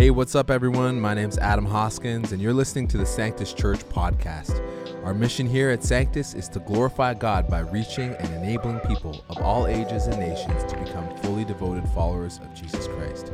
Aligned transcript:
Hey, 0.00 0.08
what's 0.08 0.34
up, 0.34 0.50
everyone? 0.50 0.98
My 0.98 1.12
name's 1.12 1.36
Adam 1.36 1.66
Hoskins, 1.66 2.32
and 2.32 2.40
you're 2.40 2.54
listening 2.54 2.88
to 2.88 2.96
the 2.96 3.04
Sanctus 3.04 3.52
Church 3.52 3.80
podcast. 3.80 4.58
Our 5.04 5.12
mission 5.12 5.46
here 5.46 5.68
at 5.68 5.84
Sanctus 5.84 6.32
is 6.32 6.48
to 6.48 6.58
glorify 6.60 7.12
God 7.12 7.48
by 7.48 7.58
reaching 7.60 8.14
and 8.14 8.32
enabling 8.32 8.80
people 8.80 9.22
of 9.28 9.36
all 9.42 9.66
ages 9.66 10.06
and 10.06 10.18
nations 10.18 10.64
to 10.72 10.78
become 10.78 11.14
fully 11.18 11.44
devoted 11.44 11.86
followers 11.90 12.38
of 12.38 12.54
Jesus 12.54 12.86
Christ. 12.86 13.30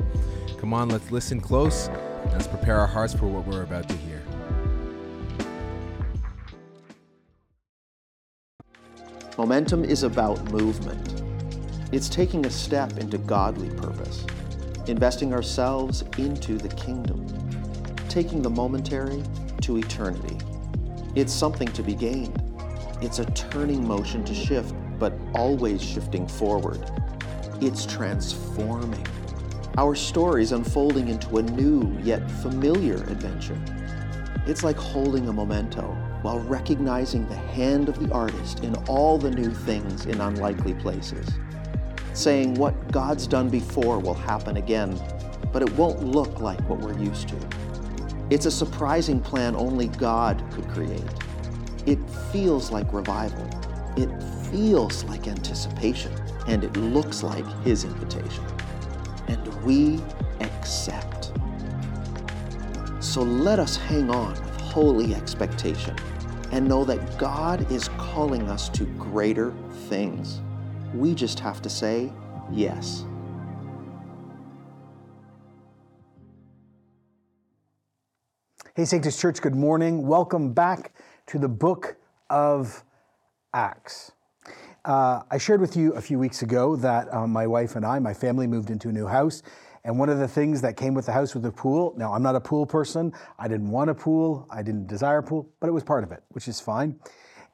Come 0.58 0.74
on, 0.74 0.88
let's 0.88 1.12
listen 1.12 1.40
close. 1.40 1.86
and 1.86 2.32
Let's 2.32 2.48
prepare 2.48 2.80
our 2.80 2.88
hearts 2.88 3.14
for 3.14 3.28
what 3.28 3.46
we're 3.46 3.62
about 3.62 3.88
to 3.88 3.96
hear. 3.98 4.20
Momentum 9.38 9.84
is 9.84 10.02
about 10.02 10.42
movement. 10.50 11.22
It's 11.92 12.08
taking 12.08 12.44
a 12.44 12.50
step 12.50 12.98
into 12.98 13.18
godly 13.18 13.70
purpose, 13.70 14.26
investing 14.88 15.32
ourselves 15.32 16.02
into 16.18 16.58
the 16.58 16.68
kingdom, 16.68 17.26
taking 18.08 18.42
the 18.42 18.50
momentary 18.50 19.22
to 19.62 19.78
eternity. 19.78 20.36
It's 21.14 21.32
something 21.32 21.68
to 21.68 21.82
be 21.82 21.94
gained. 21.94 22.42
It's 23.02 23.18
a 23.18 23.24
turning 23.32 23.86
motion 23.86 24.24
to 24.24 24.34
shift, 24.34 24.74
but 24.98 25.12
always 25.34 25.82
shifting 25.82 26.26
forward. 26.26 26.80
It's 27.60 27.84
transforming. 27.86 29.06
Our 29.76 29.94
stories 29.94 30.52
unfolding 30.52 31.08
into 31.08 31.38
a 31.38 31.42
new 31.42 31.98
yet 32.02 32.30
familiar 32.42 32.94
adventure. 32.94 33.60
It's 34.46 34.62
like 34.62 34.76
holding 34.76 35.28
a 35.28 35.32
memento 35.32 35.82
while 36.22 36.40
recognizing 36.40 37.28
the 37.28 37.36
hand 37.36 37.88
of 37.88 37.98
the 37.98 38.12
artist 38.12 38.60
in 38.60 38.74
all 38.88 39.18
the 39.18 39.30
new 39.30 39.50
things 39.50 40.06
in 40.06 40.20
unlikely 40.20 40.74
places. 40.74 41.28
Saying 42.16 42.54
what 42.54 42.90
God's 42.90 43.26
done 43.26 43.50
before 43.50 43.98
will 43.98 44.14
happen 44.14 44.56
again, 44.56 44.98
but 45.52 45.60
it 45.60 45.70
won't 45.74 46.02
look 46.02 46.40
like 46.40 46.58
what 46.66 46.78
we're 46.78 46.98
used 46.98 47.28
to. 47.28 47.36
It's 48.30 48.46
a 48.46 48.50
surprising 48.50 49.20
plan 49.20 49.54
only 49.54 49.88
God 49.88 50.42
could 50.50 50.66
create. 50.70 51.04
It 51.84 51.98
feels 52.32 52.70
like 52.70 52.90
revival. 52.94 53.46
It 53.98 54.08
feels 54.50 55.04
like 55.04 55.28
anticipation. 55.28 56.10
And 56.48 56.64
it 56.64 56.74
looks 56.78 57.22
like 57.22 57.44
His 57.64 57.84
invitation. 57.84 58.44
And 59.28 59.46
we 59.62 60.00
accept. 60.40 61.32
So 63.00 63.20
let 63.20 63.58
us 63.58 63.76
hang 63.76 64.08
on 64.08 64.30
with 64.30 64.60
holy 64.62 65.14
expectation 65.14 65.94
and 66.50 66.66
know 66.66 66.82
that 66.86 67.18
God 67.18 67.70
is 67.70 67.88
calling 67.98 68.48
us 68.48 68.70
to 68.70 68.86
greater 68.86 69.52
things. 69.90 70.40
We 70.96 71.14
just 71.14 71.38
have 71.40 71.60
to 71.60 71.68
say 71.68 72.10
yes. 72.50 73.04
Hey, 78.74 78.86
Sanctus 78.86 79.20
Church, 79.20 79.42
good 79.42 79.54
morning. 79.54 80.06
Welcome 80.06 80.54
back 80.54 80.92
to 81.26 81.38
the 81.38 81.48
book 81.48 81.96
of 82.30 82.82
Acts. 83.52 84.12
Uh, 84.86 85.20
I 85.30 85.36
shared 85.36 85.60
with 85.60 85.76
you 85.76 85.92
a 85.92 86.00
few 86.00 86.18
weeks 86.18 86.40
ago 86.40 86.76
that 86.76 87.12
uh, 87.12 87.26
my 87.26 87.46
wife 87.46 87.76
and 87.76 87.84
I, 87.84 87.98
my 87.98 88.14
family, 88.14 88.46
moved 88.46 88.70
into 88.70 88.88
a 88.88 88.92
new 88.92 89.06
house. 89.06 89.42
And 89.84 89.98
one 89.98 90.08
of 90.08 90.18
the 90.18 90.28
things 90.28 90.62
that 90.62 90.78
came 90.78 90.94
with 90.94 91.04
the 91.04 91.12
house 91.12 91.34
was 91.34 91.44
a 91.44 91.52
pool. 91.52 91.92
Now, 91.98 92.14
I'm 92.14 92.22
not 92.22 92.36
a 92.36 92.40
pool 92.40 92.64
person. 92.64 93.12
I 93.38 93.48
didn't 93.48 93.70
want 93.70 93.90
a 93.90 93.94
pool. 93.94 94.46
I 94.48 94.62
didn't 94.62 94.86
desire 94.86 95.18
a 95.18 95.22
pool, 95.22 95.52
but 95.60 95.68
it 95.68 95.72
was 95.72 95.82
part 95.82 96.04
of 96.04 96.12
it, 96.12 96.22
which 96.30 96.48
is 96.48 96.58
fine. 96.58 96.98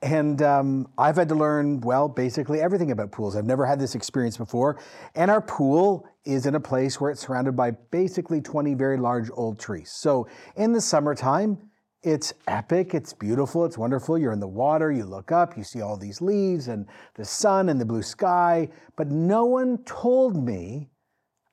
And 0.03 0.43
um, 0.43 0.89
I've 0.99 1.17
had 1.17 1.29
to 1.29 1.37
learn, 1.37 1.81
well, 1.81 2.09
basically 2.09 2.61
everything 2.61 2.91
about 2.91 3.13
pools. 3.13 3.37
I've 3.37 3.47
never 3.47 3.65
had 3.65 3.79
this 3.79 3.95
experience 3.95 4.37
before. 4.37 4.81
And 5.15 5.31
our 5.31 5.41
pool 5.41 6.09
is 6.25 6.47
in 6.47 6.57
a 6.57 6.61
place 6.61 7.01
where 7.01 7.11
it's 7.13 7.21
surrounded 7.21 7.57
by 7.57 7.71
basically 7.71 8.41
20 8.41 8.75
very 8.75 8.99
large 8.99 9.31
old 9.33 9.61
trees. 9.61 9.93
So 9.93 10.27
in 10.57 10.73
the 10.73 10.81
summertime, 10.81 11.59
it's 12.03 12.35
epic, 12.49 12.95
it's 12.95 13.13
beautiful, 13.13 13.65
it's 13.65 13.79
wonderful. 13.79 14.19
You're 14.19 14.33
in 14.33 14.41
the 14.41 14.49
water, 14.49 14.91
you 14.91 15.05
look 15.05 15.31
up, 15.31 15.57
you 15.57 15.63
see 15.63 15.83
all 15.83 15.97
these 15.97 16.21
leaves 16.21 16.67
and 16.67 16.87
the 17.15 17.25
sun 17.25 17.69
and 17.69 17.81
the 17.81 17.85
blue 17.85 18.03
sky. 18.03 18.69
But 18.97 19.09
no 19.09 19.45
one 19.45 19.79
told 19.85 20.45
me 20.45 20.89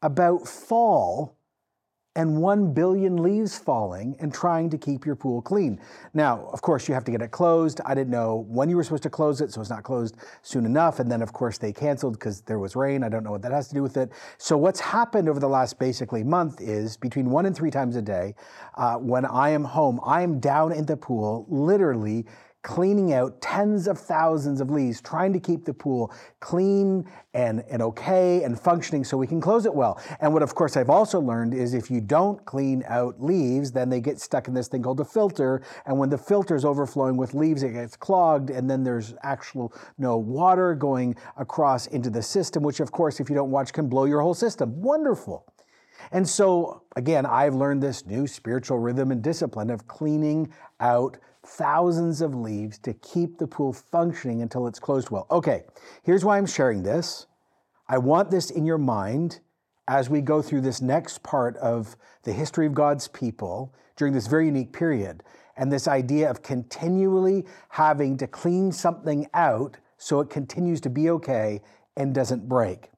about 0.02 0.48
fall 0.48 1.38
and 2.19 2.35
1 2.41 2.74
billion 2.74 3.24
leaves 3.24 3.57
falling 3.57 4.13
and 4.19 4.34
trying 4.34 4.69
to 4.69 4.78
keep 4.78 5.06
your 5.06 5.16
pool 5.16 5.41
clean. 5.41 5.80
Now, 6.13 6.50
of 6.52 6.62
course, 6.62 6.85
you 6.85 6.94
have 6.94 7.06
to 7.06 7.12
get 7.12 7.22
it 7.22 7.31
closed. 7.31 7.80
I 7.85 7.96
didn't 7.96 8.09
know 8.09 8.46
when 8.50 8.69
you 8.69 8.75
were 8.75 8.84
supposed 8.84 9.03
to 9.03 9.09
close 9.09 9.40
it, 9.40 9.53
so 9.53 9.62
it's 9.62 9.69
not 9.69 9.84
closed 9.84 10.18
soon 10.41 10.66
enough. 10.66 11.00
And 11.00 11.09
then, 11.09 11.22
of 11.22 11.31
course, 11.31 11.57
they 11.57 11.72
canceled 11.72 12.19
because 12.19 12.41
there 12.41 12.59
was 12.59 12.75
rain. 12.75 13.06
I 13.06 13.09
don't 13.09 13.24
know 13.24 13.31
what 13.31 13.41
that 13.44 13.53
has 13.53 13.69
to 13.69 13.74
do 13.74 13.81
with 13.81 13.96
it. 13.96 14.12
So, 14.38 14.57
what's 14.57 14.81
happened 14.81 15.30
over 15.30 15.40
the 15.40 15.47
last 15.47 15.80
basically 15.80 16.25
month 16.25 16.59
is 16.59 16.97
between 16.97 17.30
one 17.30 17.46
and 17.46 17.56
three 17.56 17.72
times 17.72 17.96
a 17.96 18.02
day, 18.02 18.36
uh, 18.75 18.97
when 18.97 19.24
I 19.24 19.51
am 19.51 19.63
home, 19.63 20.01
I 20.06 20.22
am 20.22 20.41
down 20.41 20.74
in 20.74 20.86
the 20.86 20.97
pool, 20.97 21.46
literally 21.47 22.25
cleaning 22.62 23.14
out 23.14 23.40
tens 23.42 23.88
of 23.88 23.97
thousands 23.97 24.59
of 24.59 24.70
leaves, 24.70 25.00
trying 25.02 25.31
to 25.31 25.40
keep 25.40 25.64
the 25.64 25.74
pool 25.74 26.14
clean 26.42 27.09
and, 27.34 27.64
and 27.70 27.81
okay 27.81 28.44
and 28.44 28.59
functioning 28.59 29.03
so 29.03 29.16
we 29.16 29.28
can 29.28 29.40
close 29.40 29.66
it 29.66 29.74
well. 29.74 30.02
And 30.20 30.34
what, 30.34 30.44
of 30.44 30.56
course, 30.56 30.75
I've 30.75 30.90
also 30.90 31.22
learned 31.22 31.53
is 31.53 31.74
if 31.74 31.90
you 31.90 32.02
don't 32.02 32.44
clean 32.46 32.84
out 32.88 33.22
leaves, 33.22 33.72
then 33.72 33.90
they 33.90 34.02
get 34.02 34.19
stuck 34.19 34.48
in 34.50 34.53
this 34.53 34.68
thing 34.68 34.84
called 34.84 35.00
a 35.00 35.06
filter. 35.06 35.62
And 35.86 35.98
when 35.98 36.09
the 36.09 36.18
filter 36.18 36.56
is 36.56 36.66
overflowing 36.66 37.16
with 37.16 37.34
leaves, 37.34 37.64
it 37.64 37.72
gets 37.72 37.96
clogged, 37.96 38.50
and 38.50 38.69
then 38.69 38.84
there's 38.84 39.14
actual 39.24 39.74
no 39.98 40.18
water 40.18 40.75
going 40.75 41.16
across 41.38 41.88
into 41.88 42.09
the 42.09 42.22
system, 42.22 42.62
which, 42.64 42.81
of 42.81 42.92
course, 42.92 43.19
if 43.22 43.30
you 43.30 43.36
don't 43.36 43.52
watch, 43.52 43.72
can 43.72 43.88
blow 43.88 44.06
your 44.06 44.22
whole 44.22 44.34
system. 44.34 44.81
Wonderful. 44.81 45.46
And 46.12 46.28
so, 46.28 46.84
again, 46.96 47.25
I've 47.25 47.56
learned 47.56 47.84
this 47.84 48.06
new 48.06 48.25
spiritual 48.25 48.80
rhythm 48.80 49.12
and 49.12 49.22
discipline 49.22 49.69
of 49.69 49.88
cleaning 49.88 50.52
out 50.80 51.18
thousands 51.58 52.22
of 52.22 52.36
leaves 52.36 52.78
to 52.80 52.94
keep 52.94 53.38
the 53.38 53.48
pool 53.48 53.74
functioning 53.74 54.42
until 54.42 54.68
it's 54.68 54.80
closed 54.80 55.10
well. 55.10 55.28
Okay, 55.32 55.64
here's 56.04 56.24
why 56.24 56.38
I'm 56.38 56.46
sharing 56.46 56.84
this. 56.84 57.26
I 57.88 57.98
want 57.98 58.30
this 58.30 58.52
in 58.52 58.66
your 58.66 58.78
mind 58.78 59.40
as 59.88 60.10
we 60.10 60.22
go 60.22 60.42
through 60.42 60.62
this 60.62 60.82
next 60.82 61.24
part 61.24 61.58
of 61.58 61.96
the 62.24 62.32
history 62.32 62.68
of 62.68 62.74
God's 62.74 63.08
people 63.08 63.74
during 63.96 64.14
this 64.14 64.28
very 64.28 64.46
unique 64.46 64.72
period. 64.72 65.24
And 65.58 65.72
this 65.72 65.88
idea 65.88 66.30
of 66.30 66.42
continually 66.42 67.46
having 67.70 68.16
to 68.18 68.28
clean 68.28 68.72
something 68.72 69.28
out 69.34 69.78
so 69.98 70.22
it 70.22 70.30
continues 70.30 70.80
to 70.81 70.90
be 70.90 71.10
okay 71.10 71.62
and 71.98 72.14
doesn't 72.14 72.48
break. 72.48 72.92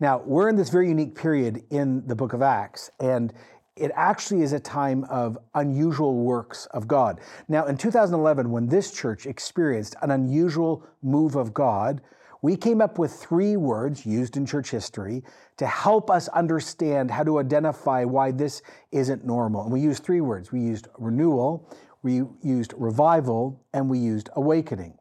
Now, 0.00 0.22
we're 0.24 0.48
in 0.48 0.56
this 0.56 0.70
very 0.70 0.88
unique 0.88 1.14
period 1.14 1.62
in 1.70 2.06
the 2.06 2.16
book 2.16 2.32
of 2.32 2.42
Acts, 2.42 2.90
and 2.98 3.32
it 3.80 3.90
actually 3.94 4.42
is 4.42 4.52
a 4.52 4.60
time 4.60 5.04
of 5.04 5.38
unusual 5.54 6.16
works 6.16 6.66
of 6.66 6.86
God. 6.86 7.20
Now, 7.48 7.66
in 7.66 7.76
2011, 7.76 8.50
when 8.50 8.68
this 8.68 8.92
church 8.92 9.26
experienced 9.26 9.96
an 10.02 10.10
unusual 10.10 10.84
move 11.02 11.34
of 11.34 11.54
God, 11.54 12.02
we 12.42 12.56
came 12.56 12.80
up 12.80 12.98
with 12.98 13.12
three 13.12 13.56
words 13.56 14.06
used 14.06 14.36
in 14.36 14.46
church 14.46 14.70
history 14.70 15.22
to 15.56 15.66
help 15.66 16.10
us 16.10 16.28
understand 16.28 17.10
how 17.10 17.24
to 17.24 17.38
identify 17.38 18.04
why 18.04 18.30
this 18.30 18.62
isn't 18.92 19.24
normal. 19.24 19.64
And 19.64 19.72
we 19.72 19.80
used 19.80 20.04
three 20.04 20.20
words 20.20 20.52
we 20.52 20.60
used 20.60 20.88
renewal, 20.98 21.68
we 22.02 22.22
used 22.42 22.74
revival, 22.76 23.62
and 23.72 23.88
we 23.88 23.98
used 23.98 24.30
awakening. 24.36 24.94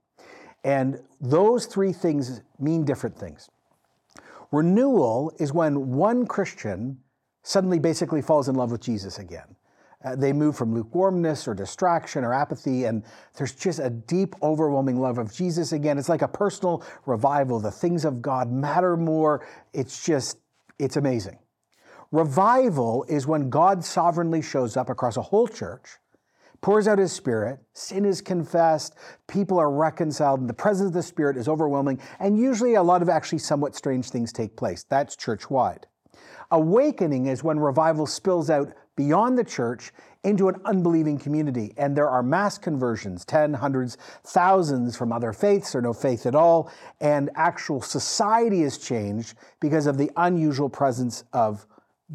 And 0.64 1.00
those 1.22 1.66
three 1.66 1.94
things 1.94 2.42
mean 2.60 2.84
different 2.84 3.18
things. 3.18 3.50
Renewal 4.52 5.32
is 5.40 5.54
when 5.54 5.92
one 5.92 6.26
Christian 6.26 6.98
suddenly 7.44 7.80
basically 7.80 8.22
falls 8.22 8.50
in 8.50 8.56
love 8.56 8.72
with 8.72 8.82
Jesus 8.82 9.20
again. 9.20 9.56
Uh, 10.04 10.16
they 10.16 10.32
move 10.32 10.56
from 10.56 10.74
lukewarmness 10.74 11.46
or 11.46 11.54
distraction 11.54 12.24
or 12.24 12.34
apathy, 12.34 12.86
and 12.86 13.04
there's 13.36 13.54
just 13.54 13.80
a 13.80 13.90
deep, 13.90 14.34
overwhelming 14.42 14.98
love 15.00 15.18
of 15.18 15.34
Jesus 15.34 15.74
again. 15.74 15.98
It's 15.98 16.08
like 16.08 16.22
a 16.22 16.28
personal 16.28 16.84
revival. 17.06 17.60
The 17.60 17.72
things 17.72 18.06
of 18.06 18.22
God 18.22 18.50
matter 18.50 18.96
more. 18.96 19.46
It's 19.74 20.06
just, 20.06 20.38
it's 20.78 20.96
amazing. 20.96 21.38
Revival 22.12 23.04
is 23.10 23.28
when 23.28 23.50
God 23.50 23.84
sovereignly 23.84 24.42
shows 24.42 24.78
up 24.78 24.90
across 24.90 25.18
a 25.18 25.22
whole 25.22 25.48
church, 25.48 25.98
pours 26.62 26.88
out 26.88 26.98
his 26.98 27.12
spirit, 27.12 27.60
sin 27.74 28.06
is 28.06 28.22
confessed, 28.22 28.96
people 29.28 29.60
are 29.60 29.70
reconciled, 29.70 30.40
and 30.40 30.50
the 30.50 30.54
presence 30.54 30.88
of 30.88 30.94
the 30.94 31.04
spirit 31.04 31.36
is 31.36 31.50
overwhelming, 31.50 32.00
and 32.20 32.40
usually 32.40 32.76
a 32.76 32.84
lot 32.84 33.02
of 33.02 33.10
actually 33.10 33.40
somewhat 33.40 33.76
strange 33.76 34.10
things 34.10 34.32
take 34.32 34.56
place. 34.56 34.84
That's 34.84 35.16
church 35.18 35.50
wide. 35.50 35.88
Awakening 36.52 37.28
is 37.28 37.44
when 37.44 37.60
revival 37.60 38.08
spills 38.08 38.50
out 38.50 38.74
beyond 38.96 39.38
the 39.38 39.44
church 39.44 39.92
into 40.24 40.50
an 40.50 40.56
unbelieving 40.66 41.18
community. 41.18 41.74
And 41.78 41.96
there 41.96 42.10
are 42.10 42.22
mass 42.22 42.58
conversions, 42.58 43.24
ten, 43.24 43.54
hundreds, 43.54 43.98
thousands 44.26 44.98
from 44.98 45.14
other 45.14 45.32
faiths 45.32 45.74
or 45.74 45.82
no 45.82 45.94
faith 45.94 46.26
at 46.26 46.36
all. 46.36 46.70
And 47.00 47.30
actual 47.36 47.82
society 47.82 48.64
is 48.64 48.78
changed 48.78 49.36
because 49.62 49.86
of 49.86 49.98
the 49.98 50.12
unusual 50.18 50.70
presence 50.70 51.24
of 51.32 51.66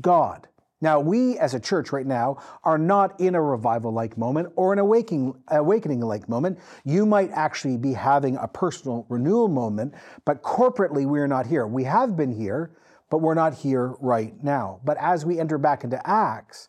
God. 0.01 0.49
Now, 0.83 1.01
we 1.01 1.39
as 1.39 1.55
a 1.55 1.61
church 1.61 1.93
right 1.93 2.05
now 2.05 2.37
are 2.63 2.77
not 2.77 3.19
in 3.19 3.35
a 3.35 3.41
revival 3.41 3.91
like 3.91 4.19
moment 4.19 4.53
or 4.55 4.75
an 4.75 4.79
awakening 4.81 6.01
like 6.01 6.29
moment. 6.29 6.59
You 6.85 7.07
might 7.07 7.31
actually 7.31 7.79
be 7.79 7.95
having 7.95 8.37
a 8.37 8.49
personal 8.49 9.07
renewal 9.09 9.49
moment, 9.49 9.95
but 10.27 10.43
corporately, 10.43 11.07
we're 11.07 11.29
not 11.29 11.47
here. 11.47 11.67
We 11.67 11.85
have 11.85 12.17
been 12.17 12.33
here, 12.33 12.73
but 13.15 13.19
we're 13.23 13.33
not 13.33 13.55
here 13.55 13.95
right 14.01 14.35
now. 14.43 14.81
But 14.85 14.97
as 14.97 15.25
we 15.25 15.39
enter 15.39 15.57
back 15.57 15.85
into 15.85 16.05
Acts, 16.05 16.69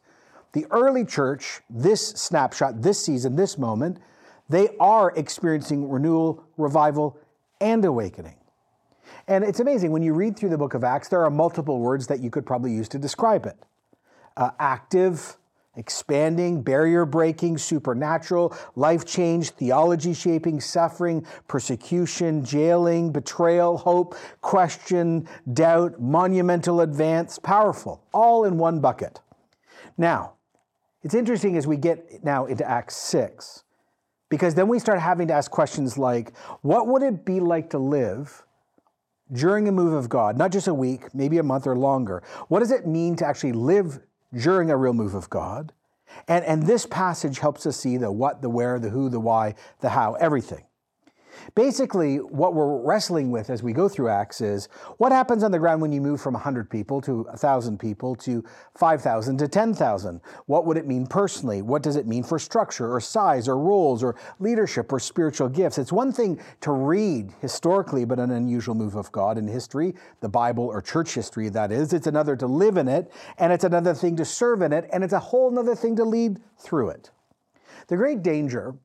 The 0.55 0.67
early 0.69 1.03
church, 1.03 1.61
this 1.71 2.07
snapshot, 2.07 2.83
this 2.83 3.03
season, 3.03 3.35
this 3.35 3.57
moment, 3.57 3.97
they 4.47 4.69
are 4.79 5.11
experiencing 5.17 5.89
renewal, 5.89 6.45
revival, 6.55 7.17
and 7.59 7.83
awakening. 7.83 8.35
And 9.27 9.43
it's 9.43 9.59
amazing 9.59 9.91
when 9.91 10.03
you 10.03 10.13
read 10.13 10.37
through 10.37 10.51
the 10.51 10.57
book 10.57 10.75
of 10.75 10.83
Acts, 10.83 11.09
there 11.09 11.25
are 11.25 11.31
multiple 11.31 11.79
words 11.79 12.05
that 12.07 12.21
you 12.21 12.29
could 12.29 12.45
probably 12.45 12.71
use 12.71 12.87
to 12.89 12.99
describe 12.99 13.47
it 13.47 13.57
uh, 14.37 14.51
active, 14.59 15.35
expanding, 15.75 16.61
barrier 16.61 17.05
breaking, 17.05 17.57
supernatural, 17.57 18.55
life 18.75 19.05
change, 19.05 19.51
theology 19.51 20.13
shaping, 20.13 20.59
suffering, 20.59 21.25
persecution, 21.47 22.43
jailing, 22.43 23.11
betrayal, 23.11 23.77
hope, 23.77 24.15
question, 24.41 25.27
doubt, 25.53 25.99
monumental 26.01 26.81
advance, 26.81 27.39
powerful, 27.39 28.03
all 28.13 28.45
in 28.45 28.57
one 28.57 28.79
bucket. 28.79 29.19
Now, 29.97 30.33
it's 31.03 31.13
interesting 31.13 31.57
as 31.57 31.67
we 31.67 31.77
get 31.77 32.23
now 32.23 32.45
into 32.45 32.67
Acts 32.67 32.95
6, 32.97 33.63
because 34.29 34.55
then 34.55 34.67
we 34.67 34.79
start 34.79 34.99
having 34.99 35.27
to 35.27 35.33
ask 35.33 35.51
questions 35.51 35.97
like 35.97 36.35
what 36.61 36.87
would 36.87 37.03
it 37.03 37.25
be 37.25 37.39
like 37.39 37.69
to 37.71 37.77
live? 37.77 38.43
During 39.31 39.67
a 39.67 39.71
move 39.71 39.93
of 39.93 40.07
God, 40.07 40.37
not 40.37 40.51
just 40.51 40.67
a 40.67 40.73
week, 40.73 41.13
maybe 41.15 41.39
a 41.39 41.43
month 41.43 41.65
or 41.65 41.75
longer. 41.75 42.21
What 42.47 42.59
does 42.59 42.69
it 42.69 42.85
mean 42.85 43.15
to 43.15 43.25
actually 43.25 43.53
live 43.53 43.99
during 44.35 44.69
a 44.69 44.77
real 44.77 44.93
move 44.93 45.15
of 45.15 45.29
God. 45.29 45.73
And, 46.27 46.45
and 46.45 46.63
this 46.63 46.85
passage 46.85 47.39
helps 47.39 47.65
us 47.65 47.77
see 47.77 47.97
the 47.97 48.11
what, 48.11 48.41
the 48.41 48.49
where, 48.49 48.79
the 48.79 48.89
who, 48.89 49.09
the 49.09 49.19
why, 49.19 49.55
the 49.81 49.89
how, 49.89 50.13
everything. 50.13 50.65
Basically, 51.55 52.17
what 52.17 52.53
we're 52.53 52.77
wrestling 52.77 53.31
with 53.31 53.49
as 53.49 53.63
we 53.63 53.73
go 53.73 53.87
through 53.87 54.09
Acts 54.09 54.41
is 54.41 54.67
what 54.97 55.11
happens 55.11 55.43
on 55.43 55.51
the 55.51 55.59
ground 55.59 55.81
when 55.81 55.91
you 55.91 56.01
move 56.01 56.21
from 56.21 56.33
100 56.33 56.69
people 56.69 57.01
to 57.01 57.23
1,000 57.23 57.79
people 57.79 58.15
to 58.15 58.43
5,000 58.77 59.37
to 59.37 59.47
10,000? 59.47 60.21
What 60.45 60.65
would 60.65 60.77
it 60.77 60.87
mean 60.87 61.07
personally? 61.07 61.61
What 61.61 61.83
does 61.83 61.95
it 61.95 62.07
mean 62.07 62.23
for 62.23 62.39
structure 62.39 62.93
or 62.93 62.99
size 62.99 63.47
or 63.47 63.57
roles 63.57 64.03
or 64.03 64.15
leadership 64.39 64.91
or 64.91 64.99
spiritual 64.99 65.49
gifts? 65.49 65.77
It's 65.77 65.91
one 65.91 66.11
thing 66.11 66.39
to 66.61 66.71
read 66.71 67.31
historically 67.41 68.03
about 68.03 68.19
an 68.19 68.31
unusual 68.31 68.75
move 68.75 68.95
of 68.95 69.11
God 69.11 69.37
in 69.37 69.47
history, 69.47 69.95
the 70.21 70.29
Bible 70.29 70.65
or 70.65 70.81
church 70.81 71.13
history, 71.13 71.49
that 71.49 71.71
is. 71.71 71.93
It's 71.93 72.07
another 72.07 72.35
to 72.35 72.47
live 72.47 72.77
in 72.77 72.87
it, 72.87 73.11
and 73.37 73.51
it's 73.51 73.63
another 73.63 73.93
thing 73.93 74.15
to 74.17 74.25
serve 74.25 74.61
in 74.61 74.73
it, 74.73 74.89
and 74.91 75.03
it's 75.03 75.13
a 75.13 75.19
whole 75.19 75.57
other 75.57 75.75
thing 75.75 75.95
to 75.97 76.03
lead 76.03 76.39
through 76.57 76.89
it. 76.89 77.11
The 77.87 77.97
great 77.97 78.23
danger 78.23 78.75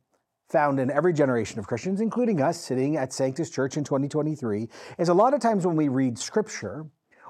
found 0.51 0.81
in 0.81 0.91
every 0.91 1.13
generation 1.13 1.59
of 1.59 1.67
Christians, 1.67 2.01
including 2.01 2.41
us 2.43 2.61
sitting 2.61 2.97
at 2.97 3.13
Sanctus 3.13 3.51
Church 3.51 3.77
in 3.77 3.85
2023, 3.85 4.69
is 4.99 5.09
a 5.09 5.15
lot 5.15 5.35
of 5.35 5.41
times 5.41 5.67
when 5.67 5.77
we 5.77 5.89
read 5.89 6.19
scripture 6.19 6.87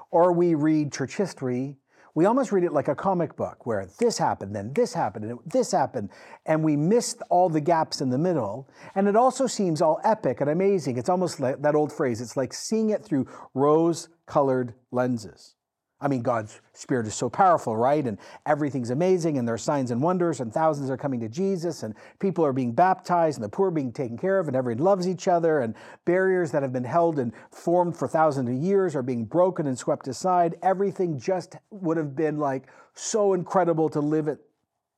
or 0.09 0.33
we 0.33 0.55
read 0.55 0.91
church 0.91 1.15
history, 1.15 1.77
we 2.13 2.25
almost 2.25 2.51
read 2.51 2.65
it 2.65 2.73
like 2.73 2.89
a 2.89 2.95
comic 2.95 3.37
book 3.37 3.65
where 3.65 3.87
this 3.99 4.17
happened, 4.17 4.53
then 4.53 4.73
this 4.73 4.93
happened, 4.93 5.25
and 5.25 5.39
this 5.45 5.71
happened, 5.71 6.09
and 6.45 6.61
we 6.61 6.75
missed 6.75 7.21
all 7.29 7.47
the 7.47 7.61
gaps 7.61 8.01
in 8.01 8.09
the 8.09 8.17
middle. 8.17 8.69
And 8.95 9.07
it 9.07 9.15
also 9.15 9.47
seems 9.47 9.81
all 9.81 10.01
epic 10.03 10.41
and 10.41 10.49
amazing. 10.49 10.97
It's 10.97 11.09
almost 11.09 11.39
like 11.39 11.61
that 11.61 11.75
old 11.75 11.93
phrase 11.93 12.19
it's 12.19 12.35
like 12.35 12.53
seeing 12.53 12.89
it 12.89 13.05
through 13.05 13.27
rose 13.53 14.09
colored 14.25 14.73
lenses. 14.91 15.55
I 16.01 16.07
mean, 16.07 16.23
God's 16.23 16.59
Spirit 16.73 17.05
is 17.05 17.13
so 17.13 17.29
powerful, 17.29 17.77
right? 17.77 18.05
And 18.05 18.17
everything's 18.47 18.89
amazing, 18.89 19.37
and 19.37 19.47
there 19.47 19.53
are 19.53 19.59
signs 19.59 19.91
and 19.91 20.01
wonders, 20.01 20.39
and 20.39 20.51
thousands 20.51 20.89
are 20.89 20.97
coming 20.97 21.19
to 21.19 21.29
Jesus, 21.29 21.83
and 21.83 21.93
people 22.19 22.43
are 22.43 22.53
being 22.53 22.71
baptized, 22.71 23.37
and 23.37 23.43
the 23.45 23.49
poor 23.49 23.67
are 23.67 23.71
being 23.71 23.93
taken 23.93 24.17
care 24.17 24.39
of, 24.39 24.47
and 24.47 24.57
everyone 24.57 24.83
loves 24.83 25.07
each 25.07 25.27
other, 25.27 25.59
and 25.59 25.75
barriers 26.05 26.51
that 26.51 26.63
have 26.63 26.73
been 26.73 26.83
held 26.83 27.19
and 27.19 27.31
formed 27.51 27.95
for 27.95 28.07
thousands 28.07 28.49
of 28.49 28.55
years 28.55 28.95
are 28.95 29.03
being 29.03 29.25
broken 29.25 29.67
and 29.67 29.77
swept 29.77 30.07
aside. 30.07 30.57
Everything 30.63 31.19
just 31.19 31.55
would 31.69 31.97
have 31.97 32.15
been 32.15 32.39
like 32.39 32.67
so 32.95 33.33
incredible 33.33 33.89
to 33.89 33.99
live 33.99 34.27
it. 34.27 34.39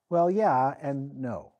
Well, 0.08 0.30
yeah, 0.30 0.74
and 0.80 1.14
no. 1.20 1.52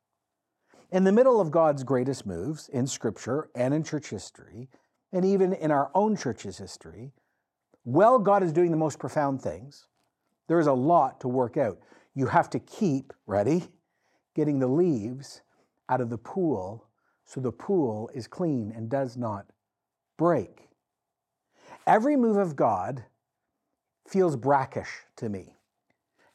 In 0.91 1.05
the 1.05 1.13
middle 1.13 1.41
of 1.41 1.51
God's 1.51 1.85
greatest 1.85 2.25
moves 2.25 2.69
in 2.69 2.87
Scripture 2.87 3.51
and 3.55 3.75
in 3.75 3.83
church 3.83 4.11
history, 4.11 4.69
and 5.13 5.25
even 5.25 5.53
in 5.53 5.71
our 5.71 5.91
own 5.95 6.17
church's 6.17 6.59
history, 6.59 7.13
while 7.85 8.19
God 8.19 8.43
is 8.43 8.53
doing 8.53 8.71
the 8.71 8.77
most 8.77 8.99
profound 8.99 9.41
things, 9.41 9.87
there 10.49 10.59
is 10.59 10.67
a 10.67 10.73
lot 10.73 11.21
to 11.21 11.29
work 11.29 11.57
out. 11.57 11.79
You 12.15 12.27
have 12.27 12.51
to 12.51 12.59
keep, 12.59 13.13
ready, 13.27 13.69
getting 14.35 14.59
the 14.59 14.67
leaves 14.67 15.43
out 15.89 16.01
of 16.01 16.11
the 16.11 16.19
pool 16.19 16.89
so 17.27 17.41
the 17.41 17.53
pool 17.53 18.11
is 18.15 18.27
clean 18.27 18.73
and 18.75 18.89
does 18.89 19.17
not 19.17 19.47
break. 20.17 20.69
Every 21.87 22.17
move 22.17 22.37
of 22.37 22.57
God 22.57 23.05
feels 24.07 24.37
brackish 24.37 24.91
to 25.17 25.29
me. 25.29 25.55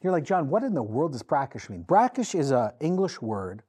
You're 0.02 0.14
like, 0.14 0.24
Jon, 0.24 0.50
what 0.50 0.64
in 0.64 0.74
the 0.74 0.84
world 0.84 1.12
does 1.12 1.24
brackish 1.24 1.70
mean? 1.70 1.84
Brackish 1.84 2.34
is 2.34 2.52
an 2.52 2.72
English 2.80 3.22
word, 3.22 3.64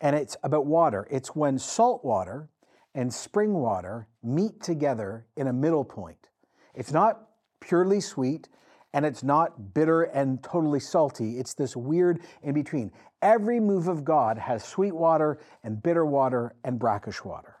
and 0.00 0.16
it's 0.16 0.36
about 0.42 0.66
water. 0.66 1.06
It's 1.10 1.36
when 1.36 1.58
salt 1.58 2.04
water 2.04 2.48
and 2.94 3.12
spring 3.12 3.52
water 3.52 4.08
meet 4.22 4.60
together 4.60 5.26
in 5.36 5.46
a 5.46 5.52
middle 5.52 5.84
point. 5.84 6.29
It's 6.74 6.92
not 6.92 7.28
purely 7.60 8.00
sweet 8.00 8.48
and 8.92 9.06
it's 9.06 9.22
not 9.22 9.74
bitter 9.74 10.02
and 10.02 10.42
totally 10.42 10.80
salty. 10.80 11.38
It's 11.38 11.54
this 11.54 11.76
weird 11.76 12.20
in 12.42 12.54
between. 12.54 12.90
Every 13.22 13.60
move 13.60 13.88
of 13.88 14.04
God 14.04 14.38
has 14.38 14.64
sweet 14.64 14.92
water 14.92 15.38
and 15.62 15.82
bitter 15.82 16.04
water 16.04 16.54
and 16.64 16.78
brackish 16.78 17.24
water. 17.24 17.56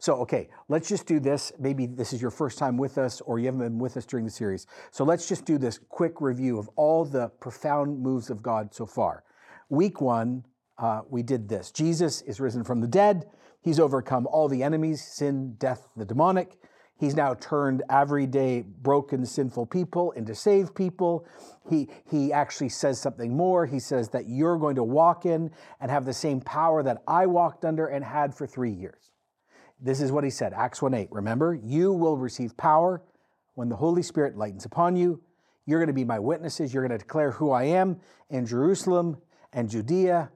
So, 0.00 0.16
okay, 0.16 0.48
let's 0.68 0.88
just 0.88 1.06
do 1.06 1.20
this. 1.20 1.52
Maybe 1.58 1.86
this 1.86 2.12
is 2.12 2.20
your 2.20 2.30
first 2.30 2.58
time 2.58 2.76
with 2.76 2.98
us 2.98 3.20
or 3.22 3.38
you 3.38 3.46
haven't 3.46 3.60
been 3.60 3.78
with 3.78 3.96
us 3.96 4.04
during 4.04 4.26
the 4.26 4.30
series. 4.30 4.66
So, 4.90 5.04
let's 5.04 5.28
just 5.28 5.46
do 5.46 5.56
this 5.56 5.78
quick 5.88 6.20
review 6.20 6.58
of 6.58 6.68
all 6.76 7.04
the 7.04 7.28
profound 7.40 8.00
moves 8.00 8.28
of 8.28 8.42
God 8.42 8.74
so 8.74 8.84
far. 8.84 9.24
Week 9.70 10.00
one, 10.00 10.44
uh, 10.76 11.02
we 11.08 11.22
did 11.22 11.48
this 11.48 11.70
Jesus 11.70 12.20
is 12.22 12.40
risen 12.40 12.64
from 12.64 12.80
the 12.80 12.88
dead. 12.88 13.26
He's 13.62 13.80
overcome 13.80 14.26
all 14.26 14.48
the 14.48 14.62
enemies 14.62 15.02
sin, 15.02 15.54
death, 15.58 15.88
the 15.96 16.04
demonic. 16.04 16.58
He's 17.04 17.14
now 17.14 17.34
turned 17.34 17.82
everyday 17.90 18.62
broken, 18.62 19.26
sinful 19.26 19.66
people 19.66 20.12
into 20.12 20.34
saved 20.34 20.74
people. 20.74 21.26
He, 21.68 21.90
he 22.10 22.32
actually 22.32 22.70
says 22.70 22.98
something 22.98 23.36
more. 23.36 23.66
He 23.66 23.78
says 23.78 24.08
that 24.10 24.26
you're 24.26 24.56
going 24.56 24.76
to 24.76 24.82
walk 24.82 25.26
in 25.26 25.50
and 25.82 25.90
have 25.90 26.06
the 26.06 26.14
same 26.14 26.40
power 26.40 26.82
that 26.82 27.02
I 27.06 27.26
walked 27.26 27.66
under 27.66 27.88
and 27.88 28.02
had 28.02 28.34
for 28.34 28.46
three 28.46 28.70
years. 28.70 29.10
This 29.78 30.00
is 30.00 30.12
what 30.12 30.24
he 30.24 30.30
said, 30.30 30.54
Acts 30.54 30.80
1 30.80 30.94
8. 30.94 31.08
Remember, 31.10 31.54
you 31.62 31.92
will 31.92 32.16
receive 32.16 32.56
power 32.56 33.02
when 33.52 33.68
the 33.68 33.76
Holy 33.76 34.02
Spirit 34.02 34.38
lightens 34.38 34.64
upon 34.64 34.96
you. 34.96 35.20
You're 35.66 35.80
going 35.80 35.88
to 35.88 35.92
be 35.92 36.06
my 36.06 36.18
witnesses. 36.18 36.72
You're 36.72 36.88
going 36.88 36.98
to 36.98 37.04
declare 37.04 37.32
who 37.32 37.50
I 37.50 37.64
am 37.64 38.00
in 38.30 38.46
Jerusalem 38.46 39.18
and 39.52 39.68
Judea 39.68 40.30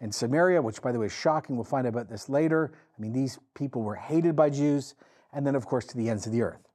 and 0.00 0.14
Samaria, 0.14 0.62
which, 0.62 0.82
by 0.82 0.92
the 0.92 1.00
way, 1.00 1.06
is 1.06 1.12
shocking. 1.12 1.56
We'll 1.56 1.64
find 1.64 1.84
out 1.84 1.94
about 1.94 2.08
this 2.08 2.28
later. 2.28 2.74
I 2.96 3.02
mean, 3.02 3.12
these 3.12 3.40
people 3.54 3.82
were 3.82 3.96
hated 3.96 4.36
by 4.36 4.50
Jews 4.50 4.94
and 5.32 5.46
then, 5.46 5.54
of 5.54 5.66
course, 5.66 5.86
to 5.86 5.96
the 5.96 6.08
ends 6.08 6.26
of 6.26 6.32
the 6.32 6.42
earth. 6.42 6.68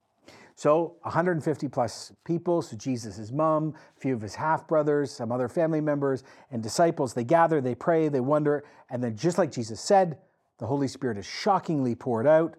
So 0.55 0.95
150 1.03 1.67
plus 1.67 2.11
people, 2.25 2.63
so 2.63 2.75
Jesus' 2.75 3.31
mom, 3.31 3.75
a 3.95 3.99
few 3.99 4.15
of 4.15 4.21
his 4.21 4.33
half 4.33 4.67
brothers, 4.67 5.11
some 5.11 5.31
other 5.31 5.47
family 5.47 5.81
members, 5.81 6.23
and 6.49 6.63
disciples, 6.63 7.13
they 7.13 7.23
gather, 7.23 7.61
they 7.61 7.75
pray, 7.75 8.09
they 8.09 8.21
wonder, 8.21 8.63
and 8.89 9.03
then 9.03 9.15
just 9.15 9.37
like 9.37 9.51
Jesus 9.51 9.79
said, 9.79 10.17
the 10.57 10.65
Holy 10.65 10.87
Spirit 10.87 11.19
is 11.19 11.27
shockingly 11.27 11.93
poured 11.93 12.25
out. 12.25 12.55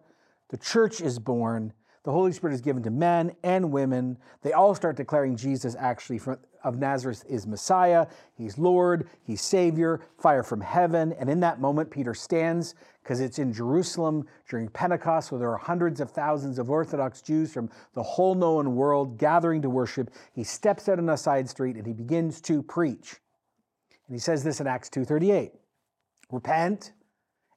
The 0.50 0.56
church 0.56 1.00
is 1.00 1.18
born. 1.18 1.72
The 2.04 2.12
Holy 2.12 2.32
Spirit 2.32 2.54
is 2.54 2.60
given 2.60 2.84
to 2.84 2.90
men 2.90 3.34
and 3.42 3.72
women. 3.72 4.16
They 4.42 4.52
all 4.52 4.76
start 4.76 4.96
declaring 4.96 5.36
Jesus 5.36 5.74
actually 5.76 6.20
of 6.64 6.78
Nazareth 6.78 7.24
is 7.28 7.46
Messiah. 7.46 8.06
He's 8.34 8.58
Lord. 8.58 9.08
He's 9.22 9.40
Savior. 9.40 10.00
Fire 10.18 10.42
from 10.42 10.60
heaven. 10.60 11.12
And 11.18 11.28
in 11.28 11.40
that 11.40 11.60
moment, 11.60 11.90
Peter 11.90 12.14
stands 12.14 12.74
because 13.02 13.20
it's 13.20 13.38
in 13.38 13.52
Jerusalem 13.52 14.26
during 14.50 14.68
Pentecost, 14.68 15.32
where 15.32 15.38
there 15.38 15.50
are 15.50 15.56
hundreds 15.56 16.00
of 16.00 16.10
thousands 16.10 16.58
of 16.58 16.70
Orthodox 16.70 17.22
Jews 17.22 17.52
from 17.52 17.70
the 17.94 18.02
whole 18.02 18.34
known 18.34 18.76
world 18.76 19.18
gathering 19.18 19.62
to 19.62 19.70
worship. 19.70 20.10
He 20.32 20.44
steps 20.44 20.88
out 20.88 20.98
on 20.98 21.08
a 21.08 21.16
side 21.16 21.48
street 21.48 21.76
and 21.76 21.86
he 21.86 21.94
begins 21.94 22.40
to 22.42 22.62
preach. 22.62 23.16
And 24.06 24.14
he 24.14 24.20
says 24.20 24.44
this 24.44 24.60
in 24.60 24.66
Acts 24.66 24.90
2:38. 24.90 25.52
Repent 26.30 26.92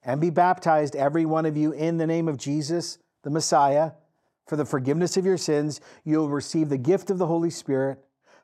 and 0.04 0.20
be 0.22 0.30
baptized, 0.30 0.96
every 0.96 1.26
one 1.26 1.46
of 1.46 1.58
you, 1.58 1.72
in 1.72 1.98
the 1.98 2.08
name 2.08 2.28
of 2.28 2.38
Jesus, 2.38 2.98
the 3.24 3.30
Messiah, 3.30 3.92
for 4.48 4.56
the 4.56 4.66
forgiveness 4.66 5.18
of 5.18 5.26
your 5.26 5.38
sins. 5.38 5.80
You'll 6.04 6.30
receive 6.30 6.70
the 6.70 6.78
gift 6.78 7.10
of 7.10 7.18
the 7.18 7.28
Holy 7.28 7.50
Spirit. 7.50 8.00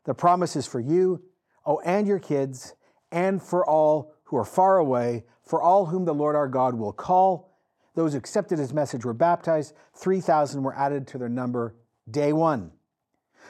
The 0.08 0.16
promise 0.16 0.56
is 0.56 0.66
for 0.66 0.80
you, 0.80 1.22
oh, 1.66 1.82
and 1.86 2.08
your 2.08 2.18
kids, 2.18 2.74
and 3.12 3.44
for 3.44 3.70
all 3.70 4.14
who 4.24 4.38
are 4.38 4.46
far 4.46 4.78
away, 4.78 5.26
for 5.44 5.62
all 5.62 5.86
whom 5.86 6.06
the 6.06 6.14
Lord 6.14 6.34
our 6.36 6.48
God 6.48 6.76
will 6.76 6.94
call. 6.94 7.58
Those 7.94 8.14
who 8.14 8.18
accepted 8.18 8.58
his 8.58 8.74
message 8.74 9.04
were 9.04 9.14
baptized. 9.14 9.74
3,000 9.96 10.64
were 10.64 10.76
added 10.76 11.08
to 11.08 11.18
their 11.18 11.28
number 11.28 11.76
day 12.10 12.32
one. 12.32 12.72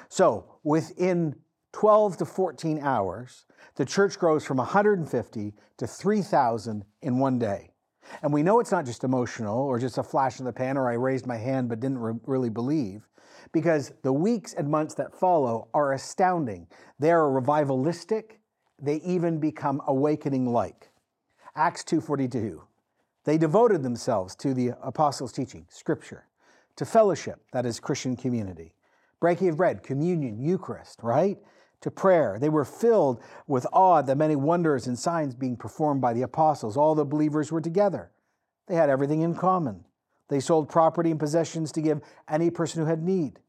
So 0.10 0.56
within 0.64 1.36
12 1.74 2.18
to 2.18 2.26
14 2.26 2.80
hours, 2.80 3.46
the 3.76 3.86
church 3.86 4.18
grows 4.18 4.44
from 4.44 4.58
150 4.58 5.54
to 5.78 5.88
3,000 5.88 6.86
in 7.04 7.20
one 7.20 7.38
day. 7.38 7.70
And 8.24 8.34
we 8.34 8.42
know 8.42 8.60
it's 8.60 8.72
not 8.72 8.86
just 8.86 9.04
emotional 9.04 9.60
or 9.60 9.78
just 9.78 10.00
a 10.00 10.04
flash 10.04 10.40
in 10.40 10.46
the 10.46 10.54
pan 10.54 10.76
or 10.78 10.90
I 10.90 10.94
raised 10.94 11.28
my 11.28 11.38
hand 11.38 11.70
but 11.70 11.82
didn't 11.82 12.00
re- 12.00 12.20
really 12.26 12.50
believe 12.50 13.08
because 13.52 13.94
the 14.04 14.14
weeks 14.14 14.54
and 14.54 14.70
months 14.70 14.94
that 14.96 15.14
follow 15.14 15.68
are 15.74 15.94
astounding. 15.94 16.68
They 17.00 17.12
are 17.12 17.24
revivalistic 17.24 18.38
they 18.80 18.98
even 18.98 19.40
become 19.40 19.82
awakening 19.88 20.52
like. 20.52 20.92
Acts 21.56 21.84
2:42. 21.84 22.64
They 23.24 23.38
devoted 23.38 23.84
themselves 23.84 24.36
to 24.38 24.54
the 24.54 24.74
apostles' 24.82 25.34
teaching, 25.34 25.66
scripture, 25.70 26.28
to 26.76 26.86
fellowship, 26.86 27.42
that 27.52 27.66
is 27.66 27.80
Christian 27.80 28.16
community, 28.16 28.74
breaking 29.20 29.50
of 29.50 29.58
bread, 29.58 29.84
communion, 29.84 30.40
Eucharist, 30.40 31.02
right? 31.04 31.42
To 31.82 31.92
prayer. 31.92 32.38
They 32.40 32.50
were 32.50 32.66
filled 32.66 33.22
with 33.48 33.68
awe 33.74 34.00
at 34.00 34.06
the 34.06 34.16
many 34.16 34.36
wonders 34.36 34.88
and 34.88 34.98
signs 34.98 35.36
being 35.36 35.58
performed 35.58 36.02
by 36.02 36.14
the 36.14 36.22
apostles. 36.22 36.78
All 36.78 36.96
the 36.96 37.06
believers 37.06 37.52
were 37.52 37.62
together. 37.62 38.12
They 38.68 38.76
had 38.76 38.90
everything 38.90 39.22
in 39.22 39.36
common. 39.36 39.86
They 40.30 40.40
sold 40.40 40.70
property 40.70 41.12
and 41.12 41.20
possessions 41.20 41.72
to 41.74 41.82
give 41.82 42.02
any 42.28 42.50
person 42.50 42.82
who 42.82 42.90
had 42.90 43.04
need. 43.04 43.40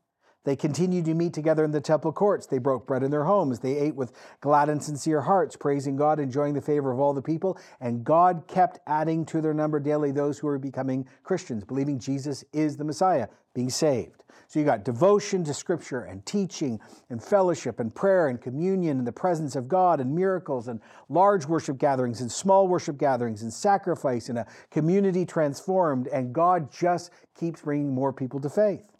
They 0.49 0.57
continued 0.57 1.05
to 1.05 1.13
meet 1.13 1.35
together 1.35 1.63
in 1.63 1.73
the 1.73 1.81
temple 1.83 2.11
courts. 2.11 2.47
They 2.47 2.57
broke 2.57 2.87
bread 2.87 3.03
in 3.03 3.11
their 3.11 3.25
homes. 3.25 3.59
They 3.59 3.77
ate 3.77 3.95
with 3.95 4.13
glad 4.41 4.71
and 4.71 4.83
sincere 4.83 5.21
hearts, 5.21 5.57
praising 5.57 5.95
God, 5.95 6.19
enjoying 6.19 6.55
the 6.55 6.63
favor 6.63 6.91
of 6.91 6.99
all 6.99 7.13
the 7.13 7.21
people. 7.21 7.59
And 7.83 8.03
God 8.03 8.45
kept 8.49 8.79
adding 8.87 9.27
to 9.27 9.43
their 9.43 9.53
number 9.53 9.79
daily 9.79 10.11
those 10.11 10.39
who 10.39 10.47
were 10.47 10.59
becoming 10.59 11.07
Christians, 11.23 11.65
believing 11.65 11.99
Jesus 11.99 12.45
is 12.55 12.79
the 12.79 12.85
Messiah, 12.85 13.29
being 13.53 13.69
saved. 13.69 14.25
So 14.47 14.59
you 14.59 14.65
got 14.65 14.87
devotion 14.87 15.45
to 15.45 15.53
Scripture 15.53 16.05
and 16.05 16.25
teaching 16.25 16.81
and 17.11 17.23
fellowship 17.23 17.79
and 17.79 17.95
prayer 17.95 18.29
and 18.29 18.41
communion 18.41 18.99
in 18.99 19.05
the 19.05 19.13
presence 19.13 19.55
of 19.55 19.69
God 19.69 20.01
and 20.01 20.15
miracles 20.15 20.69
and 20.69 20.81
large 21.11 21.45
worship 21.45 21.77
gatherings 21.77 22.23
and 22.23 22.33
small 22.33 22.69
worship 22.69 22.97
gatherings 22.97 23.43
and 23.43 23.53
sacrifice 23.53 24.31
and 24.31 24.39
a 24.39 24.47
community 24.71 25.27
transformed. 25.27 26.07
And 26.07 26.33
God 26.33 26.73
just 26.73 27.11
keeps 27.39 27.61
bringing 27.61 27.95
more 27.95 28.15
people 28.15 28.41
to 28.41 28.49
faith. 28.49 28.98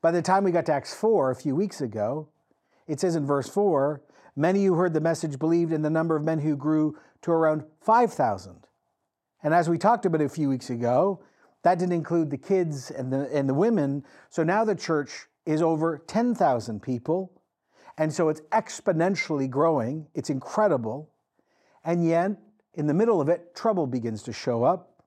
By 0.00 0.10
the 0.10 0.22
time 0.22 0.44
we 0.44 0.50
got 0.50 0.66
to 0.66 0.72
Acts 0.72 0.94
4 0.94 1.30
a 1.30 1.36
few 1.36 1.54
weeks 1.54 1.80
ago, 1.80 2.28
it 2.86 3.00
says 3.00 3.16
in 3.16 3.26
verse 3.26 3.48
4 3.48 4.02
many 4.34 4.64
who 4.64 4.74
heard 4.74 4.94
the 4.94 5.00
message 5.00 5.38
believed, 5.38 5.72
and 5.72 5.84
the 5.84 5.90
number 5.90 6.16
of 6.16 6.22
men 6.22 6.38
who 6.38 6.56
grew 6.56 6.96
to 7.22 7.30
around 7.30 7.64
5,000. 7.80 8.66
And 9.42 9.54
as 9.54 9.68
we 9.68 9.78
talked 9.78 10.06
about 10.06 10.20
a 10.20 10.28
few 10.28 10.48
weeks 10.48 10.70
ago, 10.70 11.22
that 11.62 11.78
didn't 11.78 11.92
include 11.92 12.30
the 12.30 12.38
kids 12.38 12.90
and 12.90 13.12
the, 13.12 13.28
and 13.32 13.48
the 13.48 13.54
women. 13.54 14.04
So 14.30 14.42
now 14.42 14.64
the 14.64 14.74
church 14.74 15.26
is 15.46 15.62
over 15.62 15.98
10,000 16.06 16.82
people. 16.82 17.32
And 17.98 18.12
so 18.12 18.28
it's 18.28 18.40
exponentially 18.52 19.48
growing. 19.48 20.06
It's 20.14 20.30
incredible. 20.30 21.10
And 21.84 22.04
yet, 22.06 22.32
in 22.74 22.86
the 22.86 22.94
middle 22.94 23.20
of 23.20 23.28
it, 23.28 23.54
trouble 23.54 23.86
begins 23.86 24.22
to 24.24 24.32
show 24.32 24.64
up. 24.64 25.02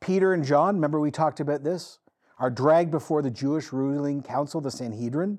Peter 0.00 0.34
and 0.34 0.44
John, 0.44 0.74
remember 0.76 1.00
we 1.00 1.10
talked 1.10 1.40
about 1.40 1.64
this, 1.64 1.98
are 2.38 2.50
dragged 2.50 2.90
before 2.90 3.22
the 3.22 3.30
Jewish 3.30 3.72
ruling 3.72 4.22
council, 4.22 4.60
the 4.60 4.70
Sanhedrin. 4.70 5.38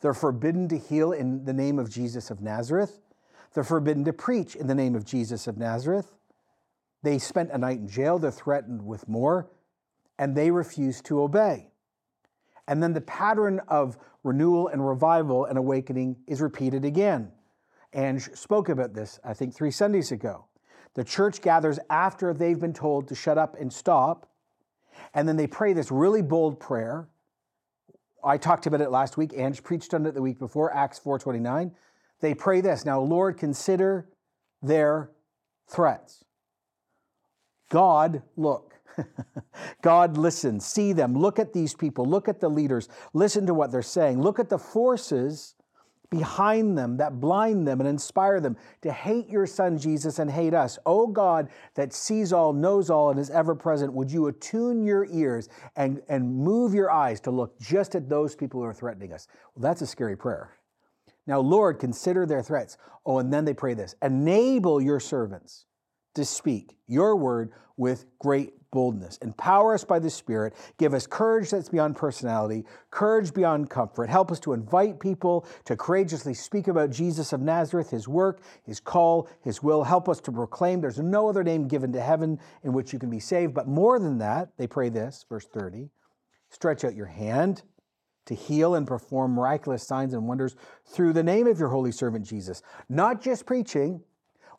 They're 0.00 0.14
forbidden 0.14 0.68
to 0.68 0.78
heal 0.78 1.12
in 1.12 1.44
the 1.44 1.52
name 1.52 1.78
of 1.78 1.90
Jesus 1.90 2.30
of 2.30 2.40
Nazareth. 2.40 3.00
They're 3.54 3.64
forbidden 3.64 4.04
to 4.04 4.12
preach 4.12 4.56
in 4.56 4.66
the 4.66 4.74
name 4.74 4.94
of 4.94 5.04
Jesus 5.04 5.46
of 5.46 5.58
Nazareth. 5.58 6.14
They 7.02 7.18
spent 7.18 7.50
a 7.50 7.58
night 7.58 7.78
in 7.78 7.88
jail. 7.88 8.18
They're 8.18 8.30
threatened 8.30 8.84
with 8.84 9.08
more 9.08 9.48
and 10.18 10.36
they 10.36 10.50
refuse 10.50 11.00
to 11.02 11.20
obey. 11.20 11.68
And 12.68 12.82
then 12.82 12.92
the 12.92 13.00
pattern 13.00 13.60
of 13.66 13.98
renewal 14.22 14.68
and 14.68 14.86
revival 14.86 15.46
and 15.46 15.58
awakening 15.58 16.16
is 16.26 16.40
repeated 16.40 16.84
again. 16.84 17.32
Ange 17.92 18.30
spoke 18.34 18.68
about 18.68 18.94
this, 18.94 19.18
I 19.24 19.34
think, 19.34 19.52
three 19.52 19.70
Sundays 19.70 20.12
ago. 20.12 20.46
The 20.94 21.04
church 21.04 21.42
gathers 21.42 21.78
after 21.90 22.32
they've 22.32 22.60
been 22.60 22.72
told 22.72 23.08
to 23.08 23.14
shut 23.14 23.36
up 23.36 23.56
and 23.58 23.72
stop, 23.72 24.28
and 25.14 25.28
then 25.28 25.36
they 25.36 25.46
pray 25.46 25.72
this 25.72 25.90
really 25.90 26.22
bold 26.22 26.60
prayer. 26.60 27.08
I 28.24 28.38
talked 28.38 28.66
about 28.66 28.80
it 28.80 28.90
last 28.90 29.16
week. 29.16 29.32
Ange 29.34 29.62
preached 29.62 29.94
on 29.94 30.06
it 30.06 30.14
the 30.14 30.22
week 30.22 30.38
before, 30.38 30.72
Acts 30.72 30.98
4:29. 30.98 31.72
They 32.20 32.34
pray 32.34 32.60
this, 32.60 32.84
now 32.84 33.00
Lord, 33.00 33.36
consider 33.36 34.08
their 34.62 35.10
threats. 35.66 36.24
God, 37.68 38.22
look. 38.36 38.74
God 39.82 40.16
listen. 40.16 40.60
see 40.60 40.92
them, 40.92 41.18
look 41.18 41.38
at 41.38 41.52
these 41.52 41.74
people, 41.74 42.04
look 42.04 42.28
at 42.28 42.40
the 42.40 42.50
leaders, 42.50 42.88
listen 43.14 43.46
to 43.46 43.54
what 43.54 43.72
they're 43.72 43.82
saying, 43.82 44.20
look 44.20 44.38
at 44.38 44.50
the 44.50 44.58
forces 44.58 45.54
behind 46.12 46.76
them 46.76 46.98
that 46.98 47.20
blind 47.20 47.66
them 47.66 47.80
and 47.80 47.88
inspire 47.88 48.38
them 48.38 48.54
to 48.82 48.92
hate 48.92 49.30
your 49.30 49.46
son 49.46 49.78
Jesus 49.78 50.18
and 50.18 50.30
hate 50.30 50.52
us. 50.52 50.78
Oh 50.84 51.06
God, 51.06 51.48
that 51.74 51.94
sees 51.94 52.34
all, 52.34 52.52
knows 52.52 52.90
all, 52.90 53.10
and 53.10 53.18
is 53.18 53.30
ever 53.30 53.54
present, 53.54 53.94
would 53.94 54.12
you 54.12 54.26
attune 54.26 54.84
your 54.84 55.06
ears 55.06 55.48
and, 55.74 56.02
and 56.10 56.36
move 56.36 56.74
your 56.74 56.90
eyes 56.90 57.18
to 57.20 57.30
look 57.30 57.58
just 57.58 57.94
at 57.94 58.10
those 58.10 58.36
people 58.36 58.60
who 58.60 58.66
are 58.66 58.74
threatening 58.74 59.14
us? 59.14 59.26
Well, 59.54 59.62
that's 59.62 59.80
a 59.80 59.86
scary 59.86 60.16
prayer. 60.16 60.52
Now, 61.26 61.40
Lord, 61.40 61.78
consider 61.78 62.26
their 62.26 62.42
threats. 62.42 62.76
Oh, 63.06 63.18
and 63.18 63.32
then 63.32 63.46
they 63.46 63.54
pray 63.54 63.72
this 63.72 63.94
enable 64.02 64.82
your 64.82 65.00
servants 65.00 65.64
to 66.14 66.26
speak 66.26 66.76
your 66.86 67.16
word 67.16 67.52
with 67.78 68.04
great 68.18 68.52
boldness. 68.72 69.18
Empower 69.18 69.74
us 69.74 69.84
by 69.84 70.00
the 70.00 70.10
Spirit. 70.10 70.54
Give 70.78 70.94
us 70.94 71.06
courage 71.06 71.50
that's 71.50 71.68
beyond 71.68 71.94
personality, 71.94 72.64
courage 72.90 73.32
beyond 73.32 73.70
comfort. 73.70 74.10
Help 74.10 74.32
us 74.32 74.40
to 74.40 74.52
invite 74.52 74.98
people 74.98 75.46
to 75.66 75.76
courageously 75.76 76.34
speak 76.34 76.66
about 76.66 76.90
Jesus 76.90 77.32
of 77.32 77.40
Nazareth, 77.40 77.90
his 77.90 78.08
work, 78.08 78.42
his 78.64 78.80
call, 78.80 79.28
his 79.42 79.62
will. 79.62 79.84
Help 79.84 80.08
us 80.08 80.20
to 80.22 80.32
proclaim 80.32 80.80
there's 80.80 80.98
no 80.98 81.28
other 81.28 81.44
name 81.44 81.68
given 81.68 81.92
to 81.92 82.00
heaven 82.00 82.40
in 82.64 82.72
which 82.72 82.92
you 82.92 82.98
can 82.98 83.10
be 83.10 83.20
saved. 83.20 83.54
But 83.54 83.68
more 83.68 84.00
than 84.00 84.18
that, 84.18 84.48
they 84.56 84.66
pray 84.66 84.88
this, 84.88 85.24
verse 85.28 85.46
30 85.46 85.90
stretch 86.52 86.84
out 86.84 86.94
your 86.94 87.06
hand 87.06 87.62
to 88.26 88.34
heal 88.34 88.74
and 88.74 88.86
perform 88.86 89.32
miraculous 89.32 89.86
signs 89.86 90.14
and 90.14 90.28
wonders 90.28 90.54
through 90.86 91.12
the 91.12 91.22
name 91.22 91.46
of 91.46 91.58
your 91.58 91.68
holy 91.68 91.90
servant 91.90 92.26
Jesus. 92.26 92.62
Not 92.88 93.20
just 93.20 93.46
preaching, 93.46 94.02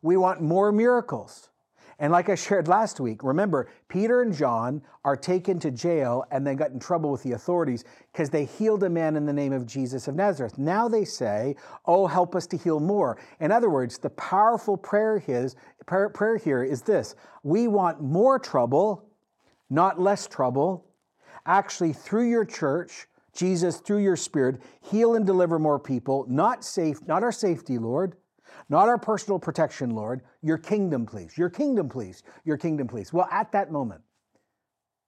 we 0.02 0.16
want 0.16 0.42
more 0.42 0.70
miracles. 0.70 1.48
And 1.98 2.12
like 2.12 2.28
I 2.28 2.34
shared 2.34 2.66
last 2.66 2.98
week, 2.98 3.22
remember, 3.22 3.70
Peter 3.88 4.22
and 4.22 4.34
John 4.34 4.82
are 5.04 5.16
taken 5.16 5.58
to 5.60 5.70
jail 5.70 6.24
and 6.30 6.46
they 6.46 6.54
got 6.54 6.72
in 6.72 6.80
trouble 6.80 7.10
with 7.10 7.22
the 7.22 7.32
authorities 7.32 7.84
because 8.12 8.30
they 8.30 8.44
healed 8.44 8.82
a 8.82 8.90
man 8.90 9.16
in 9.16 9.26
the 9.26 9.32
name 9.32 9.52
of 9.52 9.66
Jesus 9.66 10.08
of 10.08 10.16
Nazareth. 10.16 10.58
Now 10.58 10.88
they 10.88 11.04
say, 11.04 11.54
Oh, 11.86 12.06
help 12.06 12.34
us 12.34 12.46
to 12.48 12.56
heal 12.56 12.80
more. 12.80 13.18
In 13.40 13.52
other 13.52 13.70
words, 13.70 13.98
the 13.98 14.10
powerful 14.10 14.76
prayer, 14.76 15.18
his, 15.18 15.54
prayer 15.86 16.36
here 16.36 16.64
is 16.64 16.82
this 16.82 17.14
We 17.42 17.68
want 17.68 18.00
more 18.00 18.38
trouble, 18.38 19.08
not 19.70 20.00
less 20.00 20.26
trouble. 20.26 20.86
Actually, 21.46 21.92
through 21.92 22.28
your 22.28 22.44
church, 22.44 23.06
Jesus, 23.34 23.78
through 23.78 23.98
your 23.98 24.16
spirit, 24.16 24.60
heal 24.80 25.14
and 25.14 25.26
deliver 25.26 25.58
more 25.58 25.78
people, 25.78 26.24
not 26.28 26.64
safe, 26.64 27.06
not 27.06 27.22
our 27.22 27.32
safety, 27.32 27.78
Lord 27.78 28.16
not 28.68 28.88
our 28.88 28.98
personal 28.98 29.38
protection, 29.38 29.90
Lord. 29.90 30.22
Your 30.42 30.58
kingdom, 30.58 31.06
please. 31.06 31.36
Your 31.36 31.50
kingdom, 31.50 31.88
please. 31.88 32.22
Your 32.44 32.56
kingdom, 32.56 32.88
please. 32.88 33.12
Well, 33.12 33.28
at 33.30 33.52
that 33.52 33.70
moment, 33.70 34.02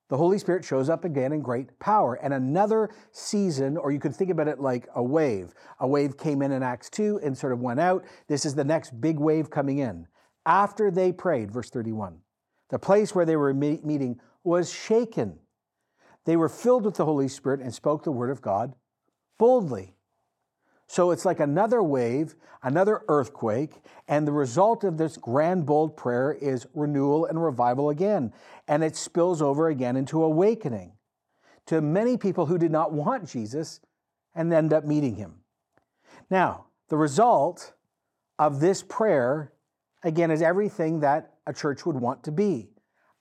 the 0.09 0.17
Holy 0.17 0.39
Spirit 0.39 0.65
shows 0.65 0.89
up 0.89 1.05
again 1.05 1.33
in 1.33 1.41
great 1.41 1.79
power. 1.81 2.15
And 2.15 2.33
another 2.33 2.91
season, 3.11 3.77
or 3.77 3.91
you 3.91 3.99
could 3.99 4.15
think 4.15 4.31
about 4.31 4.47
it 4.47 4.61
like 4.61 4.87
a 4.95 5.03
wave. 5.03 5.53
A 5.81 5.89
wave 5.89 6.17
came 6.17 6.43
in 6.43 6.53
in 6.53 6.63
Acts 6.63 6.89
2 6.91 7.21
and 7.25 7.37
sort 7.37 7.53
of 7.53 7.61
went 7.61 7.81
out. 7.81 8.05
This 8.29 8.47
is 8.47 8.55
the 8.55 8.63
next 8.63 9.01
big 9.01 9.19
wave 9.19 9.51
coming 9.51 9.79
in. 9.79 10.07
After 10.45 10.93
they 10.93 11.11
prayed, 11.11 11.51
verse 11.51 11.71
31, 11.71 12.21
the 12.71 12.79
place 12.79 13.17
where 13.17 13.25
they 13.25 13.35
were 13.35 13.53
meeting 13.53 14.21
was 14.45 14.73
shaken. 14.73 15.41
They 16.25 16.37
were 16.37 16.49
filled 16.49 16.85
with 16.85 16.95
the 16.95 17.05
Holy 17.05 17.27
Spirit 17.27 17.61
and 17.61 17.75
spoke 17.75 18.05
the 18.05 18.13
word 18.13 18.31
of 18.31 18.43
God 18.43 18.75
boldly. 19.39 19.96
So 20.87 21.11
it's 21.11 21.25
like 21.25 21.41
another 21.41 21.83
wave, 21.83 22.37
another 22.63 23.03
earthquake, 23.09 23.83
and 24.09 24.27
the 24.27 24.33
result 24.33 24.85
of 24.85 24.99
this 24.99 25.17
grand, 25.17 25.67
bold 25.67 25.97
prayer 25.97 26.33
is 26.33 26.67
renewal 26.75 27.27
and 27.27 27.43
revival 27.43 27.91
again. 27.91 28.33
And 28.69 28.85
it 28.85 28.97
spills 28.97 29.43
over 29.43 29.69
again 29.69 29.97
into 29.97 30.23
awakening 30.23 30.93
to 31.67 31.81
many 31.81 32.17
people 32.17 32.47
who 32.47 32.59
did 32.59 32.71
not 32.71 32.93
want 32.93 33.29
Jesus 33.29 33.81
and 34.35 34.53
end 34.53 34.73
up 34.73 34.85
meeting 34.85 35.17
him. 35.17 35.41
Now, 36.31 36.67
the 36.89 36.97
result 36.97 37.73
of 38.39 38.61
this 38.61 38.83
prayer, 38.83 39.53
again, 40.05 40.31
is 40.31 40.43
everything 40.43 41.01
that 41.01 41.35
a 41.47 41.53
church 41.53 41.85
would 41.85 41.97
want 41.97 42.23
to 42.25 42.33
be. 42.33 42.71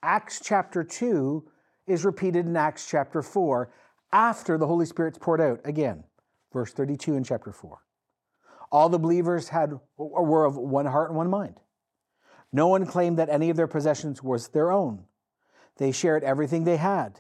Acts 0.04 0.40
chapter 0.44 0.84
2 0.84 1.44
is 1.88 2.06
repeated 2.06 2.46
in 2.46 2.56
Acts 2.56 2.88
chapter 2.88 3.24
4 3.24 3.72
after 4.12 4.58
the 4.58 4.68
Holy 4.68 4.86
Spirit's 4.86 5.18
poured 5.18 5.42
out 5.42 5.62
again 5.66 6.04
verse 6.56 6.72
32 6.72 7.18
in 7.18 7.24
chapter 7.26 7.52
4. 7.52 7.80
All 8.72 8.88
the 8.88 8.98
believers 8.98 9.50
had 9.50 9.74
were 9.98 10.46
of 10.46 10.56
one 10.56 10.86
heart 10.86 11.10
and 11.10 11.18
one 11.18 11.30
mind. 11.30 11.60
No 12.54 12.68
one 12.68 12.86
claimed 12.86 13.20
that 13.20 13.30
any 13.30 13.50
of 13.50 13.58
their 13.58 13.68
possessions 13.68 14.24
was 14.24 14.48
their 14.48 14.72
own. 14.72 15.04
They 15.78 15.92
shared 15.92 16.24
everything 16.24 16.64
they 16.64 16.78
had. 16.78 17.20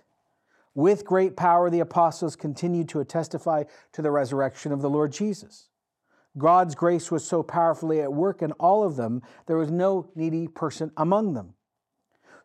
With 0.73 1.03
great 1.03 1.35
power, 1.35 1.69
the 1.69 1.81
apostles 1.81 2.37
continued 2.37 2.87
to 2.89 3.03
testify 3.03 3.65
to 3.91 4.01
the 4.01 4.09
resurrection 4.09 4.71
of 4.71 4.81
the 4.81 4.89
Lord 4.89 5.11
Jesus. 5.11 5.67
God's 6.37 6.73
grace 6.73 7.11
was 7.11 7.27
so 7.27 7.43
powerfully 7.43 8.01
at 8.01 8.13
work 8.13 8.41
in 8.41 8.53
all 8.53 8.83
of 8.83 8.95
them, 8.95 9.21
there 9.47 9.57
was 9.57 9.69
no 9.69 10.11
needy 10.15 10.47
person 10.47 10.91
among 10.95 11.33
them. 11.33 11.55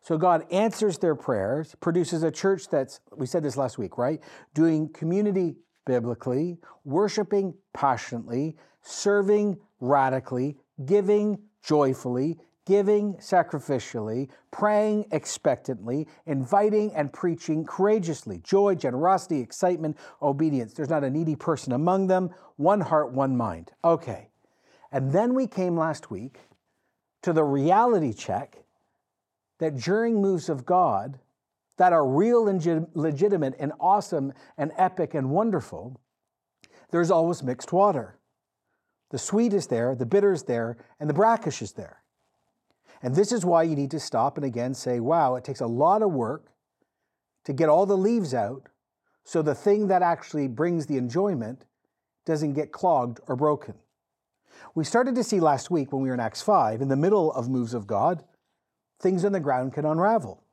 So 0.01 0.17
God 0.17 0.45
answers 0.51 0.97
their 0.97 1.15
prayers, 1.15 1.73
produces 1.79 2.23
a 2.23 2.31
church 2.31 2.67
that's, 2.67 2.99
we 3.15 3.27
said 3.27 3.43
this 3.43 3.55
last 3.55 3.77
week, 3.77 3.97
right? 3.97 4.19
Doing 4.53 4.89
community 4.89 5.55
biblically, 5.85 6.59
worshiping 6.83 7.53
passionately, 7.73 8.55
serving 8.81 9.57
radically, 9.79 10.57
giving 10.85 11.39
joyfully, 11.63 12.37
giving 12.65 13.15
sacrificially, 13.15 14.29
praying 14.51 15.05
expectantly, 15.11 16.07
inviting 16.25 16.93
and 16.93 17.11
preaching 17.11 17.65
courageously. 17.65 18.39
Joy, 18.43 18.75
generosity, 18.75 19.39
excitement, 19.39 19.97
obedience. 20.21 20.73
There's 20.73 20.89
not 20.89 21.03
a 21.03 21.09
needy 21.09 21.35
person 21.35 21.73
among 21.73 22.07
them. 22.07 22.29
One 22.57 22.81
heart, 22.81 23.11
one 23.11 23.35
mind. 23.35 23.71
Okay. 23.83 24.29
And 24.91 25.11
then 25.11 25.33
we 25.33 25.47
came 25.47 25.77
last 25.77 26.11
week 26.11 26.39
to 27.23 27.33
the 27.33 27.43
reality 27.43 28.13
check 28.13 28.57
that 29.59 29.77
during 29.77 30.21
moves 30.21 30.49
of 30.49 30.65
God 30.65 31.19
that 31.81 31.93
are 31.93 32.05
real 32.05 32.47
and 32.47 32.87
legitimate 32.93 33.55
and 33.57 33.71
awesome 33.79 34.31
and 34.55 34.71
epic 34.77 35.15
and 35.15 35.31
wonderful, 35.31 35.99
there's 36.91 37.09
always 37.09 37.41
mixed 37.41 37.73
water. 37.73 38.19
The 39.09 39.17
sweet 39.17 39.51
is 39.51 39.65
there, 39.65 39.95
the 39.95 40.05
bitter 40.05 40.31
is 40.31 40.43
there, 40.43 40.77
and 40.99 41.09
the 41.09 41.15
brackish 41.15 41.59
is 41.59 41.71
there. 41.71 42.03
And 43.01 43.15
this 43.15 43.31
is 43.31 43.43
why 43.43 43.63
you 43.63 43.75
need 43.75 43.89
to 43.89 43.99
stop 43.99 44.37
and 44.37 44.45
again 44.45 44.75
say, 44.75 44.99
wow, 44.99 45.33
it 45.33 45.43
takes 45.43 45.59
a 45.59 45.65
lot 45.65 46.03
of 46.03 46.11
work 46.13 46.51
to 47.45 47.51
get 47.51 47.67
all 47.67 47.87
the 47.87 47.97
leaves 47.97 48.35
out 48.35 48.69
so 49.23 49.41
the 49.41 49.55
thing 49.55 49.87
that 49.87 50.03
actually 50.03 50.47
brings 50.47 50.85
the 50.85 50.97
enjoyment 50.97 51.65
doesn't 52.27 52.53
get 52.53 52.71
clogged 52.71 53.21
or 53.27 53.35
broken. 53.35 53.73
We 54.75 54.83
started 54.83 55.15
to 55.15 55.23
see 55.23 55.39
last 55.39 55.71
week 55.71 55.91
when 55.91 56.03
we 56.03 56.09
were 56.09 56.13
in 56.13 56.19
Acts 56.19 56.43
5, 56.43 56.79
in 56.79 56.89
the 56.89 56.95
middle 56.95 57.33
of 57.33 57.49
moves 57.49 57.73
of 57.73 57.87
God, 57.87 58.23
things 58.99 59.25
on 59.25 59.31
the 59.31 59.39
ground 59.39 59.73
can 59.73 59.83
unravel. 59.83 60.43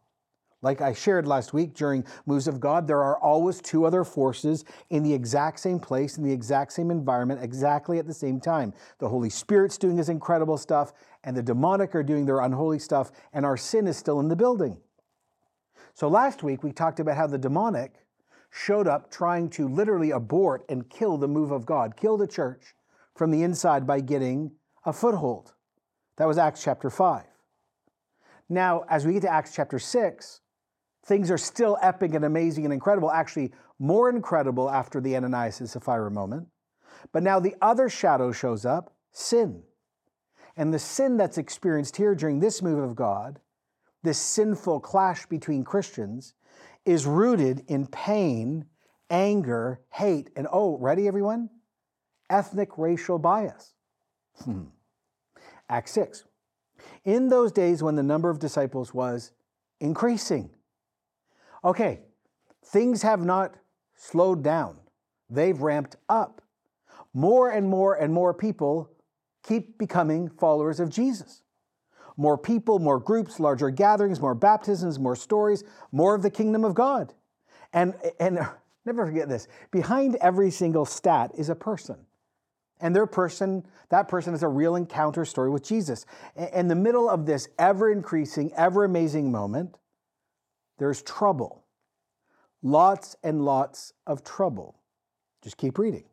Like 0.61 0.81
I 0.81 0.93
shared 0.93 1.27
last 1.27 1.53
week 1.53 1.75
during 1.75 2.05
Moves 2.27 2.49
of 2.49 2.59
God, 2.59 2.89
there 2.89 3.03
are 3.03 3.19
always 3.19 3.61
two 3.61 3.85
other 3.85 4.03
forces 4.03 4.65
in 4.91 5.05
the 5.05 5.15
exact 5.15 5.61
same 5.61 5.79
place, 5.79 6.19
in 6.19 6.25
the 6.25 6.33
exact 6.33 6.73
same 6.73 6.91
environment, 6.91 7.43
exactly 7.43 7.99
at 7.99 8.07
the 8.07 8.15
same 8.15 8.41
time. 8.41 8.75
The 8.99 9.09
Holy 9.09 9.31
Spirit's 9.31 9.79
doing 9.79 9.97
his 9.97 10.09
incredible 10.09 10.59
stuff, 10.59 10.93
and 11.23 11.37
the 11.37 11.43
demonic 11.43 11.95
are 11.95 12.03
doing 12.03 12.27
their 12.27 12.41
unholy 12.41 12.81
stuff, 12.81 13.13
and 13.33 13.47
our 13.47 13.57
sin 13.57 13.87
is 13.87 13.97
still 13.97 14.19
in 14.19 14.29
the 14.29 14.35
building. 14.35 14.79
So 15.95 16.09
last 16.09 16.43
week, 16.43 16.65
we 16.65 16.73
talked 16.73 16.99
about 16.99 17.17
how 17.17 17.29
the 17.29 17.39
demonic 17.39 17.95
showed 18.51 18.89
up 18.89 19.11
trying 19.11 19.51
to 19.51 19.69
literally 19.69 20.11
abort 20.11 20.65
and 20.69 20.89
kill 20.91 21.19
the 21.19 21.29
move 21.29 21.53
of 21.53 21.67
God, 21.67 21.97
kill 21.97 22.17
the 22.17 22.27
church 22.27 22.75
from 23.15 23.31
the 23.31 23.43
inside 23.43 23.87
by 23.87 24.01
getting 24.01 24.53
a 24.85 24.93
foothold. 24.93 25.53
That 26.17 26.27
was 26.27 26.39
Acts 26.39 26.65
chapter 26.65 26.91
5. 26.91 27.25
Now, 28.49 28.85
as 28.89 29.07
we 29.07 29.13
get 29.13 29.23
to 29.23 29.33
Acts 29.33 29.55
chapter 29.55 29.79
6, 29.79 30.41
things 31.09 31.31
are 31.31 31.39
still 31.39 31.79
epic 31.81 32.15
and 32.15 32.25
amazing 32.25 32.65
and 32.65 32.73
incredible, 32.73 33.11
actually, 33.11 33.51
more 33.79 34.11
incredible 34.11 34.71
after 34.71 35.01
the 35.01 35.17
Ananias 35.17 35.61
and 35.61 35.69
Sapphira 35.69 36.11
moment. 36.11 36.47
But 37.13 37.23
now 37.23 37.41
the 37.41 37.57
other 37.63 37.89
shadow 37.89 38.31
shows 38.31 38.67
up 38.67 38.95
sin. 39.11 39.63
And 40.57 40.73
the 40.73 40.79
sin 40.79 41.17
that's 41.17 41.39
experienced 41.39 41.97
here 41.97 42.15
during 42.15 42.41
this 42.41 42.61
move 42.61 42.79
of 42.79 42.95
God, 42.95 43.41
this 44.03 44.19
sinful 44.19 44.81
clash 44.81 45.25
between 45.27 45.65
Christians, 45.65 46.35
is 46.85 47.07
rooted 47.07 47.65
in 47.69 47.87
pain, 47.87 48.67
anger, 49.09 49.81
hate, 49.93 50.31
and 50.37 50.47
oh, 50.53 50.77
ready 50.79 51.09
everyone? 51.09 51.49
Ethnic 52.29 52.77
racial 52.77 53.19
bias. 53.19 53.73
Hmm. 54.45 54.65
Act 55.71 55.89
6. 55.89 56.25
In 57.05 57.29
those 57.29 57.53
days 57.53 57.83
when 57.83 57.95
the 57.95 58.03
number 58.03 58.29
of 58.29 58.39
disciples 58.39 58.93
was 58.93 59.33
increasing, 59.81 60.51
Okay, 61.65 62.01
things 62.65 63.03
have 63.03 63.25
not 63.25 63.55
slowed 63.95 64.43
down, 64.43 64.79
they've 65.29 65.61
ramped 65.61 65.97
up. 66.09 66.43
More 67.15 67.51
and 67.51 67.69
more 67.69 67.95
and 67.95 68.13
more 68.13 68.35
people 68.35 68.91
keep 69.43 69.79
becoming 69.79 70.29
followers 70.29 70.79
of 70.79 70.91
Jesus. 70.91 71.43
More 72.17 72.37
people, 72.37 72.79
more 72.81 72.99
groups, 72.99 73.41
larger 73.41 73.71
gatherings, 73.71 74.21
more 74.21 74.35
baptisms, 74.35 74.99
more 74.99 75.17
stories, 75.17 75.65
more 75.93 76.15
of 76.15 76.23
the 76.23 76.31
kingdom 76.31 76.65
of 76.65 76.75
God. 76.75 77.15
And, 77.73 77.95
and 78.19 78.41
never 78.85 79.07
forget 79.07 79.29
this 79.29 79.49
behind 79.71 80.17
every 80.17 80.51
single 80.51 80.85
stat 80.85 81.33
is 81.37 81.49
a 81.49 81.55
person. 81.55 81.97
And 82.81 82.95
their 82.95 83.07
person, 83.07 83.65
that 83.89 84.09
person 84.09 84.35
is 84.35 84.43
a 84.43 84.49
real 84.49 84.77
encounter 84.77 85.25
story 85.25 85.51
with 85.51 85.65
Jesus. 85.65 86.07
In 86.53 86.69
the 86.69 86.77
middle 86.77 87.09
of 87.09 87.27
this 87.27 87.49
ever 87.59 87.91
increasing, 87.91 88.53
ever 88.55 88.85
amazing 88.85 89.33
moment, 89.33 89.77
there's 90.79 91.03
trouble. 91.03 91.65
Lots 92.63 93.17
and 93.23 93.45
lots 93.45 93.93
of 94.07 94.25
trouble. 94.25 94.81
Just 95.43 95.57
keep 95.57 95.79
reading. 95.79 96.05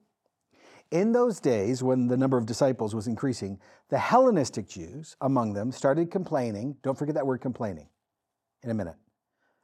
In 0.91 1.11
those 1.11 1.39
days, 1.39 1.81
when 1.81 2.07
the 2.07 2.17
number 2.17 2.37
of 2.37 2.45
disciples 2.45 2.93
was 2.93 3.07
increasing, 3.07 3.59
the 3.89 3.97
Hellenistic 3.97 4.67
Jews 4.67 5.15
among 5.21 5.53
them 5.53 5.71
started 5.71 6.11
complaining, 6.11 6.77
don't 6.83 6.97
forget 6.97 7.15
that 7.15 7.25
word 7.25 7.41
complaining 7.41 7.87
in 8.63 8.69
a 8.69 8.73
minute, 8.73 8.95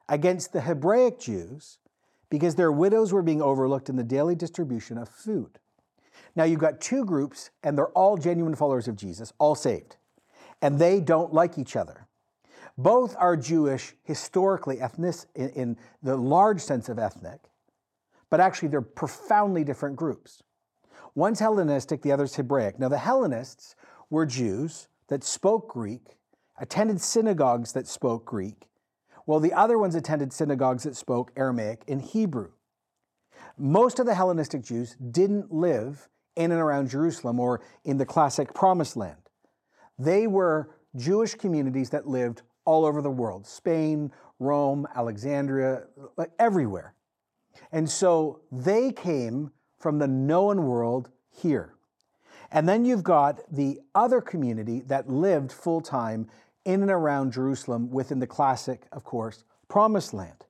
against 0.08 0.52
the 0.52 0.60
Hebraic 0.60 1.18
Jews 1.18 1.78
because 2.28 2.54
their 2.54 2.72
widows 2.72 3.12
were 3.12 3.22
being 3.22 3.42
overlooked 3.42 3.88
in 3.88 3.96
the 3.96 4.02
daily 4.02 4.34
distribution 4.34 4.98
of 4.98 5.08
food. 5.08 5.58
Now 6.34 6.44
you've 6.44 6.60
got 6.60 6.80
two 6.80 7.04
groups, 7.04 7.50
and 7.62 7.76
they're 7.76 7.88
all 7.88 8.16
genuine 8.16 8.54
followers 8.54 8.88
of 8.88 8.96
Jesus, 8.96 9.32
all 9.38 9.54
saved, 9.54 9.96
and 10.62 10.78
they 10.78 11.00
don't 11.00 11.34
like 11.34 11.58
each 11.58 11.76
other. 11.76 12.08
Both 12.78 13.14
are 13.18 13.36
Jewish 13.36 13.94
historically, 14.02 14.80
ethnic, 14.80 15.14
in, 15.34 15.48
in 15.50 15.76
the 16.02 16.16
large 16.16 16.60
sense 16.60 16.88
of 16.88 16.98
ethnic, 16.98 17.40
but 18.30 18.40
actually 18.40 18.68
they're 18.68 18.80
profoundly 18.80 19.64
different 19.64 19.96
groups. 19.96 20.42
One's 21.14 21.40
Hellenistic, 21.40 22.02
the 22.02 22.12
other's 22.12 22.34
Hebraic. 22.36 22.78
Now, 22.78 22.88
the 22.88 22.98
Hellenists 22.98 23.76
were 24.08 24.24
Jews 24.24 24.88
that 25.08 25.22
spoke 25.22 25.68
Greek, 25.68 26.16
attended 26.58 27.00
synagogues 27.00 27.72
that 27.72 27.86
spoke 27.86 28.24
Greek, 28.24 28.68
while 29.26 29.40
the 29.40 29.52
other 29.52 29.78
ones 29.78 29.94
attended 29.94 30.32
synagogues 30.32 30.84
that 30.84 30.96
spoke 30.96 31.30
Aramaic 31.36 31.84
and 31.86 32.00
Hebrew. 32.00 32.52
Most 33.58 33.98
of 33.98 34.06
the 34.06 34.14
Hellenistic 34.14 34.62
Jews 34.62 34.96
didn't 35.10 35.52
live 35.52 36.08
in 36.36 36.50
and 36.50 36.60
around 36.60 36.88
Jerusalem 36.88 37.38
or 37.38 37.60
in 37.84 37.98
the 37.98 38.06
classic 38.06 38.54
Promised 38.54 38.96
Land. 38.96 39.28
They 39.98 40.26
were 40.26 40.70
Jewish 40.96 41.34
communities 41.34 41.90
that 41.90 42.08
lived 42.08 42.42
all 42.64 42.84
over 42.84 43.02
the 43.02 43.10
world 43.10 43.46
Spain, 43.46 44.12
Rome, 44.38 44.86
Alexandria, 44.94 45.84
like 46.16 46.30
everywhere. 46.38 46.94
And 47.70 47.88
so 47.88 48.40
they 48.50 48.92
came 48.92 49.50
from 49.78 49.98
the 49.98 50.08
known 50.08 50.64
world 50.66 51.10
here. 51.30 51.74
And 52.50 52.68
then 52.68 52.84
you've 52.84 53.02
got 53.02 53.40
the 53.50 53.80
other 53.94 54.20
community 54.20 54.80
that 54.82 55.08
lived 55.08 55.52
full 55.52 55.80
time 55.80 56.28
in 56.64 56.82
and 56.82 56.90
around 56.90 57.32
Jerusalem 57.32 57.90
within 57.90 58.18
the 58.18 58.26
classic, 58.26 58.86
of 58.92 59.04
course, 59.04 59.44
promised 59.68 60.12
land. 60.14 60.44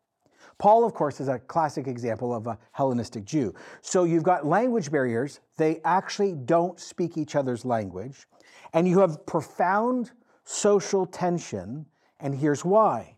Paul, 0.59 0.85
of 0.85 0.95
course, 0.95 1.21
is 1.21 1.29
a 1.29 1.39
classic 1.39 1.87
example 1.87 2.35
of 2.35 2.47
a 2.47 2.59
Hellenistic 2.73 3.25
Jew. 3.25 3.55
So 3.81 4.05
you've 4.05 4.23
got 4.23 4.47
language 4.47 4.91
barriers. 4.91 5.41
They 5.57 5.81
actually 5.85 6.35
don't 6.35 6.79
speak 6.79 7.17
each 7.17 7.35
other's 7.35 7.65
language. 7.65 8.27
And 8.73 8.87
you 8.87 9.01
have 9.01 9.25
profound 9.27 10.13
social 10.45 11.07
tension 11.07 11.87
and 12.23 12.35
here's 12.35 12.65
why 12.65 13.17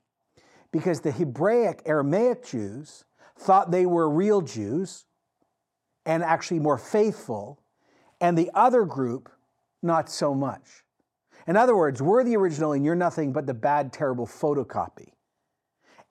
because 0.74 1.02
the 1.02 1.12
Hebraic, 1.12 1.82
Aramaic 1.86 2.44
Jews 2.44 3.04
thought 3.38 3.70
they 3.70 3.86
were 3.86 4.10
real 4.10 4.40
Jews 4.40 5.04
and 6.04 6.20
actually 6.24 6.58
more 6.58 6.78
faithful, 6.78 7.60
and 8.20 8.36
the 8.36 8.50
other 8.54 8.84
group, 8.84 9.30
not 9.84 10.10
so 10.10 10.34
much. 10.34 10.82
In 11.46 11.56
other 11.56 11.76
words, 11.76 12.02
we're 12.02 12.24
the 12.24 12.36
original 12.36 12.72
and 12.72 12.84
you're 12.84 12.96
nothing 12.96 13.32
but 13.32 13.46
the 13.46 13.54
bad, 13.54 13.92
terrible 13.92 14.26
photocopy. 14.26 15.12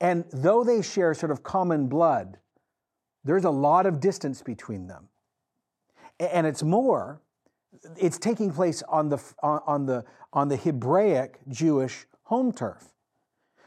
And 0.00 0.24
though 0.32 0.64
they 0.64 0.80
share 0.80 1.12
sort 1.12 1.30
of 1.30 1.42
common 1.42 1.86
blood, 1.86 2.38
there's 3.22 3.44
a 3.44 3.50
lot 3.50 3.84
of 3.84 4.00
distance 4.00 4.40
between 4.40 4.86
them. 4.86 5.08
And 6.18 6.46
it's 6.46 6.62
more, 6.62 7.20
it's 7.98 8.18
taking 8.18 8.50
place 8.50 8.82
on 8.88 9.10
the, 9.10 9.22
on 9.42 9.84
the, 9.84 10.06
on 10.32 10.48
the 10.48 10.56
Hebraic 10.56 11.40
Jewish 11.48 12.06
home 12.24 12.52
turf. 12.52 12.94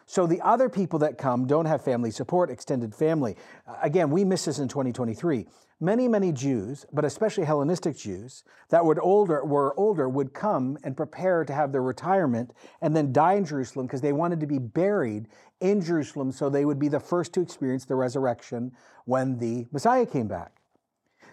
So 0.05 0.25
the 0.25 0.41
other 0.41 0.69
people 0.69 0.99
that 0.99 1.17
come 1.17 1.47
don't 1.47 1.65
have 1.65 1.83
family 1.83 2.11
support, 2.11 2.49
extended 2.49 2.95
family. 2.95 3.35
Again, 3.81 4.09
we 4.09 4.23
miss 4.23 4.45
this 4.45 4.59
in 4.59 4.69
2023. 4.69 5.45
Many, 5.79 6.07
many 6.07 6.31
Jews, 6.31 6.85
but 6.91 7.05
especially 7.05 7.43
Hellenistic 7.43 7.97
Jews 7.97 8.43
that 8.69 8.83
would 8.83 8.99
older, 8.99 9.43
were 9.43 9.77
older 9.77 10.07
would 10.09 10.33
come 10.33 10.77
and 10.83 10.97
prepare 10.97 11.43
to 11.43 11.53
have 11.53 11.71
their 11.71 11.83
retirement 11.83 12.51
and 12.81 12.95
then 12.95 13.11
die 13.11 13.33
in 13.33 13.45
Jerusalem 13.45 13.85
because 13.85 14.01
they 14.01 14.13
wanted 14.13 14.39
to 14.39 14.47
be 14.47 14.59
buried 14.59 15.27
in 15.59 15.81
Jerusalem 15.81 16.31
so 16.31 16.49
they 16.49 16.65
would 16.65 16.79
be 16.79 16.87
the 16.87 16.99
first 16.99 17.33
to 17.33 17.41
experience 17.41 17.85
the 17.85 17.95
resurrection 17.95 18.71
when 19.05 19.37
the 19.37 19.67
Messiah 19.71 20.05
came 20.05 20.27
back. 20.27 20.53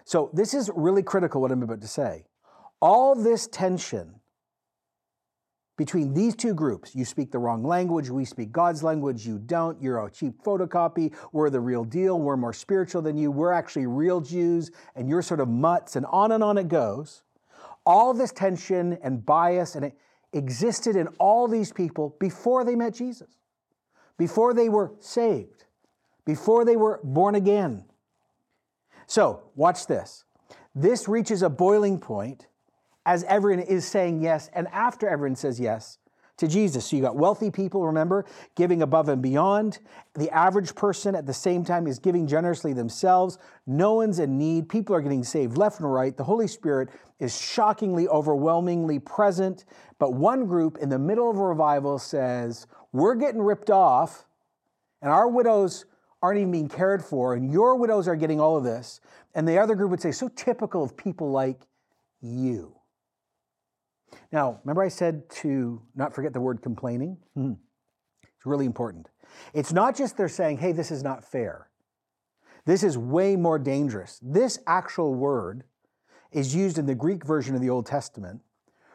So 0.03 0.29
this 0.33 0.53
is 0.53 0.69
really 0.75 1.01
critical 1.01 1.41
what 1.41 1.51
I'm 1.51 1.63
about 1.63 1.81
to 1.81 1.87
say. 1.87 2.25
All 2.81 3.15
this 3.15 3.47
tension 3.47 4.19
between 5.77 6.13
these 6.13 6.35
two 6.35 6.53
groups. 6.53 6.95
You 6.95 7.03
speak 7.05 7.31
the 7.31 7.39
wrong 7.39 7.63
language, 7.63 8.09
we 8.09 8.25
speak 8.25 8.51
God's 8.51 8.81
language, 8.83 9.27
you 9.27 9.37
don't. 9.39 9.81
You're 9.81 10.05
a 10.05 10.09
cheap 10.09 10.41
photocopy, 10.43 11.13
we're 11.33 11.49
the 11.49 11.59
real 11.59 11.83
deal, 11.83 12.17
we're 12.19 12.37
more 12.37 12.53
spiritual 12.53 13.01
than 13.01 13.17
you, 13.17 13.29
we're 13.31 13.51
actually 13.51 13.85
real 13.85 14.21
Jews, 14.21 14.71
and 14.95 15.09
you're 15.09 15.21
sort 15.21 15.39
of 15.41 15.49
mutts, 15.49 15.95
and 15.95 16.05
on 16.07 16.31
and 16.31 16.43
on 16.43 16.57
it 16.57 16.67
goes. 16.69 17.23
all 17.85 18.13
this 18.13 18.31
tension 18.31 18.97
and 19.03 19.25
bias, 19.25 19.75
and 19.75 19.85
it 19.85 19.93
existed 20.33 20.95
in 20.95 21.07
all 21.19 21.47
these 21.47 21.71
people 21.71 22.15
before 22.19 22.63
they 22.63 22.75
met 22.75 22.93
Jesus, 22.93 23.29
before 24.17 24.53
they 24.53 24.69
were 24.69 24.91
saved, 24.99 25.65
before 26.25 26.65
they 26.65 26.75
were 26.75 26.99
born 27.03 27.35
again. 27.35 27.85
So, 29.07 29.43
watch 29.55 29.85
this. 29.87 30.23
This 30.73 31.07
reaches 31.07 31.41
a 31.41 31.49
boiling 31.49 31.99
point 31.99 32.47
as 33.05 33.23
everyone 33.25 33.63
is 33.63 33.85
saying 33.85 34.21
yes, 34.21 34.49
and 34.53 34.67
after 34.69 35.07
everyone 35.07 35.35
says 35.35 35.59
yes, 35.59 35.99
to 36.37 36.47
Jesus. 36.47 36.85
So 36.85 36.95
you 36.95 37.01
got 37.01 37.15
wealthy 37.15 37.49
people, 37.49 37.85
remember, 37.85 38.25
giving 38.55 38.81
above 38.81 39.09
and 39.09 39.21
beyond. 39.21 39.79
The 40.15 40.29
average 40.31 40.75
person 40.75 41.15
at 41.15 41.25
the 41.25 41.33
same 41.33 41.63
time 41.63 41.87
is 41.87 41.99
giving 41.99 42.27
generously 42.27 42.73
themselves. 42.73 43.37
No 43.65 43.93
one's 43.93 44.19
in 44.19 44.37
need. 44.37 44.67
People 44.67 44.95
are 44.95 45.01
getting 45.01 45.23
saved 45.23 45.57
left 45.57 45.79
and 45.79 45.91
right. 45.91 46.15
The 46.15 46.23
Holy 46.23 46.47
Spirit 46.47 46.89
is 47.19 47.39
shockingly, 47.39 48.07
overwhelmingly 48.07 48.99
present. 48.99 49.65
But 49.97 50.13
one 50.13 50.45
group 50.45 50.77
in 50.79 50.89
the 50.89 50.99
middle 50.99 51.29
of 51.29 51.37
a 51.37 51.43
revival 51.43 51.99
says, 51.99 52.67
We're 52.91 53.15
getting 53.15 53.41
ripped 53.41 53.69
off, 53.69 54.25
and 55.01 55.11
our 55.11 55.29
widows 55.29 55.85
aren't 56.21 56.39
even 56.39 56.51
being 56.51 56.69
cared 56.69 57.03
for, 57.03 57.35
and 57.35 57.51
your 57.51 57.75
widows 57.75 58.07
are 58.07 58.15
getting 58.15 58.41
all 58.41 58.57
of 58.57 58.63
this. 58.63 58.99
And 59.35 59.47
the 59.47 59.59
other 59.59 59.75
group 59.75 59.91
would 59.91 60.01
say, 60.01 60.11
So 60.11 60.27
typical 60.27 60.83
of 60.83 60.97
people 60.97 61.31
like 61.31 61.61
you. 62.21 62.74
Now, 64.31 64.59
remember 64.63 64.83
I 64.83 64.89
said 64.89 65.29
to 65.41 65.81
not 65.95 66.13
forget 66.13 66.33
the 66.33 66.41
word 66.41 66.61
complaining? 66.61 67.17
Hmm. 67.33 67.53
It's 68.23 68.45
really 68.45 68.65
important. 68.65 69.09
It's 69.53 69.73
not 69.73 69.95
just 69.95 70.17
they're 70.17 70.29
saying, 70.29 70.57
hey, 70.57 70.71
this 70.71 70.91
is 70.91 71.03
not 71.03 71.23
fair. 71.23 71.69
This 72.65 72.83
is 72.83 72.97
way 72.97 73.35
more 73.35 73.59
dangerous. 73.59 74.19
This 74.21 74.59
actual 74.65 75.13
word 75.13 75.63
is 76.31 76.55
used 76.55 76.77
in 76.77 76.85
the 76.85 76.95
Greek 76.95 77.25
version 77.25 77.55
of 77.55 77.61
the 77.61 77.69
Old 77.69 77.85
Testament 77.85 78.41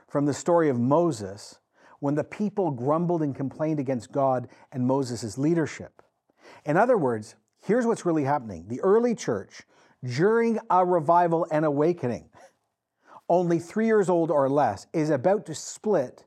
from 0.09 0.26
the 0.26 0.35
story 0.35 0.68
of 0.68 0.78
Moses 0.78 1.59
when 2.00 2.14
the 2.14 2.24
people 2.24 2.70
grumbled 2.70 3.22
and 3.22 3.35
complained 3.35 3.78
against 3.78 4.11
God 4.11 4.48
and 4.72 4.87
Moses' 4.87 5.38
leadership. 5.38 6.02
In 6.64 6.76
other 6.76 6.98
words, 6.98 7.37
here's 7.62 7.87
what's 7.87 8.04
really 8.04 8.24
happening 8.24 8.66
the 8.68 8.80
early 8.80 9.14
church, 9.14 9.62
during 10.02 10.59
a 10.70 10.85
revival 10.85 11.46
and 11.50 11.64
awakening, 11.64 12.28
only 13.31 13.61
three 13.61 13.87
years 13.87 14.11
old 14.11 14.31
or 14.31 14.51
less, 14.51 14.88
is 14.93 15.09
about 15.09 15.47
to 15.47 15.55
split 15.55 16.27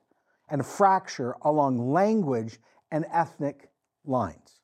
and 0.49 0.65
fracture 0.65 1.35
along 1.41 1.91
language 1.91 2.57
and 2.89 3.05
ethnic 3.11 3.69
lines. 4.05 4.61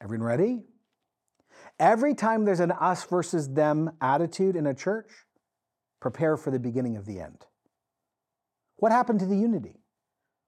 Everyone 0.00 0.26
ready? 0.26 0.62
Every 1.78 2.14
time 2.14 2.44
there's 2.44 2.60
an 2.60 2.70
us 2.70 3.04
versus 3.04 3.48
them 3.48 3.90
attitude 4.00 4.54
in 4.54 4.66
a 4.66 4.74
church, 4.74 5.10
prepare 6.00 6.36
for 6.36 6.50
the 6.50 6.60
beginning 6.60 6.96
of 6.96 7.04
the 7.04 7.20
end. 7.20 7.46
What 8.76 8.92
happened 8.92 9.18
to 9.20 9.26
the 9.26 9.36
unity? 9.36 9.80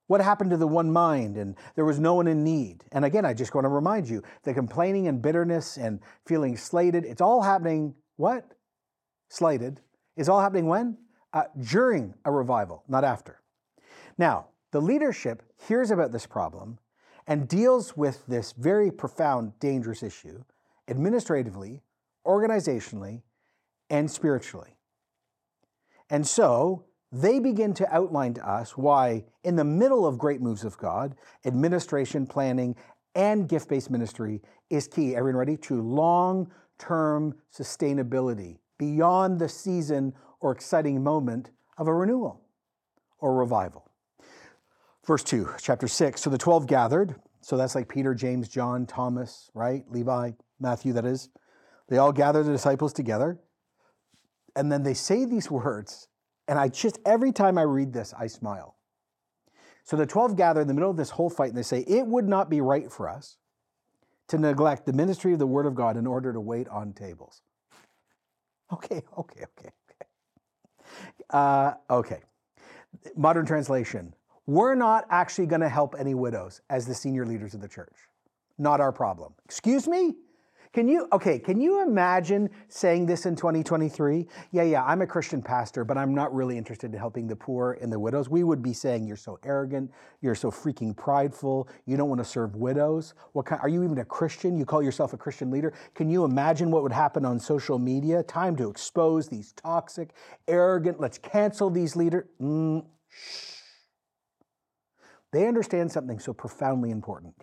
What 0.07 0.21
happened 0.21 0.51
to 0.51 0.57
the 0.57 0.69
one 0.69 0.93
mind 0.93 1.37
and 1.37 1.57
there 1.75 1.85
was 1.85 1.99
no 1.99 2.15
one 2.15 2.29
in 2.29 2.45
need? 2.45 2.85
And 2.93 3.05
again, 3.05 3.25
I 3.25 3.35
just 3.35 3.55
want 3.55 3.65
to 3.65 3.71
remind 3.71 4.09
you 4.09 4.23
the 4.45 4.55
complaining 4.55 5.09
and 5.09 5.21
bitterness 5.21 5.77
and 5.77 6.01
feeling 6.27 6.57
slated, 6.57 7.05
it's 7.05 7.21
all 7.21 7.43
happening 7.43 7.95
what? 8.17 8.45
Slighted 9.29 9.81
is 10.17 10.29
all 10.29 10.41
happening 10.41 10.67
when? 10.67 10.97
Uh, 11.33 11.45
during 11.61 12.15
a 12.25 12.31
revival, 12.31 12.85
not 12.89 13.05
after. 13.05 13.41
Now, 14.19 14.47
the 14.71 14.81
leadership 14.81 15.43
hears 15.67 15.91
about 15.91 16.13
this 16.13 16.27
problem 16.27 16.79
and 17.27 17.49
deals 17.49 17.97
with 17.97 18.27
this 18.27 18.53
very 18.53 18.91
profound, 18.91 19.59
dangerous 19.61 20.03
issue 20.03 20.43
administratively, 20.89 21.81
organizationally, 22.27 23.23
and 23.89 24.11
spiritually. 24.11 24.77
And 26.11 26.27
so 26.27 26.85
they 27.13 27.39
begin 27.39 27.73
to 27.75 27.95
outline 27.95 28.35
to 28.35 28.47
us 28.47 28.77
why, 28.77 29.25
in 29.45 29.57
the 29.57 29.65
middle 29.65 30.07
of 30.07 30.19
great 30.19 30.41
moves 30.41 30.65
of 30.65 30.77
God, 30.79 31.15
administration, 31.45 32.27
planning, 32.27 32.75
and 33.15 33.49
gift 33.49 33.69
based 33.69 33.91
ministry 33.91 34.43
is 34.71 34.89
key. 34.89 35.15
Everyone 35.15 35.39
ready? 35.39 35.57
To 35.59 35.81
long 35.81 36.51
term 36.79 37.35
sustainability 37.55 38.59
beyond 38.79 39.39
the 39.39 39.49
season 39.49 40.15
or 40.41 40.53
exciting 40.53 41.03
moment 41.03 41.51
of 41.79 41.89
a 41.89 41.95
renewal 41.95 42.43
or 43.19 43.35
revival. 43.37 43.91
Verse 45.07 45.25
2, 45.25 45.49
chapter 45.61 45.89
6. 45.89 46.21
So 46.21 46.31
the 46.31 46.39
12 46.39 46.67
gathered. 46.67 47.17
So 47.41 47.57
that's 47.57 47.75
like 47.75 47.89
Peter, 47.89 48.15
James, 48.15 48.49
John, 48.49 48.87
Thomas, 48.87 49.51
right? 49.55 49.85
Levi, 49.91 50.33
Matthew, 50.61 50.93
that 50.93 51.05
is. 51.05 51.29
They 51.89 51.99
all 51.99 52.13
gather 52.13 52.43
the 52.43 52.53
disciples 52.53 52.93
together. 52.93 53.41
And 54.55 54.71
then 54.71 54.83
they 54.83 54.95
say 54.95 55.25
these 55.25 55.51
words. 55.51 56.09
And 56.47 56.59
I 56.59 56.69
just, 56.69 56.99
every 57.05 57.33
time 57.33 57.59
I 57.59 57.63
read 57.63 57.93
this, 57.93 58.15
I 58.19 58.27
smile. 58.27 58.77
So 59.85 59.97
the 59.97 60.07
12 60.07 60.37
gather 60.37 60.61
in 60.61 60.69
the 60.69 60.75
middle 60.75 60.91
of 60.91 60.97
this 60.97 61.11
whole 61.11 61.31
fight 61.31 61.49
and 61.49 61.57
they 61.57 61.63
say, 61.63 61.81
It 61.81 62.07
would 62.07 62.29
not 62.29 62.49
be 62.49 62.61
right 62.61 62.91
for 62.91 63.09
us 63.09 63.39
to 64.29 64.39
neglect 64.39 64.87
the 64.87 64.93
ministry 64.93 65.33
of 65.33 65.39
the 65.39 65.47
word 65.47 65.67
of 65.67 65.75
God 65.75 65.97
in 65.97 66.07
order 66.07 66.33
to 66.33 66.41
wait 66.41 66.69
on 66.69 66.93
tables. 66.93 67.43
Okay, 68.73 69.03
okay, 69.19 69.45
okay, 69.45 69.69
okay. 69.69 70.07
Uh, 71.31 71.75
okay. 71.91 72.21
Modern 73.17 73.47
translation. 73.47 74.15
We're 74.47 74.75
not 74.75 75.07
actually 75.11 75.47
going 75.47 75.61
to 75.61 75.69
help 75.69 75.95
any 75.99 76.15
widows 76.15 76.61
as 76.69 76.87
the 76.87 76.95
senior 76.95 77.25
leaders 77.25 77.55
of 77.55 77.61
the 77.61 77.69
church. 77.69 77.95
Not 78.59 78.81
our 78.81 78.93
problem. 78.93 79.35
Excuse 79.45 79.87
me? 79.87 80.15
Can 80.73 80.89
you, 80.89 81.07
okay, 81.13 81.39
can 81.39 81.61
you 81.61 81.83
imagine 81.83 82.49
saying 82.69 83.05
this 83.05 83.27
in 83.27 83.37
2023? 83.37 84.27
Yeah, 84.53 84.63
yeah, 84.63 84.83
I'm 84.85 85.03
a 85.03 85.07
Christian 85.07 85.43
pastor, 85.43 85.85
but 85.85 85.99
I'm 85.99 86.15
not 86.15 86.35
really 86.35 86.57
interested 86.57 86.95
in 86.95 86.99
helping 86.99 87.27
the 87.27 87.37
poor 87.37 87.77
and 87.83 87.93
the 87.93 87.99
widows. 87.99 88.31
We 88.31 88.43
would 88.43 88.63
be 88.63 88.73
saying, 88.73 89.07
you're 89.07 89.19
so 89.19 89.39
arrogant, 89.45 89.91
you're 90.23 90.35
so 90.35 90.51
freaking 90.51 90.97
prideful, 90.97 91.69
you 91.85 91.99
don't 91.99 92.09
want 92.09 92.21
to 92.21 92.25
serve 92.25 92.57
widows. 92.57 93.13
What 93.33 93.45
kind, 93.45 93.61
are 93.61 93.69
you 93.69 93.85
even 93.85 93.99
a 93.99 94.05
Christian? 94.07 94.57
You 94.57 94.65
call 94.65 94.83
yourself 94.83 95.13
a 95.13 95.19
Christian 95.19 95.51
leader? 95.51 95.75
Can 95.95 96.09
you 96.09 96.25
imagine 96.25 96.71
what 96.71 96.83
would 96.83 96.93
happen 96.93 97.27
on 97.27 97.39
social 97.39 97.79
media? 97.79 98.23
Time 98.23 98.57
to 98.57 98.71
expose 98.71 99.29
these 99.29 99.53
toxic, 99.53 100.15
arrogant, 100.49 100.99
let's 100.99 101.19
cancel 101.19 101.69
these 101.69 101.97
leaders. 101.97 102.25
Mm. 102.41 102.87
They 105.33 105.47
understand 105.47 105.93
something 105.93 106.19
so 106.19 106.33
profoundly 106.33 106.91
important. 106.91 107.35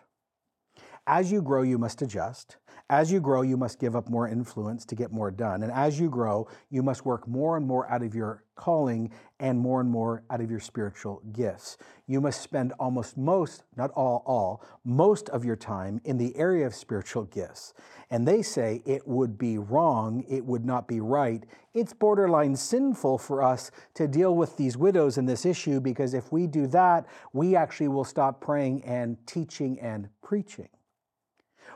As 1.11 1.31
you 1.31 1.41
grow, 1.41 1.63
you 1.63 1.79
must 1.79 2.03
adjust. 2.03 2.57
As 2.87 3.11
you 3.11 3.19
grow, 3.19 3.41
you 3.41 3.57
must 3.57 3.79
give 3.79 3.95
up 3.95 4.09
more 4.09 4.27
influence 4.27 4.85
to 4.85 4.93
get 4.93 5.11
more 5.11 5.31
done. 5.31 5.63
And 5.63 5.71
as 5.71 5.99
you 5.99 6.07
grow, 6.07 6.47
you 6.69 6.83
must 6.83 7.03
work 7.03 7.27
more 7.27 7.57
and 7.57 7.65
more 7.65 7.89
out 7.89 8.03
of 8.03 8.13
your 8.13 8.43
calling 8.53 9.11
and 9.39 9.57
more 9.59 9.81
and 9.81 9.89
more 9.89 10.21
out 10.29 10.39
of 10.39 10.51
your 10.51 10.59
spiritual 10.59 11.23
gifts. 11.31 11.77
You 12.05 12.21
must 12.21 12.43
spend 12.43 12.73
almost 12.79 13.17
most, 13.17 13.63
not 13.75 13.89
all, 13.95 14.21
all, 14.27 14.63
most 14.85 15.29
of 15.29 15.43
your 15.43 15.55
time 15.55 15.99
in 16.05 16.19
the 16.19 16.35
area 16.35 16.67
of 16.67 16.75
spiritual 16.75 17.23
gifts. 17.23 17.73
And 18.11 18.27
they 18.27 18.43
say 18.43 18.83
it 18.85 19.07
would 19.07 19.35
be 19.35 19.57
wrong, 19.57 20.23
it 20.29 20.45
would 20.45 20.63
not 20.63 20.87
be 20.87 20.99
right. 20.99 21.43
It's 21.73 21.93
borderline 21.93 22.55
sinful 22.55 23.17
for 23.17 23.41
us 23.41 23.71
to 23.95 24.07
deal 24.07 24.35
with 24.35 24.57
these 24.57 24.77
widows 24.77 25.17
in 25.17 25.25
this 25.25 25.43
issue 25.43 25.79
because 25.79 26.13
if 26.13 26.31
we 26.31 26.45
do 26.45 26.67
that, 26.67 27.07
we 27.33 27.55
actually 27.55 27.87
will 27.87 28.03
stop 28.03 28.39
praying 28.41 28.83
and 28.83 29.17
teaching 29.25 29.79
and 29.79 30.07
preaching. 30.21 30.69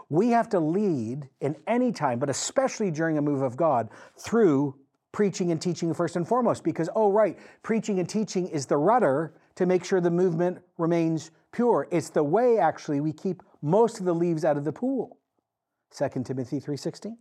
We 0.10 0.30
have 0.30 0.50
to 0.50 0.60
lead 0.60 1.30
in 1.42 1.56
any 1.68 1.92
time, 1.92 2.20
but 2.20 2.30
especially 2.30 2.92
during 2.92 3.18
a 3.18 3.22
move 3.22 3.42
of 3.42 3.58
God, 3.58 3.90
through 4.18 4.76
preaching 5.12 5.52
and 5.52 5.62
teaching 5.62 5.94
first 5.94 6.16
and 6.16 6.28
foremost. 6.28 6.64
Because, 6.64 6.90
oh, 6.96 7.12
right, 7.12 7.38
preaching 7.62 8.00
and 8.00 8.10
teaching 8.10 8.48
is 8.48 8.66
the 8.66 8.78
rudder 8.78 9.34
to 9.56 9.66
make 9.66 9.86
sure 9.86 10.02
the 10.02 10.12
movement 10.12 10.60
remains 10.78 11.32
pure. 11.52 11.88
It's 11.92 12.10
the 12.10 12.24
way, 12.24 12.58
actually, 12.58 13.00
we 13.00 13.14
keep 13.14 13.44
most 13.62 14.00
of 14.00 14.06
the 14.06 14.16
leaves 14.16 14.44
out 14.44 14.58
of 14.58 14.66
the 14.66 14.74
pool. 14.74 15.18
2 15.98 16.24
Timothy 16.24 16.60
3.16. 16.60 17.14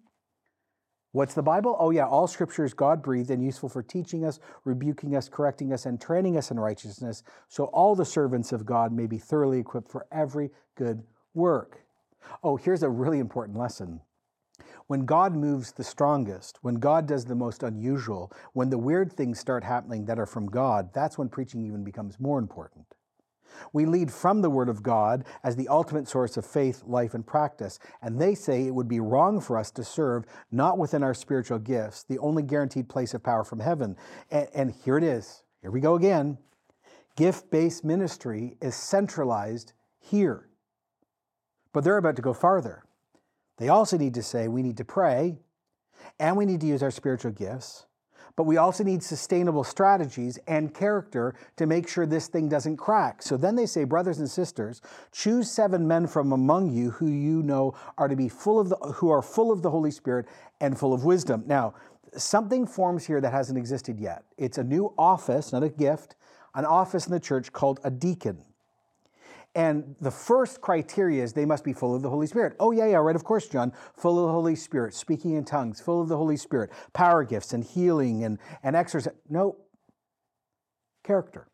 What's 1.13 1.35
the 1.35 1.43
Bible? 1.43 1.77
Oh, 1.79 1.91
yeah, 1.91 2.07
all 2.07 2.27
scripture 2.27 2.65
is 2.65 2.73
God 2.73 3.03
breathed 3.03 3.31
and 3.31 3.45
useful 3.45 3.69
for 3.69 3.83
teaching 3.83 4.25
us, 4.25 4.41
rebuking 4.65 5.15
us, 5.15 5.29
correcting 5.29 5.71
us, 5.71 5.85
and 5.85 6.01
training 6.01 6.39
us 6.39 6.51
in 6.51 6.59
righteousness, 6.59 7.23
so 7.49 7.65
all 7.65 7.95
the 7.95 8.07
servants 8.07 8.51
of 8.51 8.65
God 8.65 8.93
may 8.93 9.07
be 9.07 9.19
thoroughly 9.19 9.59
equipped 9.59 9.91
for 9.91 10.07
every 10.11 10.51
good 10.75 11.03
work. 11.35 11.82
Oh, 12.43 12.57
here's 12.57 12.83
a 12.83 12.91
really 12.91 13.19
important 13.19 13.59
lesson. 13.59 14.01
When 14.87 15.07
God 15.07 15.35
moves 15.35 15.73
the 15.73 15.85
strongest, 15.85 16.59
when 16.63 16.75
God 16.77 17.07
does 17.07 17.25
the 17.25 17.35
most 17.35 17.63
unusual, 17.63 18.33
when 18.53 18.71
the 18.71 18.79
weird 18.79 19.13
things 19.13 19.39
start 19.39 19.65
happening 19.65 20.05
that 20.07 20.19
are 20.19 20.27
from 20.27 20.47
God, 20.47 20.93
that's 20.93 21.17
when 21.17 21.29
preaching 21.29 21.65
even 21.65 21.85
becomes 21.85 22.21
more 22.21 22.39
important. 22.39 22.87
We 23.73 23.87
lead 23.87 24.11
from 24.11 24.43
the 24.43 24.51
Word 24.51 24.69
of 24.69 24.83
God 24.83 25.25
as 25.45 25.57
the 25.57 25.69
ultimate 25.69 26.09
source 26.09 26.37
of 26.37 26.47
faith, 26.47 26.83
life, 26.87 27.15
and 27.15 27.27
practice. 27.27 27.79
And 28.01 28.21
they 28.21 28.35
say 28.35 28.67
it 28.67 28.75
would 28.75 28.89
be 28.89 29.01
wrong 29.01 29.41
for 29.41 29.59
us 29.59 29.71
to 29.73 29.85
serve 29.85 30.25
not 30.51 30.79
within 30.79 31.03
our 31.03 31.15
spiritual 31.15 31.59
gifts, 31.59 32.05
the 32.05 32.19
only 32.19 32.43
guaranteed 32.43 32.89
place 32.89 33.15
of 33.15 33.23
power 33.23 33.45
from 33.45 33.61
heaven. 33.61 33.97
And, 34.31 34.49
and 34.55 34.71
here 34.71 34.99
it 34.99 35.05
is. 35.05 35.43
Here 35.61 35.71
we 35.71 35.81
go 35.81 35.95
again. 35.95 36.39
Gift 37.17 37.51
based 37.51 37.85
ministry 37.85 38.57
is 38.61 38.75
centralized 38.75 39.75
here. 40.01 40.49
But 41.73 41.85
they're 41.85 41.97
about 41.97 42.17
to 42.17 42.23
go 42.23 42.33
farther. 42.33 42.85
They 43.59 43.69
also 43.69 43.97
need 43.97 44.15
to 44.15 44.23
say 44.23 44.49
we 44.49 44.63
need 44.63 44.77
to 44.79 44.85
pray 44.85 45.39
and 46.19 46.37
we 46.37 46.47
need 46.47 46.61
to 46.61 46.67
use 46.67 46.83
our 46.83 46.91
spiritual 46.91 47.31
gifts, 47.31 47.87
but 48.35 48.45
we 48.45 48.57
also 48.57 48.83
need 48.83 49.03
sustainable 49.03 49.63
strategies 49.63 50.39
and 50.47 50.75
character 50.75 51.35
to 51.57 51.67
make 51.67 51.89
sure 51.89 52.07
this 52.07 52.29
thing 52.29 52.49
doesn't 52.49 52.77
crack. 52.77 53.23
So 53.23 53.37
then 53.37 53.57
they 53.57 53.67
say, 53.67 53.85
brothers 53.85 54.19
and 54.19 54.31
sisters, 54.31 54.81
choose 55.13 55.51
seven 55.51 55.87
men 55.87 56.07
from 56.07 56.33
among 56.33 56.71
you 56.71 56.91
who 56.91 57.07
you 57.07 57.43
know 57.43 57.75
are 57.99 58.09
to 58.09 58.17
be 58.17 58.29
full 58.29 58.59
of 58.59 58.71
the, 58.71 58.77
who 58.77 59.11
are 59.11 59.23
full 59.23 59.53
of 59.53 59.63
the 59.63 59.71
Holy 59.71 59.91
Spirit 59.91 60.27
and 60.61 60.79
full 60.79 60.93
of 60.93 61.05
wisdom. 61.05 61.45
Now, 61.47 61.75
something 62.17 62.67
forms 62.67 63.07
here 63.07 63.21
that 63.21 63.33
hasn't 63.33 63.59
existed 63.59 64.01
yet. 64.01 64.25
It's 64.39 64.59
a 64.59 64.65
new 64.65 64.95
office, 64.99 65.53
not 65.53 65.63
a 65.63 65.69
gift, 65.69 66.17
an 66.55 66.65
office 66.65 67.07
in 67.07 67.13
the 67.13 67.21
church 67.21 67.53
called 67.53 67.81
a 67.85 67.91
deacon. 67.91 68.43
And 69.55 69.95
the 70.01 70.11
first 70.11 70.63
criteria 70.63 71.23
is 71.23 71.35
they 71.35 71.45
must 71.45 71.63
be 71.63 71.75
full 71.75 71.95
of 71.95 72.01
the 72.01 72.09
Holy 72.09 72.27
Spirit. 72.27 72.57
Oh, 72.59 72.71
yeah, 72.71 72.87
yeah, 72.87 72.97
right, 72.97 73.15
of 73.15 73.25
course, 73.25 73.49
Jon. 73.49 73.73
Full 73.97 74.19
of 74.19 74.27
the 74.27 74.33
Holy 74.33 74.57
Spirit, 74.57 74.95
speaking 74.95 75.35
in 75.35 75.45
tongues, 75.45 75.81
full 75.81 76.01
of 76.01 76.09
the 76.09 76.17
Holy 76.17 76.39
Spirit, 76.39 76.71
power 76.95 77.23
gifts 77.23 77.53
and 77.53 77.63
healing 77.63 78.25
and, 78.25 78.39
and 78.63 78.75
exercise. 78.75 79.13
No, 79.29 79.57
character. 81.05 81.49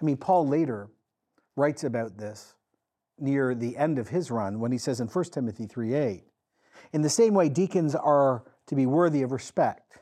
I 0.00 0.04
mean, 0.04 0.16
Paul 0.16 0.48
later 0.48 0.88
writes 1.56 1.84
about 1.84 2.16
this 2.16 2.54
near 3.18 3.54
the 3.54 3.76
end 3.76 3.98
of 3.98 4.08
his 4.08 4.30
run 4.30 4.60
when 4.60 4.72
he 4.72 4.78
says 4.78 4.98
in 4.98 5.08
1 5.08 5.24
Timothy 5.26 5.66
3 5.66 5.92
8, 5.92 6.24
in 6.94 7.02
the 7.02 7.10
same 7.10 7.34
way, 7.34 7.50
deacons 7.50 7.94
are 7.94 8.44
to 8.66 8.74
be 8.74 8.86
worthy 8.86 9.20
of 9.20 9.30
respect, 9.30 9.98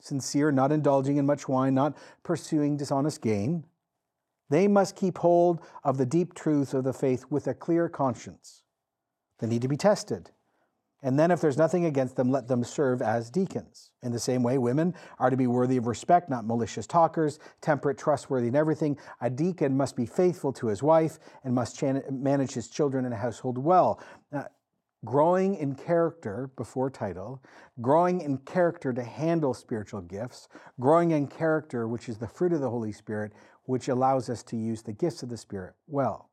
sincere, 0.00 0.50
not 0.50 0.72
indulging 0.72 1.18
in 1.18 1.26
much 1.26 1.46
wine, 1.46 1.74
not 1.74 1.96
pursuing 2.24 2.76
dishonest 2.76 3.22
gain 3.22 3.64
they 4.52 4.68
must 4.68 4.96
keep 4.96 5.18
hold 5.18 5.60
of 5.84 5.98
the 5.98 6.06
deep 6.06 6.34
truths 6.34 6.74
of 6.74 6.84
the 6.84 6.92
faith 6.92 7.24
with 7.30 7.46
a 7.46 7.54
clear 7.54 7.88
conscience. 7.88 8.62
They 9.38 9.46
need 9.46 9.62
to 9.62 9.68
be 9.68 9.76
tested. 9.76 10.30
And 11.04 11.18
then, 11.18 11.32
if 11.32 11.40
there's 11.40 11.58
nothing 11.58 11.84
against 11.84 12.14
them, 12.14 12.30
let 12.30 12.46
them 12.46 12.62
serve 12.62 13.02
as 13.02 13.28
deacons. 13.28 13.90
In 14.02 14.12
the 14.12 14.20
same 14.20 14.44
way, 14.44 14.56
women 14.56 14.94
are 15.18 15.30
to 15.30 15.36
be 15.36 15.48
worthy 15.48 15.76
of 15.76 15.88
respect, 15.88 16.30
not 16.30 16.46
malicious 16.46 16.86
talkers, 16.86 17.40
temperate, 17.60 17.98
trustworthy 17.98 18.46
in 18.46 18.54
everything. 18.54 18.96
A 19.20 19.28
deacon 19.28 19.76
must 19.76 19.96
be 19.96 20.06
faithful 20.06 20.52
to 20.52 20.68
his 20.68 20.80
wife 20.80 21.18
and 21.42 21.54
must 21.54 21.82
manage 21.82 22.52
his 22.52 22.68
children 22.68 23.04
and 23.04 23.12
household 23.12 23.58
well. 23.58 24.00
Now, 24.30 24.46
growing 25.04 25.56
in 25.56 25.74
character 25.74 26.50
before 26.56 26.90
title, 26.90 27.42
growing 27.80 28.20
in 28.20 28.38
character 28.38 28.92
to 28.92 29.02
handle 29.02 29.54
spiritual 29.54 30.00
gifts, 30.00 30.48
growing 30.80 31.10
in 31.10 31.26
character, 31.26 31.88
which 31.88 32.08
is 32.08 32.18
the 32.18 32.28
fruit 32.28 32.52
of 32.52 32.60
the 32.60 32.70
Holy 32.70 32.92
Spirit, 32.92 33.32
which 33.64 33.88
allows 33.88 34.28
us 34.28 34.42
to 34.42 34.56
use 34.56 34.82
the 34.82 34.92
gifts 34.92 35.22
of 35.22 35.28
the 35.28 35.36
Spirit 35.36 35.74
well. 35.86 36.30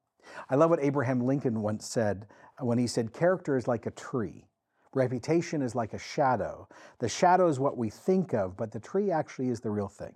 I 0.50 0.56
love 0.56 0.70
what 0.70 0.84
Abraham 0.84 1.22
Lincoln 1.22 1.62
once 1.62 1.88
said 1.88 2.28
when 2.60 2.78
he 2.78 2.88
said, 2.88 3.14
Character 3.14 3.58
is 3.58 3.68
like 3.68 3.86
a 3.86 3.92
tree. 3.92 4.46
Reputation 4.94 5.62
is 5.62 5.76
like 5.76 5.94
a 5.94 6.00
shadow. 6.00 6.68
The 7.00 7.10
shadow 7.10 7.48
is 7.48 7.60
what 7.60 7.78
we 7.78 7.90
think 7.90 8.34
of, 8.34 8.58
but 8.58 8.72
the 8.72 8.80
tree 8.80 9.12
actually 9.12 9.50
is 9.50 9.62
the 9.62 9.70
real 9.70 9.88
thing. 9.88 10.14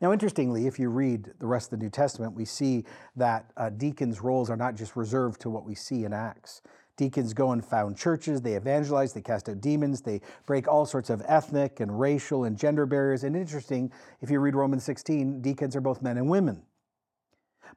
Now, 0.00 0.12
interestingly, 0.12 0.66
if 0.66 0.78
you 0.78 0.88
read 0.90 1.32
the 1.40 1.46
rest 1.46 1.72
of 1.72 1.78
the 1.78 1.84
New 1.84 1.90
Testament, 1.90 2.34
we 2.34 2.44
see 2.44 2.84
that 3.16 3.50
uh, 3.56 3.70
deacons' 3.70 4.20
roles 4.20 4.48
are 4.48 4.56
not 4.56 4.76
just 4.76 4.94
reserved 4.94 5.40
to 5.40 5.50
what 5.50 5.64
we 5.64 5.74
see 5.74 6.04
in 6.04 6.12
Acts. 6.12 6.62
Deacons 6.96 7.32
go 7.32 7.52
and 7.52 7.64
found 7.64 7.96
churches, 7.96 8.42
they 8.42 8.54
evangelize, 8.54 9.12
they 9.12 9.22
cast 9.22 9.48
out 9.48 9.60
demons, 9.60 10.02
they 10.02 10.20
break 10.46 10.68
all 10.68 10.84
sorts 10.84 11.08
of 11.08 11.22
ethnic 11.26 11.80
and 11.80 11.98
racial 11.98 12.44
and 12.44 12.58
gender 12.58 12.84
barriers. 12.84 13.24
And 13.24 13.34
interesting, 13.34 13.90
if 14.20 14.30
you 14.30 14.40
read 14.40 14.54
Romans 14.54 14.84
16, 14.84 15.40
deacons 15.40 15.74
are 15.74 15.80
both 15.80 16.02
men 16.02 16.18
and 16.18 16.28
women. 16.28 16.62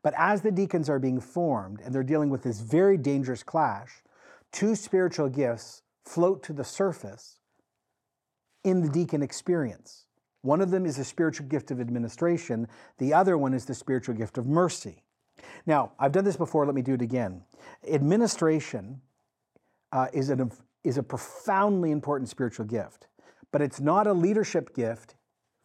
But 0.02 0.14
as 0.18 0.42
the 0.42 0.52
deacons 0.52 0.90
are 0.90 1.00
being 1.00 1.22
formed 1.22 1.80
and 1.82 1.96
they're 1.96 2.04
dealing 2.04 2.30
with 2.30 2.44
this 2.44 2.60
very 2.60 2.98
dangerous 2.98 3.42
clash, 3.42 4.04
two 4.52 4.76
spiritual 4.76 5.30
gifts 5.30 5.82
float 6.04 6.44
to 6.44 6.54
the 6.54 6.64
surface 6.64 7.40
in 8.64 8.82
the 8.82 8.90
deacon 8.90 9.24
experience. 9.24 10.06
One 10.42 10.62
of 10.62 10.72
them 10.72 10.86
is 10.86 10.98
the 10.98 11.04
spiritual 11.04 11.48
gift 11.48 11.72
of 11.72 11.80
administration, 11.80 12.68
the 12.98 13.14
other 13.14 13.38
one 13.38 13.54
is 13.54 13.66
the 13.66 13.74
spiritual 13.74 14.16
gift 14.16 14.38
of 14.38 14.46
mercy. 14.46 15.04
Now, 15.66 15.94
I've 15.98 16.12
done 16.12 16.24
this 16.26 16.38
before, 16.38 16.66
let 16.66 16.76
me 16.76 16.82
do 16.82 16.94
it 16.94 17.02
again. 17.02 17.44
Administration 17.90 19.02
uh, 19.96 20.08
is, 20.12 20.30
an, 20.30 20.52
is 20.84 20.98
a 20.98 21.04
profoundly 21.04 21.90
important 21.90 22.30
spiritual 22.30 22.66
gift, 22.66 23.08
but 23.54 23.62
it's 23.62 23.80
not 23.80 24.08
a 24.08 24.14
leadership 24.14 24.76
gift 24.76 25.16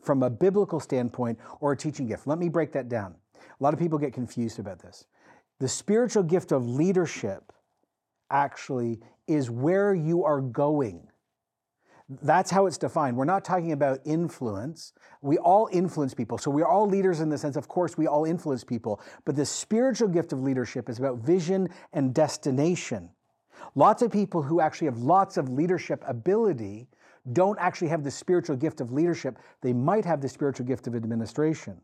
from 0.00 0.22
a 0.22 0.30
biblical 0.30 0.78
standpoint 0.78 1.36
or 1.58 1.72
a 1.72 1.76
teaching 1.76 2.06
gift. 2.06 2.28
Let 2.28 2.38
me 2.38 2.48
break 2.48 2.72
that 2.72 2.88
down. 2.88 3.16
A 3.36 3.62
lot 3.62 3.74
of 3.74 3.80
people 3.80 3.98
get 3.98 4.12
confused 4.14 4.60
about 4.60 4.78
this. 4.78 5.04
The 5.58 5.66
spiritual 5.66 6.22
gift 6.22 6.52
of 6.52 6.64
leadership 6.64 7.52
actually 8.30 9.00
is 9.26 9.50
where 9.50 9.92
you 9.92 10.24
are 10.24 10.40
going. 10.40 11.08
That's 12.22 12.52
how 12.52 12.66
it's 12.66 12.78
defined. 12.78 13.16
We're 13.16 13.24
not 13.24 13.44
talking 13.44 13.72
about 13.72 13.98
influence. 14.04 14.92
We 15.22 15.38
all 15.38 15.68
influence 15.72 16.14
people. 16.14 16.38
So 16.38 16.52
we're 16.52 16.66
all 16.66 16.88
leaders 16.88 17.18
in 17.20 17.30
the 17.30 17.38
sense, 17.38 17.56
of 17.56 17.66
course, 17.66 17.98
we 17.98 18.06
all 18.06 18.24
influence 18.24 18.62
people. 18.62 19.00
But 19.24 19.34
the 19.34 19.44
spiritual 19.44 20.08
gift 20.08 20.32
of 20.32 20.40
leadership 20.40 20.88
is 20.88 21.00
about 21.00 21.18
vision 21.18 21.68
and 21.92 22.14
destination. 22.14 23.10
Lots 23.74 24.02
of 24.02 24.10
people 24.10 24.42
who 24.42 24.60
actually 24.60 24.86
have 24.86 24.98
lots 24.98 25.36
of 25.36 25.48
leadership 25.48 26.02
ability 26.06 26.88
don't 27.32 27.58
actually 27.58 27.88
have 27.88 28.02
the 28.02 28.10
spiritual 28.10 28.56
gift 28.56 28.80
of 28.80 28.92
leadership. 28.92 29.38
They 29.60 29.72
might 29.72 30.04
have 30.04 30.20
the 30.20 30.28
spiritual 30.28 30.66
gift 30.66 30.86
of 30.86 30.94
administration. 30.94 31.80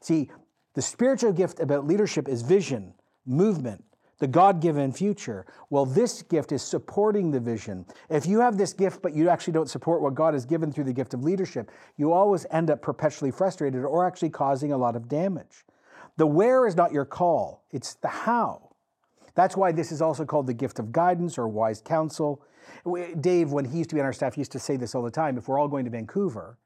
See, 0.00 0.30
the 0.74 0.82
spiritual 0.82 1.32
gift 1.32 1.60
about 1.60 1.86
leadership 1.86 2.28
is 2.28 2.42
vision, 2.42 2.94
movement, 3.26 3.84
the 4.18 4.26
God 4.26 4.60
given 4.60 4.92
future. 4.92 5.46
Well, 5.70 5.86
this 5.86 6.22
gift 6.22 6.52
is 6.52 6.62
supporting 6.62 7.30
the 7.30 7.40
vision. 7.40 7.86
If 8.10 8.26
you 8.26 8.40
have 8.40 8.58
this 8.58 8.72
gift, 8.72 9.02
but 9.02 9.14
you 9.14 9.28
actually 9.28 9.54
don't 9.54 9.70
support 9.70 10.02
what 10.02 10.14
God 10.14 10.34
has 10.34 10.44
given 10.44 10.72
through 10.72 10.84
the 10.84 10.92
gift 10.92 11.14
of 11.14 11.24
leadership, 11.24 11.70
you 11.96 12.12
always 12.12 12.46
end 12.50 12.70
up 12.70 12.82
perpetually 12.82 13.30
frustrated 13.30 13.84
or 13.84 14.06
actually 14.06 14.30
causing 14.30 14.72
a 14.72 14.78
lot 14.78 14.96
of 14.96 15.08
damage. 15.08 15.64
The 16.16 16.26
where 16.26 16.66
is 16.66 16.76
not 16.76 16.92
your 16.92 17.04
call, 17.04 17.64
it's 17.70 17.94
the 17.94 18.08
how. 18.08 18.67
That's 19.38 19.56
why 19.56 19.70
this 19.70 19.92
is 19.92 20.02
also 20.02 20.24
called 20.24 20.48
the 20.48 20.52
gift 20.52 20.80
of 20.80 20.90
guidance 20.90 21.38
or 21.38 21.46
wise 21.46 21.80
counsel. 21.80 22.42
Dave, 23.20 23.52
when 23.52 23.64
he 23.64 23.78
used 23.78 23.90
to 23.90 23.94
be 23.94 24.00
on 24.00 24.04
our 24.04 24.12
staff, 24.12 24.36
used 24.36 24.50
to 24.50 24.58
say 24.58 24.76
this 24.76 24.96
all 24.96 25.02
the 25.04 25.12
time. 25.12 25.38
If 25.38 25.46
we're 25.46 25.60
all 25.60 25.68
going 25.68 25.84
to 25.84 25.92
Vancouver, 25.92 26.58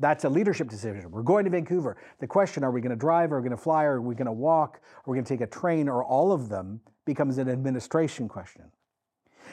that's 0.00 0.24
a 0.24 0.30
leadership 0.30 0.70
decision. 0.70 1.10
We're 1.10 1.20
going 1.20 1.44
to 1.44 1.50
Vancouver. 1.50 1.98
The 2.20 2.26
question, 2.26 2.64
are 2.64 2.70
we 2.70 2.80
going 2.80 2.88
to 2.88 2.96
drive, 2.96 3.32
are 3.32 3.36
we 3.36 3.46
going 3.46 3.54
to 3.54 3.62
fly, 3.62 3.84
are 3.84 4.00
we 4.00 4.14
going 4.14 4.24
to 4.24 4.32
walk, 4.32 4.80
are 4.82 5.10
we 5.10 5.16
going 5.16 5.26
to 5.26 5.28
take 5.28 5.42
a 5.42 5.46
train, 5.46 5.90
or 5.90 6.02
all 6.02 6.32
of 6.32 6.48
them 6.48 6.80
becomes 7.04 7.36
an 7.36 7.50
administration 7.50 8.30
question. 8.30 8.64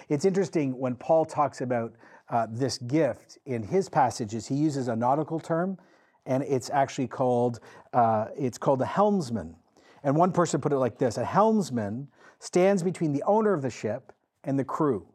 It's 0.07 0.23
interesting 0.23 0.79
when 0.79 0.95
Paul 0.95 1.25
talks 1.25 1.59
about 1.59 1.91
uh, 2.29 2.47
this 2.49 2.77
gift 2.77 3.39
in 3.45 3.61
his 3.61 3.89
passages, 3.89 4.47
he 4.47 4.55
uses 4.55 4.87
a 4.87 4.95
nautical 4.95 5.41
term, 5.41 5.77
and 6.25 6.43
it's 6.43 6.69
actually 6.69 7.07
called 7.07 7.59
uh, 7.91 8.27
it's 8.37 8.57
called 8.57 8.81
a 8.81 8.85
helmsman. 8.85 9.53
And 10.05 10.15
one 10.15 10.31
person 10.31 10.61
put 10.61 10.71
it 10.71 10.77
like 10.77 10.97
this: 10.97 11.17
a 11.17 11.25
helmsman 11.25 12.07
stands 12.43 12.83
between 12.83 13.13
the 13.13 13.23
owner 13.23 13.53
of 13.53 13.61
the 13.61 13.69
ship 13.69 14.11
and 14.43 14.59
the 14.59 14.65
crew. 14.65 15.07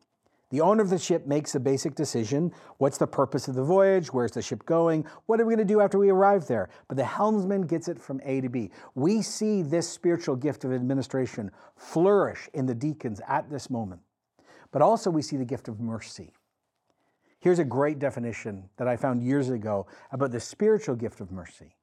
The 0.49 0.63
owner 0.63 0.83
of 0.83 0.89
the 0.89 0.99
ship 0.99 1.27
makes 1.27 1.55
a 1.55 1.61
basic 1.61 1.95
decision. 1.95 2.53
What's 2.79 2.97
the 2.97 3.07
purpose 3.07 3.49
of 3.49 3.55
the 3.55 3.63
voyage? 3.63 4.15
Where's 4.15 4.33
the 4.33 4.41
ship 4.41 4.65
going? 4.65 5.05
What 5.27 5.39
are 5.39 5.45
we 5.45 5.55
going 5.55 5.69
to 5.69 5.75
do 5.75 5.83
after 5.83 5.99
we 5.99 6.09
arrive 6.09 6.47
there? 6.47 6.71
But 6.89 6.97
the 6.97 7.05
helmsman 7.05 7.67
gets 7.67 7.87
it 7.87 8.01
from 8.01 8.23
A 8.25 8.41
to 8.41 8.49
B. 8.49 8.71
We 8.95 9.21
see 9.21 9.61
this 9.61 9.87
spiritual 9.87 10.37
gift 10.37 10.65
of 10.65 10.73
administration 10.73 11.51
flourish 11.77 12.49
in 12.55 12.65
the 12.65 12.75
deacons 12.75 13.21
at 13.29 13.51
this 13.51 13.69
moment. 13.69 14.01
But 14.73 14.81
also, 14.81 15.11
we 15.11 15.21
see 15.21 15.37
the 15.37 15.45
gift 15.45 15.69
of 15.69 15.81
mercy. 15.81 16.33
Here's 17.41 17.59
a 17.59 17.65
great 17.65 17.99
definition 17.99 18.71
that 18.79 18.89
I 18.89 18.97
found 18.97 19.23
years 19.23 19.51
ago 19.51 19.87
about 20.13 20.31
the 20.31 20.41
spiritual 20.41 20.97
gift 20.97 21.21
of 21.21 21.31
mercy. 21.31 21.77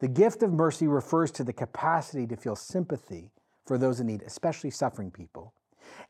The 0.00 0.08
gift 0.08 0.42
of 0.42 0.52
mercy 0.52 0.86
refers 0.86 1.30
to 1.32 1.44
the 1.44 1.54
capacity 1.54 2.26
to 2.26 2.36
feel 2.36 2.56
sympathy 2.56 3.32
for 3.66 3.78
those 3.78 4.00
in 4.00 4.06
need, 4.06 4.22
especially 4.22 4.70
suffering 4.70 5.10
people, 5.10 5.52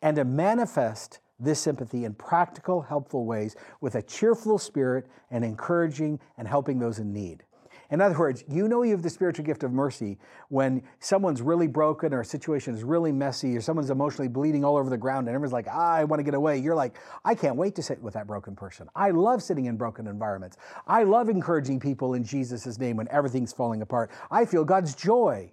and 0.03 0.17
to 0.17 0.25
manifest 0.25 1.21
this 1.39 1.59
sympathy 1.59 2.05
in 2.05 2.15
practical, 2.15 2.83
helpful 2.83 3.27
ways 3.27 3.57
with 3.81 3.95
a 3.95 4.03
cheerful 4.03 4.59
spirit 4.59 5.07
and 5.31 5.45
encouraging 5.45 6.19
and 6.39 6.49
helping 6.49 6.79
those 6.79 6.99
in 6.99 7.13
need. 7.13 7.45
In 7.91 8.01
other 8.01 8.19
words, 8.19 8.43
you 8.49 8.67
know 8.67 8.83
you 8.83 8.91
have 8.93 9.03
the 9.03 9.11
spiritual 9.11 9.45
gift 9.45 9.63
of 9.63 9.73
mercy 9.73 10.19
when 10.49 10.83
someone's 10.99 11.41
really 11.41 11.69
broken 11.69 12.13
or 12.13 12.21
a 12.21 12.25
situation 12.25 12.75
is 12.75 12.83
really 12.83 13.13
messy 13.13 13.57
or 13.57 13.61
someone's 13.61 13.91
emotionally 13.91 14.29
bleeding 14.29 14.65
all 14.65 14.77
over 14.77 14.91
the 14.91 14.97
ground 14.97 15.29
and 15.29 15.35
everyone's 15.35 15.53
like, 15.53 15.69
ah, 15.71 15.93
I 15.93 16.05
want 16.05 16.19
to 16.19 16.25
get 16.25 16.35
away. 16.35 16.59
You're 16.59 16.75
like, 16.75 16.97
I 17.25 17.35
can't 17.35 17.57
wait 17.57 17.77
to 17.77 17.83
sit 17.83 18.03
with 18.03 18.15
that 18.15 18.27
broken 18.27 18.57
person. 18.57 18.89
I 18.97 19.11
love 19.11 19.43
sitting 19.43 19.67
in 19.67 19.77
broken 19.77 20.09
environments. 20.09 20.57
I 20.87 21.05
love 21.05 21.29
encouraging 21.29 21.79
people 21.79 22.15
in 22.15 22.25
Jesus' 22.25 22.79
name 22.79 22.97
when 22.97 23.09
everything's 23.11 23.53
falling 23.53 23.83
apart. 23.83 24.11
I 24.31 24.47
feel 24.47 24.65
God's 24.65 24.95
joy. 24.95 25.53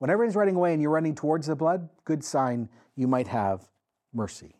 When 0.00 0.08
everyone's 0.08 0.34
running 0.34 0.56
away 0.56 0.72
and 0.72 0.80
you're 0.80 0.90
running 0.90 1.14
towards 1.14 1.46
the 1.46 1.54
blood, 1.54 1.86
good 2.06 2.24
sign 2.24 2.70
you 2.96 3.06
might 3.06 3.28
have 3.28 3.68
mercy. 4.14 4.56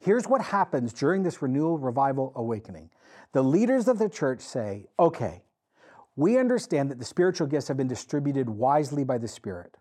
Here's 0.00 0.26
what 0.26 0.42
happens 0.42 0.92
during 0.92 1.22
this 1.22 1.40
renewal, 1.40 1.78
revival, 1.78 2.32
awakening. 2.34 2.90
The 3.30 3.44
leaders 3.44 3.86
of 3.86 4.00
the 4.00 4.08
church 4.08 4.40
say, 4.40 4.86
okay, 4.98 5.44
we 6.16 6.36
understand 6.36 6.90
that 6.90 6.98
the 6.98 7.04
spiritual 7.04 7.46
gifts 7.46 7.68
have 7.68 7.76
been 7.76 7.86
distributed 7.86 8.48
wisely 8.48 9.04
by 9.04 9.18
the 9.18 9.28
Spirit. 9.28 9.76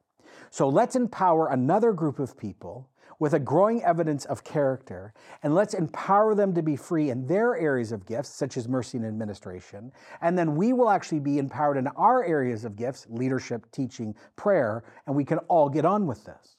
So 0.52 0.70
let's 0.70 0.96
empower 0.96 1.48
another 1.48 1.94
group 1.94 2.20
of 2.20 2.38
people 2.38 2.88
with 3.22 3.36
a 3.36 3.40
growing 3.40 3.84
evidence 3.84 4.26
of 4.26 4.44
character, 4.44 5.14
and 5.44 5.54
let's 5.54 5.76
empower 5.76 6.34
them 6.34 6.56
to 6.56 6.64
be 6.64 6.76
free 6.76 7.12
in 7.12 7.28
their 7.28 7.56
areas 7.56 7.92
of 7.92 8.04
gifts, 8.08 8.30
such 8.30 8.58
as 8.58 8.68
mercy 8.68 8.98
and 8.98 9.06
administration. 9.06 9.92
And 10.22 10.36
then 10.36 10.56
we 10.56 10.74
will 10.74 10.90
actually 10.90 11.20
be 11.20 11.38
empowered 11.38 11.78
in 11.78 11.86
our 11.90 12.24
areas 12.24 12.66
of 12.66 12.76
gifts, 12.76 13.06
leadership, 13.12 13.72
teaching, 13.72 14.16
prayer, 14.36 14.84
and 15.06 15.16
we 15.16 15.24
can 15.24 15.38
all 15.50 15.70
get 15.70 15.86
on 15.86 16.08
with 16.08 16.26
this. 16.26 16.56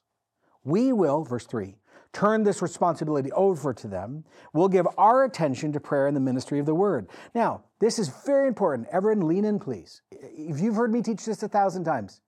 We 0.62 0.92
will, 0.92 1.24
verse 1.24 1.46
3, 1.46 1.74
turn 2.12 2.44
this 2.44 2.62
responsibility 2.62 3.32
over 3.32 3.74
to 3.74 3.88
them. 3.88 4.22
We'll 4.52 4.68
give 4.68 4.86
our 4.96 5.24
attention 5.24 5.72
to 5.72 5.80
prayer 5.80 6.06
and 6.06 6.14
the 6.14 6.20
ministry 6.20 6.60
of 6.60 6.66
the 6.66 6.76
word. 6.76 7.08
Now, 7.34 7.64
this 7.80 7.98
is 7.98 8.08
very 8.24 8.46
important. 8.46 8.86
Everyone, 8.92 9.26
lean 9.26 9.44
in, 9.44 9.58
please. 9.58 10.02
If 10.12 10.60
you've 10.60 10.76
heard 10.76 10.92
me 10.92 11.02
teach 11.02 11.24
this 11.24 11.42
a 11.42 11.48
thousand 11.48 11.82
times, 11.82 12.20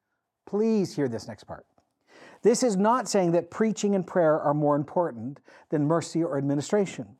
please 0.44 0.96
hear 0.96 1.06
this 1.06 1.28
next 1.28 1.44
part. 1.44 1.66
This 2.44 2.62
is 2.62 2.76
not 2.76 3.08
saying 3.08 3.32
that 3.32 3.50
preaching 3.50 3.94
and 3.94 4.06
prayer 4.06 4.38
are 4.38 4.52
more 4.52 4.76
important 4.76 5.40
than 5.70 5.86
mercy 5.86 6.22
or 6.22 6.36
administration. 6.36 7.16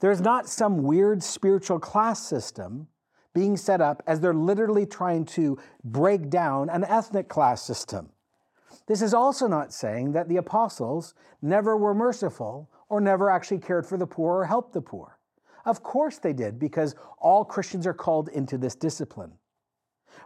There's 0.00 0.20
not 0.20 0.48
some 0.48 0.82
weird 0.82 1.22
spiritual 1.22 1.78
class 1.78 2.20
system 2.20 2.88
being 3.34 3.56
set 3.56 3.80
up 3.80 4.02
as 4.04 4.18
they're 4.18 4.34
literally 4.34 4.84
trying 4.84 5.26
to 5.26 5.58
break 5.84 6.28
down 6.28 6.68
an 6.70 6.82
ethnic 6.84 7.28
class 7.28 7.62
system. 7.62 8.10
This 8.88 9.00
is 9.00 9.14
also 9.14 9.46
not 9.46 9.72
saying 9.72 10.10
that 10.12 10.28
the 10.28 10.38
apostles 10.38 11.14
never 11.40 11.76
were 11.76 11.94
merciful 11.94 12.68
or 12.88 13.00
never 13.00 13.30
actually 13.30 13.60
cared 13.60 13.86
for 13.86 13.96
the 13.96 14.08
poor 14.08 14.40
or 14.40 14.46
helped 14.46 14.72
the 14.72 14.82
poor. 14.82 15.20
Of 15.64 15.84
course 15.84 16.18
they 16.18 16.32
did, 16.32 16.58
because 16.58 16.96
all 17.18 17.44
Christians 17.44 17.86
are 17.86 17.94
called 17.94 18.28
into 18.28 18.58
this 18.58 18.74
discipline. 18.74 19.34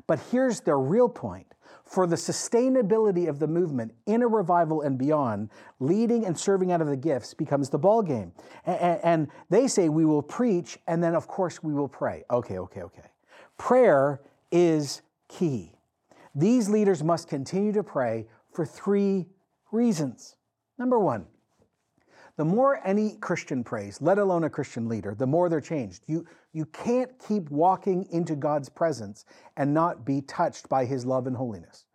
But 0.06 0.20
here's 0.30 0.60
the 0.60 0.74
real 0.74 1.10
point 1.10 1.46
for 1.86 2.06
the 2.06 2.16
sustainability 2.16 3.28
of 3.28 3.38
the 3.38 3.46
movement 3.46 3.94
in 4.06 4.22
a 4.22 4.26
revival 4.26 4.82
and 4.82 4.98
beyond, 4.98 5.48
leading 5.78 6.26
and 6.26 6.36
serving 6.36 6.72
out 6.72 6.80
of 6.80 6.88
the 6.88 6.96
gifts 6.96 7.32
becomes 7.32 7.70
the 7.70 7.78
ball 7.78 8.02
game. 8.02 8.32
And, 8.66 9.00
and 9.02 9.28
they 9.50 9.68
say 9.68 9.88
we 9.88 10.04
will 10.04 10.22
preach, 10.22 10.78
and 10.88 11.02
then 11.02 11.14
of 11.14 11.28
course 11.28 11.62
we 11.62 11.72
will 11.72 11.88
pray. 11.88 12.24
Okay, 12.30 12.58
okay, 12.58 12.82
okay. 12.82 13.08
Prayer 13.56 14.20
is 14.50 15.02
key. 15.28 15.72
These 16.34 16.68
leaders 16.68 17.02
must 17.02 17.28
continue 17.28 17.72
to 17.72 17.82
pray 17.82 18.26
for 18.52 18.66
three 18.66 19.26
reasons. 19.70 20.36
Number 20.78 20.98
one, 20.98 21.26
the 22.36 22.44
more 22.44 22.80
any 22.86 23.16
Christian 23.16 23.64
prays, 23.64 24.00
let 24.02 24.18
alone 24.18 24.44
a 24.44 24.50
Christian 24.50 24.88
leader, 24.88 25.14
the 25.14 25.26
more 25.26 25.48
they're 25.48 25.60
changed. 25.60 26.02
You, 26.06 26.26
you 26.52 26.66
can't 26.66 27.10
keep 27.26 27.50
walking 27.50 28.06
into 28.10 28.36
God's 28.36 28.68
presence 28.68 29.24
and 29.56 29.72
not 29.72 30.04
be 30.04 30.20
touched 30.20 30.68
by 30.68 30.84
his 30.84 31.06
love 31.06 31.26
and 31.26 31.36
holiness. 31.36 31.86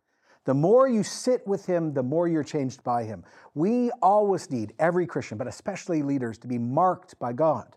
The 0.46 0.54
more 0.56 0.88
you 0.88 1.04
sit 1.04 1.46
with 1.46 1.68
him, 1.68 1.94
the 1.94 2.02
more 2.02 2.28
you're 2.28 2.44
changed 2.44 2.84
by 2.84 3.04
him. 3.04 3.24
We 3.54 3.92
always 4.02 4.50
need, 4.50 4.74
every 4.80 5.06
Christian, 5.06 5.38
but 5.38 5.48
especially 5.48 6.02
leaders, 6.02 6.40
to 6.40 6.48
be 6.48 6.58
marked 6.58 7.20
by 7.20 7.34
God. 7.34 7.76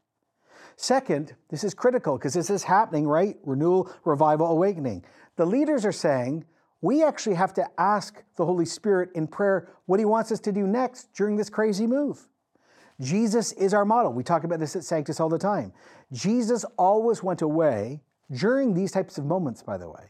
Second, 0.77 1.35
this 1.51 1.63
is 1.63 1.75
critical 1.75 2.17
because 2.17 2.33
this 2.33 2.49
is 2.49 2.63
happening, 2.63 3.07
right? 3.07 3.37
Renewal, 3.45 3.93
revival, 4.05 4.47
awakening. 4.47 5.05
The 5.37 5.45
leaders 5.45 5.85
are 5.85 5.93
saying, 5.93 6.47
we 6.81 7.05
actually 7.05 7.37
have 7.37 7.53
to 7.55 7.67
ask 7.79 8.23
the 8.37 8.47
Holy 8.47 8.65
Spirit 8.65 9.11
in 9.15 9.27
prayer 9.27 9.69
what 9.85 10.01
he 10.01 10.07
wants 10.07 10.33
us 10.33 10.41
to 10.41 10.53
do 10.53 10.67
next 10.67 11.13
during 11.15 11.37
this 11.37 11.51
crazy 11.51 11.87
move. 11.87 12.27
Jesus 13.01 13.53
is 13.53 13.75
our 13.75 13.85
model. 13.85 14.13
We 14.13 14.23
talk 14.23 14.45
about 14.45 14.61
this 14.61 14.77
at 14.77 14.85
Sanctus 14.85 15.21
all 15.21 15.29
the 15.29 15.39
time. 15.39 15.73
Jesus 16.13 16.65
always 16.79 17.23
went 17.23 17.43
away 17.43 18.01
during 18.31 18.75
these 18.75 18.93
types 18.93 19.19
of 19.19 19.27
moments, 19.27 19.63
by 19.63 19.77
the 19.77 19.89
way, 19.89 20.05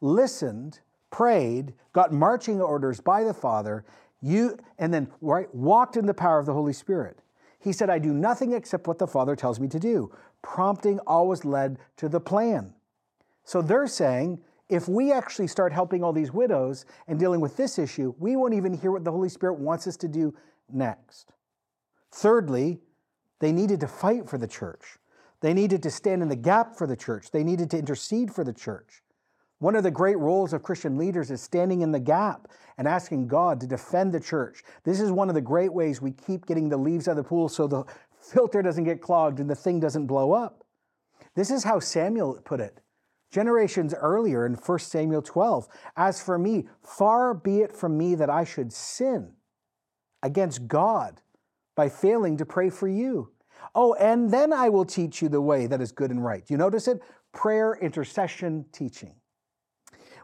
listened, 0.00 0.80
prayed, 1.10 1.72
got 1.92 2.12
marching 2.12 2.60
orders 2.60 3.00
by 3.00 3.24
the 3.24 3.34
Father, 3.34 3.84
you, 4.20 4.56
and 4.78 4.92
then 4.92 5.08
right, 5.20 5.52
walked 5.54 5.96
in 5.96 6.06
the 6.06 6.14
power 6.14 6.38
of 6.38 6.46
the 6.46 6.52
Holy 6.52 6.72
Spirit. 6.72 7.18
He 7.58 7.72
said, 7.72 7.90
I 7.90 7.98
do 7.98 8.12
nothing 8.12 8.52
except 8.52 8.86
what 8.86 8.98
the 8.98 9.06
Father 9.06 9.34
tells 9.34 9.58
me 9.58 9.68
to 9.68 9.80
do. 9.80 10.12
Prompting 10.42 10.98
always 11.00 11.44
led 11.44 11.78
to 11.96 12.08
the 12.08 12.20
plan. 12.20 12.74
So 13.44 13.62
they're 13.62 13.86
saying, 13.86 14.40
if 14.68 14.88
we 14.88 15.12
actually 15.12 15.46
start 15.46 15.72
helping 15.72 16.04
all 16.04 16.12
these 16.12 16.32
widows 16.32 16.84
and 17.08 17.18
dealing 17.18 17.40
with 17.40 17.56
this 17.56 17.78
issue, 17.78 18.14
we 18.18 18.36
won't 18.36 18.54
even 18.54 18.72
hear 18.72 18.92
what 18.92 19.04
the 19.04 19.10
Holy 19.10 19.28
Spirit 19.28 19.58
wants 19.58 19.86
us 19.86 19.96
to 19.96 20.08
do 20.08 20.34
next. 20.70 21.32
Thirdly, 22.10 22.80
they 23.40 23.52
needed 23.52 23.80
to 23.80 23.88
fight 23.88 24.28
for 24.28 24.38
the 24.38 24.46
church. 24.46 24.98
They 25.40 25.54
needed 25.54 25.82
to 25.84 25.90
stand 25.90 26.22
in 26.22 26.28
the 26.28 26.36
gap 26.36 26.76
for 26.76 26.86
the 26.86 26.96
church. 26.96 27.30
They 27.30 27.44
needed 27.44 27.70
to 27.70 27.78
intercede 27.78 28.32
for 28.32 28.44
the 28.44 28.52
church. 28.52 29.02
One 29.60 29.76
of 29.76 29.82
the 29.82 29.90
great 29.90 30.18
roles 30.18 30.52
of 30.52 30.62
Christian 30.62 30.96
leaders 30.96 31.30
is 31.30 31.40
standing 31.40 31.80
in 31.80 31.92
the 31.92 32.00
gap 32.00 32.48
and 32.76 32.86
asking 32.86 33.28
God 33.28 33.60
to 33.60 33.66
defend 33.66 34.12
the 34.12 34.20
church. 34.20 34.62
This 34.84 35.00
is 35.00 35.10
one 35.10 35.28
of 35.28 35.34
the 35.34 35.40
great 35.40 35.72
ways 35.72 36.00
we 36.00 36.12
keep 36.12 36.46
getting 36.46 36.68
the 36.68 36.76
leaves 36.76 37.08
out 37.08 37.12
of 37.12 37.16
the 37.18 37.24
pool 37.24 37.48
so 37.48 37.66
the 37.66 37.84
filter 38.20 38.62
doesn't 38.62 38.84
get 38.84 39.00
clogged 39.00 39.40
and 39.40 39.50
the 39.50 39.56
thing 39.56 39.80
doesn't 39.80 40.06
blow 40.06 40.32
up. 40.32 40.64
This 41.34 41.50
is 41.50 41.64
how 41.64 41.80
Samuel 41.80 42.40
put 42.44 42.60
it 42.60 42.80
generations 43.30 43.94
earlier 43.94 44.46
in 44.46 44.54
1 44.54 44.78
Samuel 44.78 45.22
12. 45.22 45.68
As 45.96 46.22
for 46.22 46.38
me, 46.38 46.66
far 46.82 47.34
be 47.34 47.60
it 47.60 47.72
from 47.74 47.98
me 47.98 48.14
that 48.14 48.30
I 48.30 48.44
should 48.44 48.72
sin 48.72 49.32
against 50.22 50.66
God 50.66 51.20
by 51.78 51.88
failing 51.88 52.36
to 52.36 52.44
pray 52.44 52.68
for 52.68 52.88
you. 52.88 53.30
Oh, 53.72 53.94
and 53.94 54.32
then 54.32 54.52
I 54.52 54.68
will 54.68 54.84
teach 54.84 55.22
you 55.22 55.28
the 55.28 55.40
way 55.40 55.68
that 55.68 55.80
is 55.80 55.92
good 55.92 56.10
and 56.10 56.24
right. 56.24 56.42
You 56.48 56.56
notice 56.56 56.88
it? 56.88 57.00
Prayer, 57.32 57.78
intercession, 57.80 58.64
teaching. 58.72 59.14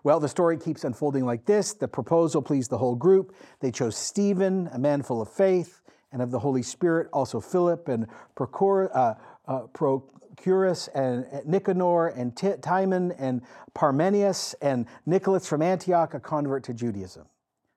Well, 0.03 0.19
the 0.19 0.29
story 0.29 0.59
keeps 0.59 0.83
unfolding 0.83 1.25
like 1.25 1.45
this. 1.45 1.73
The 1.73 1.87
proposal 1.87 2.43
pleased 2.43 2.71
the 2.71 2.79
whole 2.79 2.97
group. 2.97 3.37
They 3.61 3.71
chose 3.71 3.97
Stephen, 3.97 4.69
a 4.73 4.81
man 4.81 5.01
full 5.05 5.23
of 5.23 5.29
faith 5.31 5.81
and 6.11 6.21
of 6.21 6.33
the 6.33 6.41
Holy 6.41 6.63
Spirit, 6.65 7.09
also 7.13 7.39
Philip 7.39 7.87
and 7.87 8.09
uh, 8.37 9.15
uh, 9.47 9.61
Prochorus 9.73 10.89
and 10.93 11.25
Nicanor 11.47 12.09
and 12.09 12.37
T- 12.37 12.55
Timon 12.61 13.13
and 13.13 13.43
Parmenius 13.75 14.57
and 14.61 14.87
Nicholas 15.07 15.47
from 15.47 15.63
Antioch, 15.63 16.15
a 16.15 16.21
convert 16.21 16.65
to 16.65 16.75
Judaism. 16.75 17.27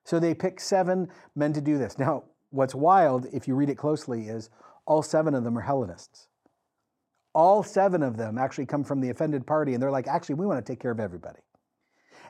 So 0.02 0.18
they 0.18 0.34
picked 0.34 0.62
seven 0.62 1.08
men 1.36 1.52
to 1.52 1.60
do 1.60 1.78
this. 1.78 1.96
Now, 1.96 2.24
what's 2.50 2.74
wild, 2.74 3.26
if 3.32 3.46
you 3.46 3.54
read 3.54 3.70
it 3.70 3.76
closely, 3.76 4.28
is 4.28 4.50
all 4.86 5.02
seven 5.02 5.34
of 5.34 5.44
them 5.44 5.56
are 5.58 5.62
Hellenists. 5.62 6.28
All 7.34 7.62
seven 7.62 8.02
of 8.02 8.16
them 8.16 8.38
actually 8.38 8.66
come 8.66 8.84
from 8.84 9.00
the 9.00 9.10
offended 9.10 9.46
party, 9.46 9.74
and 9.74 9.82
they're 9.82 9.90
like, 9.90 10.08
actually, 10.08 10.36
we 10.36 10.46
want 10.46 10.64
to 10.64 10.72
take 10.72 10.80
care 10.80 10.90
of 10.90 11.00
everybody. 11.00 11.40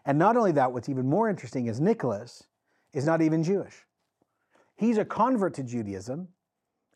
And 0.05 0.19
not 0.19 0.37
only 0.37 0.53
that, 0.53 0.73
what's 0.73 0.89
even 0.89 1.09
more 1.09 1.29
interesting 1.29 1.67
is 1.67 1.81
Nicholas 1.81 2.45
is 2.93 3.07
not 3.07 3.23
even 3.23 3.43
Jewish. 3.43 3.85
He's 4.77 4.99
a 4.99 5.05
convert 5.05 5.55
to 5.55 5.63
Judaism, 5.63 6.29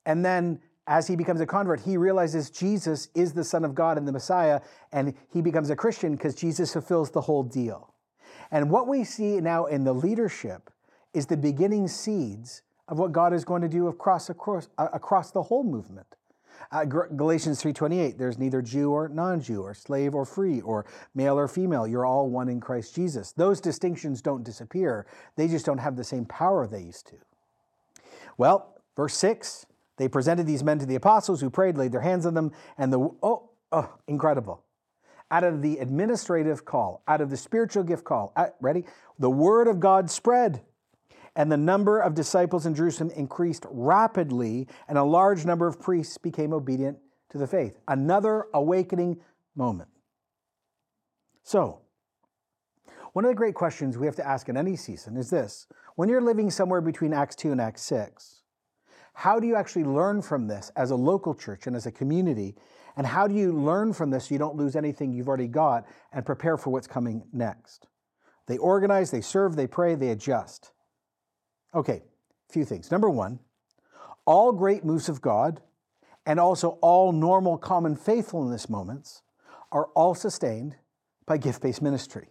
and 0.04 0.24
then 0.24 0.60
as 0.86 1.06
he 1.06 1.14
becomes 1.14 1.40
a 1.40 1.46
convert, 1.46 1.80
he 1.80 1.96
realizes 1.96 2.50
Jesus 2.50 3.08
is 3.14 3.32
the 3.32 3.44
Son 3.44 3.64
of 3.64 3.74
God 3.74 3.98
and 3.98 4.06
the 4.06 4.12
Messiah, 4.12 4.60
and 4.92 5.14
he 5.32 5.40
becomes 5.40 5.70
a 5.70 5.76
Christian 5.76 6.16
because 6.16 6.34
Jesus 6.34 6.72
fulfills 6.72 7.10
the 7.10 7.20
whole 7.20 7.44
deal. 7.44 7.94
And 8.50 8.70
what 8.70 8.88
we 8.88 9.04
see 9.04 9.40
now 9.40 9.66
in 9.66 9.84
the 9.84 9.92
leadership 9.92 10.70
is 11.14 11.26
the 11.26 11.36
beginning 11.36 11.86
seeds 11.86 12.62
of 12.88 12.98
what 12.98 13.12
God 13.12 13.32
is 13.32 13.44
going 13.44 13.62
to 13.62 13.68
do 13.68 13.88
across, 13.88 14.28
across, 14.28 14.68
uh, 14.78 14.88
across 14.92 15.30
the 15.30 15.42
whole 15.42 15.64
movement. 15.64 16.06
Uh, 16.70 16.84
Galatians 16.84 17.62
3:28 17.62 18.18
there's 18.18 18.38
neither 18.38 18.62
Jew 18.62 18.92
or 18.92 19.08
non-Jew 19.08 19.60
or 19.62 19.74
slave 19.74 20.14
or 20.14 20.24
free 20.24 20.60
or 20.60 20.86
male 21.14 21.38
or 21.38 21.48
female 21.48 21.86
you're 21.86 22.06
all 22.06 22.30
one 22.30 22.48
in 22.48 22.60
Christ 22.60 22.94
Jesus. 22.94 23.32
Those 23.32 23.60
distinctions 23.60 24.22
don't 24.22 24.44
disappear. 24.44 25.06
They 25.36 25.48
just 25.48 25.66
don't 25.66 25.78
have 25.78 25.96
the 25.96 26.04
same 26.04 26.24
power 26.24 26.66
they 26.66 26.82
used 26.82 27.06
to. 27.08 27.16
Well, 28.38 28.80
verse 28.96 29.14
6 29.14 29.66
they 29.96 30.08
presented 30.08 30.46
these 30.46 30.64
men 30.64 30.78
to 30.78 30.86
the 30.86 30.94
apostles 30.94 31.40
who 31.40 31.50
prayed 31.50 31.76
laid 31.76 31.92
their 31.92 32.00
hands 32.00 32.26
on 32.26 32.34
them 32.34 32.52
and 32.78 32.92
the 32.92 32.98
oh, 33.22 33.50
oh 33.70 33.92
incredible. 34.06 34.64
Out 35.30 35.44
of 35.44 35.62
the 35.62 35.78
administrative 35.78 36.64
call, 36.64 37.02
out 37.08 37.20
of 37.20 37.30
the 37.30 37.36
spiritual 37.36 37.84
gift 37.84 38.04
call, 38.04 38.32
uh, 38.36 38.48
ready? 38.60 38.84
The 39.18 39.30
word 39.30 39.66
of 39.66 39.80
God 39.80 40.10
spread 40.10 40.62
and 41.34 41.50
the 41.50 41.56
number 41.56 41.98
of 41.98 42.14
disciples 42.14 42.66
in 42.66 42.74
Jerusalem 42.74 43.10
increased 43.10 43.64
rapidly, 43.70 44.68
and 44.88 44.98
a 44.98 45.04
large 45.04 45.44
number 45.46 45.66
of 45.66 45.80
priests 45.80 46.18
became 46.18 46.52
obedient 46.52 46.98
to 47.30 47.38
the 47.38 47.46
faith. 47.46 47.78
Another 47.88 48.46
awakening 48.52 49.20
moment. 49.56 49.88
So, 51.42 51.80
one 53.12 53.24
of 53.24 53.30
the 53.30 53.34
great 53.34 53.54
questions 53.54 53.98
we 53.98 54.06
have 54.06 54.16
to 54.16 54.26
ask 54.26 54.48
in 54.48 54.56
any 54.56 54.76
season 54.76 55.16
is 55.16 55.30
this 55.30 55.66
when 55.96 56.08
you're 56.08 56.20
living 56.22 56.50
somewhere 56.50 56.80
between 56.80 57.12
Acts 57.12 57.36
2 57.36 57.52
and 57.52 57.60
Acts 57.60 57.82
6, 57.82 58.42
how 59.14 59.38
do 59.38 59.46
you 59.46 59.56
actually 59.56 59.84
learn 59.84 60.22
from 60.22 60.46
this 60.46 60.70
as 60.76 60.90
a 60.90 60.96
local 60.96 61.34
church 61.34 61.66
and 61.66 61.76
as 61.76 61.86
a 61.86 61.92
community? 61.92 62.54
And 62.96 63.06
how 63.06 63.26
do 63.26 63.34
you 63.34 63.52
learn 63.52 63.92
from 63.92 64.10
this 64.10 64.26
so 64.28 64.34
you 64.34 64.38
don't 64.38 64.56
lose 64.56 64.76
anything 64.76 65.12
you've 65.12 65.28
already 65.28 65.48
got 65.48 65.86
and 66.12 66.24
prepare 66.24 66.56
for 66.56 66.70
what's 66.70 66.86
coming 66.86 67.22
next? 67.32 67.86
They 68.46 68.58
organize, 68.58 69.10
they 69.10 69.20
serve, 69.20 69.56
they 69.56 69.66
pray, 69.66 69.94
they 69.94 70.10
adjust. 70.10 70.72
Okay, 71.74 72.02
a 72.48 72.52
few 72.52 72.64
things. 72.64 72.90
Number 72.90 73.08
one, 73.08 73.38
all 74.26 74.52
great 74.52 74.84
moves 74.84 75.08
of 75.08 75.20
God 75.20 75.60
and 76.26 76.38
also 76.38 76.78
all 76.80 77.12
normal 77.12 77.58
common 77.58 77.96
faithfulness 77.96 78.68
moments 78.68 79.22
are 79.70 79.86
all 79.94 80.14
sustained 80.14 80.76
by 81.26 81.38
gift 81.38 81.62
based 81.62 81.82
ministry. 81.82 82.28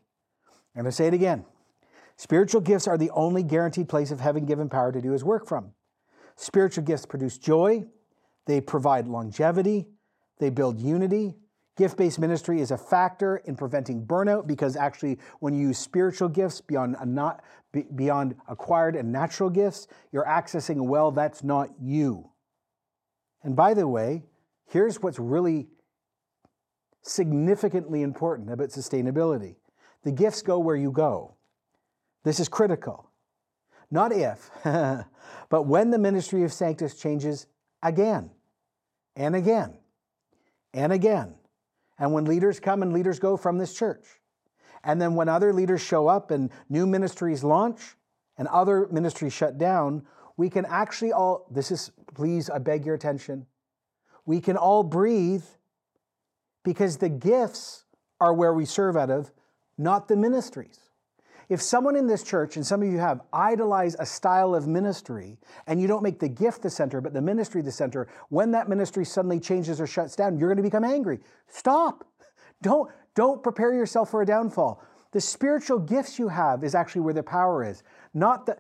I'm 0.76 0.84
going 0.84 0.92
to 0.92 0.96
say 0.96 1.08
it 1.08 1.14
again. 1.14 1.46
Spiritual 2.16 2.62
gifts 2.62 2.88
are 2.88 2.98
the 2.98 3.10
only 3.12 3.44
guaranteed 3.44 3.90
place 3.90 4.12
of 4.12 4.20
heaven 4.20 4.46
given 4.46 4.70
power 4.70 4.92
to 4.92 5.02
do 5.02 5.12
his 5.12 5.24
work 5.24 5.48
from. 5.48 5.74
Spiritual 6.36 6.84
gifts 6.84 7.06
produce 7.06 7.38
joy, 7.38 7.86
they 8.46 8.62
provide 8.62 9.08
longevity, 9.08 9.88
they 10.40 10.50
build 10.50 10.80
unity. 10.80 11.36
Gift 11.82 11.98
based 11.98 12.20
ministry 12.20 12.62
is 12.62 12.70
a 12.70 12.78
factor 12.78 13.38
in 13.38 13.56
preventing 13.56 14.06
burnout 14.06 14.46
because 14.46 14.76
actually, 14.76 15.18
when 15.40 15.56
you 15.56 15.70
use 15.70 15.80
spiritual 15.80 16.30
gifts 16.30 16.62
beyond, 16.62 16.96
not, 17.08 17.44
beyond 17.96 18.36
acquired 18.48 18.96
and 18.96 19.12
natural 19.12 19.50
gifts, 19.50 19.88
you're 20.12 20.26
accessing 20.26 20.78
a 20.78 20.84
well 20.84 21.10
that's 21.10 21.44
not 21.44 21.72
you. 21.82 22.30
And 23.42 23.56
by 23.56 23.74
the 23.74 23.88
way, 23.88 24.22
here's 24.68 25.02
what's 25.02 25.18
really 25.18 25.70
significantly 27.02 28.04
important 28.04 28.52
about 28.52 28.70
sustainability 28.70 29.56
the 30.04 30.12
gifts 30.12 30.44
go 30.44 30.60
where 30.60 30.76
you 30.76 30.92
go. 30.92 31.34
This 32.24 32.40
is 32.40 32.48
critical. 32.48 33.10
Not 33.90 34.12
if, 34.12 34.52
but 35.50 35.64
when 35.64 35.90
the 35.90 35.98
ministry 35.98 36.44
of 36.44 36.54
Sanctus 36.54 36.94
changes 36.94 37.48
again 37.82 38.30
and 39.16 39.36
again 39.36 39.80
and 40.76 40.94
again. 40.94 41.34
And 42.02 42.14
when 42.14 42.26
leaders 42.26 42.60
come 42.60 42.82
and 42.82 42.94
leaders 42.94 43.20
go 43.20 43.38
from 43.38 43.60
this 43.60 43.76
church. 43.76 44.08
And 44.84 45.00
then 45.00 45.14
when 45.14 45.30
other 45.30 45.54
leaders 45.54 45.82
show 45.82 46.08
up 46.08 46.32
and 46.32 46.50
new 46.68 46.88
ministries 46.88 47.44
launch 47.44 47.96
and 48.40 48.48
other 48.48 48.88
ministries 48.90 49.34
shut 49.34 49.60
down, 49.60 50.08
we 50.36 50.50
can 50.50 50.66
actually 50.66 51.14
all, 51.14 51.46
this 51.52 51.70
is, 51.70 51.92
please, 52.16 52.50
I 52.50 52.58
beg 52.58 52.88
your 52.88 52.96
attention. 52.96 53.46
We 54.26 54.42
can 54.42 54.58
all 54.58 54.82
breathe 54.82 55.44
because 56.64 56.98
the 56.98 57.10
gifts 57.10 57.86
are 58.20 58.34
where 58.34 58.56
we 58.56 58.66
serve 58.66 58.98
out 58.98 59.12
of, 59.12 59.32
not 59.78 60.08
the 60.08 60.16
ministries. 60.16 60.80
If 61.52 61.62
someone 61.62 61.98
in 61.98 62.08
this 62.08 62.24
church, 62.24 62.56
and 62.56 62.66
some 62.66 62.82
of 62.82 62.88
you 62.88 62.98
have, 63.00 63.20
idolized 63.34 63.98
a 64.00 64.06
style 64.06 64.56
of 64.56 64.68
ministry, 64.68 65.38
and 65.68 65.82
you 65.82 65.86
don't 65.86 66.02
make 66.02 66.18
the 66.18 66.30
gift 66.30 66.62
the 66.62 66.70
center, 66.70 67.02
but 67.02 67.12
the 67.12 67.22
ministry 67.22 67.62
the 67.62 67.74
center, 67.74 68.08
when 68.30 68.52
that 68.52 68.70
ministry 68.70 69.04
suddenly 69.04 69.38
changes 69.38 69.82
or 69.82 69.86
shuts 69.86 70.16
down, 70.16 70.40
you're 70.40 70.48
going 70.48 70.56
to 70.56 70.64
become 70.64 70.86
angry. 70.86 71.20
Stop. 71.50 72.06
Don't, 72.62 72.92
don't 73.16 73.42
prepare 73.42 73.74
yourself 73.74 74.12
for 74.12 74.22
a 74.22 74.26
downfall. 74.26 74.84
The 75.14 75.20
spiritual 75.20 75.80
gifts 75.80 76.20
you 76.20 76.28
have 76.28 76.64
is 76.64 76.76
actually 76.76 77.02
where 77.02 77.14
the 77.14 77.24
power 77.24 77.64
is. 77.64 77.82
Not 78.14 78.46
the, 78.46 78.56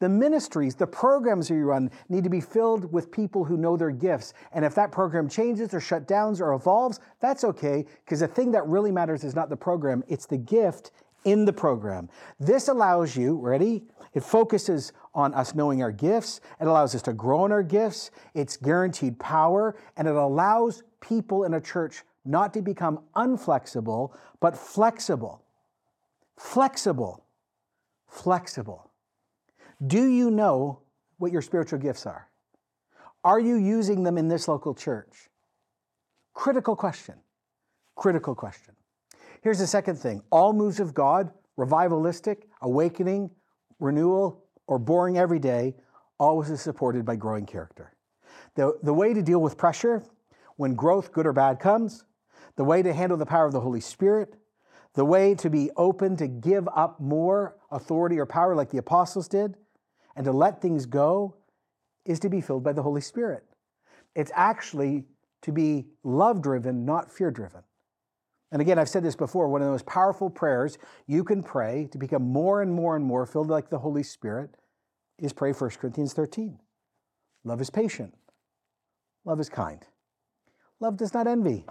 the 0.00 0.08
ministries, 0.08 0.74
the 0.74 0.88
programs 0.88 1.48
you 1.48 1.62
run 1.62 1.92
need 2.08 2.24
to 2.24 2.30
be 2.30 2.40
filled 2.40 2.92
with 2.92 3.12
people 3.12 3.44
who 3.44 3.56
know 3.56 3.76
their 3.76 3.92
gifts. 3.92 4.34
And 4.52 4.64
if 4.64 4.74
that 4.74 4.90
program 4.90 5.28
changes 5.28 5.72
or 5.72 5.80
shut 5.80 6.08
down 6.08 6.36
or 6.40 6.54
evolves, 6.54 6.98
that's 7.20 7.44
okay, 7.44 7.86
because 8.04 8.18
the 8.18 8.26
thing 8.26 8.50
that 8.50 8.66
really 8.66 8.90
matters 8.90 9.22
is 9.22 9.36
not 9.36 9.48
the 9.48 9.56
program, 9.56 10.02
it's 10.08 10.26
the 10.26 10.38
gift 10.38 10.90
in 11.24 11.44
the 11.44 11.52
program. 11.52 12.08
This 12.38 12.68
allows 12.68 13.16
you, 13.16 13.36
ready? 13.36 13.84
It 14.14 14.22
focuses 14.22 14.92
on 15.14 15.34
us 15.34 15.54
knowing 15.54 15.82
our 15.82 15.92
gifts. 15.92 16.40
It 16.60 16.66
allows 16.66 16.94
us 16.94 17.02
to 17.02 17.12
grow 17.12 17.44
in 17.44 17.52
our 17.52 17.62
gifts. 17.62 18.10
It's 18.34 18.56
guaranteed 18.56 19.18
power. 19.18 19.76
And 19.96 20.08
it 20.08 20.14
allows 20.14 20.82
people 21.00 21.44
in 21.44 21.54
a 21.54 21.60
church 21.60 22.02
not 22.24 22.52
to 22.54 22.62
become 22.62 23.00
unflexible, 23.16 24.12
but 24.40 24.56
flexible. 24.56 25.42
Flexible. 26.38 27.24
Flexible. 28.08 28.90
Do 29.86 30.06
you 30.08 30.30
know 30.30 30.80
what 31.18 31.32
your 31.32 31.42
spiritual 31.42 31.78
gifts 31.78 32.06
are? 32.06 32.28
Are 33.24 33.40
you 33.40 33.56
using 33.56 34.02
them 34.02 34.18
in 34.18 34.28
this 34.28 34.48
local 34.48 34.74
church? 34.74 35.28
Critical 36.34 36.76
question. 36.76 37.16
Critical 37.96 38.34
question. 38.34 38.74
Here's 39.42 39.58
the 39.58 39.66
second 39.66 39.96
thing 39.96 40.22
all 40.30 40.52
moves 40.52 40.80
of 40.80 40.94
God, 40.94 41.30
revivalistic, 41.58 42.44
awakening, 42.60 43.30
renewal, 43.78 44.44
or 44.66 44.78
boring 44.78 45.18
every 45.18 45.38
day, 45.38 45.74
always 46.18 46.50
is 46.50 46.60
supported 46.60 47.04
by 47.04 47.16
growing 47.16 47.46
character. 47.46 47.92
The, 48.54 48.78
the 48.82 48.94
way 48.94 49.14
to 49.14 49.22
deal 49.22 49.40
with 49.40 49.56
pressure 49.56 50.04
when 50.56 50.74
growth, 50.74 51.12
good 51.12 51.26
or 51.26 51.32
bad, 51.32 51.58
comes, 51.58 52.04
the 52.56 52.64
way 52.64 52.82
to 52.82 52.92
handle 52.92 53.16
the 53.16 53.26
power 53.26 53.46
of 53.46 53.52
the 53.52 53.60
Holy 53.60 53.80
Spirit, 53.80 54.36
the 54.94 55.04
way 55.04 55.34
to 55.36 55.48
be 55.48 55.70
open 55.76 56.16
to 56.16 56.26
give 56.26 56.68
up 56.74 57.00
more 57.00 57.56
authority 57.70 58.18
or 58.18 58.26
power 58.26 58.54
like 58.54 58.70
the 58.70 58.78
apostles 58.78 59.28
did, 59.28 59.56
and 60.16 60.24
to 60.24 60.32
let 60.32 60.60
things 60.60 60.84
go 60.84 61.36
is 62.04 62.20
to 62.20 62.28
be 62.28 62.40
filled 62.40 62.62
by 62.62 62.72
the 62.72 62.82
Holy 62.82 63.00
Spirit. 63.00 63.44
It's 64.14 64.32
actually 64.34 65.06
to 65.42 65.52
be 65.52 65.86
love 66.02 66.42
driven, 66.42 66.84
not 66.84 67.10
fear 67.10 67.30
driven. 67.30 67.62
And 68.52 68.60
again, 68.60 68.78
I've 68.78 68.88
said 68.88 69.04
this 69.04 69.16
before 69.16 69.48
one 69.48 69.60
of 69.60 69.66
the 69.66 69.72
most 69.72 69.86
powerful 69.86 70.28
prayers 70.28 70.78
you 71.06 71.22
can 71.22 71.42
pray 71.42 71.88
to 71.92 71.98
become 71.98 72.22
more 72.22 72.62
and 72.62 72.72
more 72.72 72.96
and 72.96 73.04
more 73.04 73.26
filled 73.26 73.48
like 73.48 73.70
the 73.70 73.78
Holy 73.78 74.02
Spirit 74.02 74.56
is 75.18 75.32
pray 75.32 75.52
1 75.52 75.70
Corinthians 75.70 76.12
13. 76.12 76.58
Love 77.44 77.60
is 77.60 77.70
patient, 77.70 78.14
love 79.24 79.40
is 79.40 79.48
kind, 79.48 79.86
love 80.80 80.96
does 80.96 81.14
not 81.14 81.26
envy. 81.26 81.64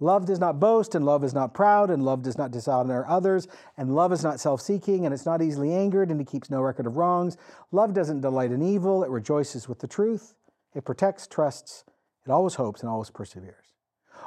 Love 0.00 0.26
does 0.26 0.40
not 0.40 0.58
boast, 0.58 0.96
and 0.96 1.06
love 1.06 1.22
is 1.22 1.32
not 1.32 1.54
proud, 1.54 1.88
and 1.88 2.04
love 2.04 2.20
does 2.22 2.36
not 2.36 2.50
dishonor 2.50 3.06
others, 3.08 3.46
and 3.76 3.94
love 3.94 4.12
is 4.12 4.24
not 4.24 4.40
self 4.40 4.60
seeking, 4.60 5.04
and 5.04 5.14
it's 5.14 5.24
not 5.24 5.40
easily 5.40 5.72
angered, 5.72 6.10
and 6.10 6.20
it 6.20 6.26
keeps 6.26 6.50
no 6.50 6.60
record 6.60 6.86
of 6.86 6.96
wrongs. 6.96 7.36
Love 7.70 7.94
doesn't 7.94 8.20
delight 8.20 8.50
in 8.50 8.60
evil, 8.60 9.04
it 9.04 9.08
rejoices 9.08 9.68
with 9.68 9.78
the 9.78 9.86
truth, 9.86 10.34
it 10.74 10.84
protects, 10.84 11.28
trusts, 11.28 11.84
it 12.26 12.30
always 12.30 12.56
hopes, 12.56 12.80
and 12.80 12.90
always 12.90 13.08
perseveres. 13.08 13.72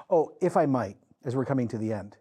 Oh, 0.09 0.31
if 0.41 0.55
I 0.55 0.65
might, 0.65 0.97
as 1.28 1.36
we're 1.36 1.45
coming 1.45 1.67
to 1.67 1.78
the 1.78 1.93
end. 1.93 2.17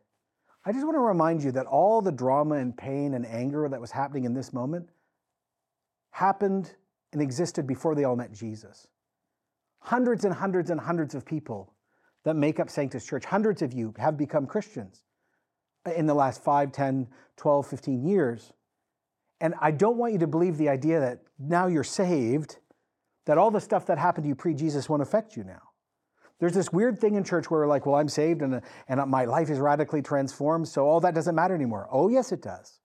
I 0.66 0.72
just 0.72 0.84
want 0.84 0.96
to 0.96 1.00
remind 1.00 1.44
you 1.44 1.52
that 1.52 1.66
all 1.66 2.02
the 2.02 2.10
drama 2.10 2.56
and 2.56 2.76
pain 2.76 3.14
and 3.14 3.24
anger 3.24 3.68
that 3.68 3.80
was 3.80 3.92
happening 3.92 4.24
in 4.24 4.34
this 4.34 4.52
moment 4.52 4.90
happened 6.10 6.74
and 7.12 7.22
existed 7.22 7.68
before 7.68 7.94
they 7.94 8.02
all 8.02 8.16
met 8.16 8.32
Jesus. 8.32 8.88
Hundreds 9.78 10.24
and 10.24 10.34
hundreds 10.34 10.70
and 10.70 10.80
hundreds 10.80 11.14
of 11.14 11.24
people 11.24 11.72
that 12.24 12.34
make 12.34 12.58
up 12.58 12.68
Sanctus 12.68 13.06
Church, 13.06 13.24
hundreds 13.24 13.62
of 13.62 13.72
you 13.72 13.94
have 13.96 14.16
become 14.16 14.44
Christians 14.44 15.04
in 15.94 16.06
the 16.06 16.14
last 16.14 16.42
5, 16.42 16.72
10, 16.72 17.06
12, 17.36 17.66
15 17.66 18.04
years. 18.04 18.52
And 19.40 19.54
I 19.60 19.70
don't 19.70 19.98
want 19.98 20.14
you 20.14 20.18
to 20.18 20.26
believe 20.26 20.56
the 20.56 20.68
idea 20.68 20.98
that 20.98 21.20
now 21.38 21.68
you're 21.68 21.84
saved, 21.84 22.56
that 23.26 23.38
all 23.38 23.52
the 23.52 23.60
stuff 23.60 23.86
that 23.86 23.98
happened 23.98 24.24
to 24.24 24.28
you 24.28 24.34
pre 24.34 24.52
Jesus 24.52 24.88
won't 24.88 25.02
affect 25.02 25.36
you 25.36 25.44
now. 25.44 25.62
There's 26.38 26.52
this 26.52 26.72
weird 26.72 26.98
thing 26.98 27.14
in 27.14 27.24
church 27.24 27.50
where 27.50 27.60
we're 27.60 27.66
like, 27.66 27.86
well, 27.86 27.94
I'm 27.94 28.08
saved 28.08 28.42
and, 28.42 28.60
and 28.88 29.10
my 29.10 29.24
life 29.24 29.48
is 29.48 29.58
radically 29.58 30.02
transformed, 30.02 30.68
so 30.68 30.86
all 30.86 31.00
that 31.00 31.14
doesn't 31.14 31.34
matter 31.34 31.54
anymore. 31.54 31.88
Oh, 31.90 32.08
yes, 32.08 32.30
it 32.30 32.42
does. 32.42 32.78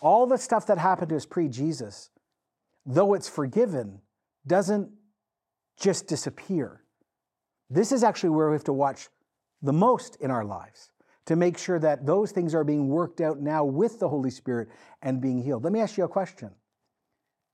All 0.00 0.26
the 0.26 0.36
stuff 0.36 0.66
that 0.66 0.78
happened 0.78 1.08
to 1.10 1.16
us 1.16 1.26
pre 1.26 1.48
Jesus, 1.48 2.10
though 2.84 3.14
it's 3.14 3.28
forgiven, 3.28 4.00
doesn't 4.46 4.90
just 5.80 6.06
disappear. 6.06 6.82
This 7.70 7.90
is 7.90 8.04
actually 8.04 8.30
where 8.30 8.48
we 8.48 8.54
have 8.54 8.64
to 8.64 8.72
watch 8.72 9.08
the 9.62 9.72
most 9.72 10.16
in 10.16 10.30
our 10.30 10.44
lives 10.44 10.90
to 11.26 11.36
make 11.36 11.58
sure 11.58 11.78
that 11.78 12.06
those 12.06 12.32
things 12.32 12.54
are 12.54 12.64
being 12.64 12.88
worked 12.88 13.20
out 13.20 13.40
now 13.40 13.64
with 13.64 13.98
the 13.98 14.08
Holy 14.08 14.30
Spirit 14.30 14.68
and 15.02 15.20
being 15.20 15.42
healed. 15.42 15.64
Let 15.64 15.72
me 15.72 15.80
ask 15.80 15.96
you 15.98 16.04
a 16.04 16.08
question. 16.08 16.50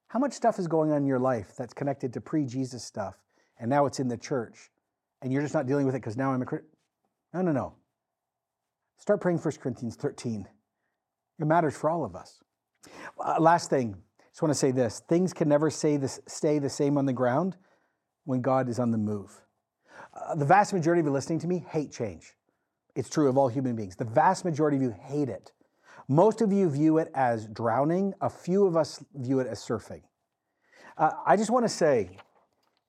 How 0.08 0.18
much 0.18 0.32
stuff 0.32 0.58
is 0.58 0.68
going 0.68 0.92
on 0.92 0.98
in 0.98 1.06
your 1.06 1.18
life 1.18 1.54
that's 1.56 1.74
connected 1.74 2.12
to 2.12 2.20
pre 2.20 2.44
Jesus 2.44 2.84
stuff 2.84 3.16
and 3.58 3.70
now 3.70 3.86
it's 3.86 4.00
in 4.00 4.08
the 4.08 4.16
church 4.16 4.70
and 5.24 5.32
you're 5.32 5.42
just 5.42 5.54
not 5.54 5.66
dealing 5.66 5.86
with 5.86 5.94
it 5.94 6.02
because 6.02 6.18
now 6.18 6.32
I'm 6.32 6.42
a 6.42 6.44
Christian. 6.44 6.68
No, 7.32 7.40
no, 7.40 7.50
no. 7.50 7.74
Start 8.98 9.20
praying 9.20 9.38
1 9.38 9.54
Corinthians 9.60 9.96
13. 9.96 10.46
It 11.40 11.44
matters 11.46 11.74
for 11.74 11.88
all 11.90 12.04
of 12.04 12.14
us. 12.14 12.40
Uh, 13.18 13.40
last 13.40 13.70
thing, 13.70 13.96
I 14.20 14.24
just 14.30 14.42
want 14.42 14.50
to 14.50 14.58
say 14.58 14.70
this 14.70 15.02
things 15.08 15.32
can 15.32 15.48
never 15.48 15.70
this, 15.70 16.20
stay 16.28 16.58
the 16.58 16.68
same 16.68 16.98
on 16.98 17.06
the 17.06 17.12
ground 17.12 17.56
when 18.24 18.42
God 18.42 18.68
is 18.68 18.78
on 18.78 18.90
the 18.90 18.98
move. 18.98 19.40
Uh, 20.14 20.34
the 20.34 20.44
vast 20.44 20.74
majority 20.74 21.00
of 21.00 21.06
you 21.06 21.12
listening 21.12 21.38
to 21.40 21.48
me 21.48 21.64
hate 21.70 21.90
change. 21.90 22.34
It's 22.94 23.08
true 23.08 23.28
of 23.28 23.38
all 23.38 23.48
human 23.48 23.74
beings. 23.74 23.96
The 23.96 24.04
vast 24.04 24.44
majority 24.44 24.76
of 24.76 24.82
you 24.82 24.94
hate 25.00 25.30
it. 25.30 25.52
Most 26.06 26.42
of 26.42 26.52
you 26.52 26.68
view 26.68 26.98
it 26.98 27.10
as 27.14 27.46
drowning, 27.46 28.12
a 28.20 28.28
few 28.28 28.66
of 28.66 28.76
us 28.76 29.02
view 29.14 29.40
it 29.40 29.46
as 29.46 29.58
surfing. 29.58 30.02
Uh, 30.98 31.10
I 31.26 31.36
just 31.36 31.50
want 31.50 31.64
to 31.64 31.68
say, 31.68 32.18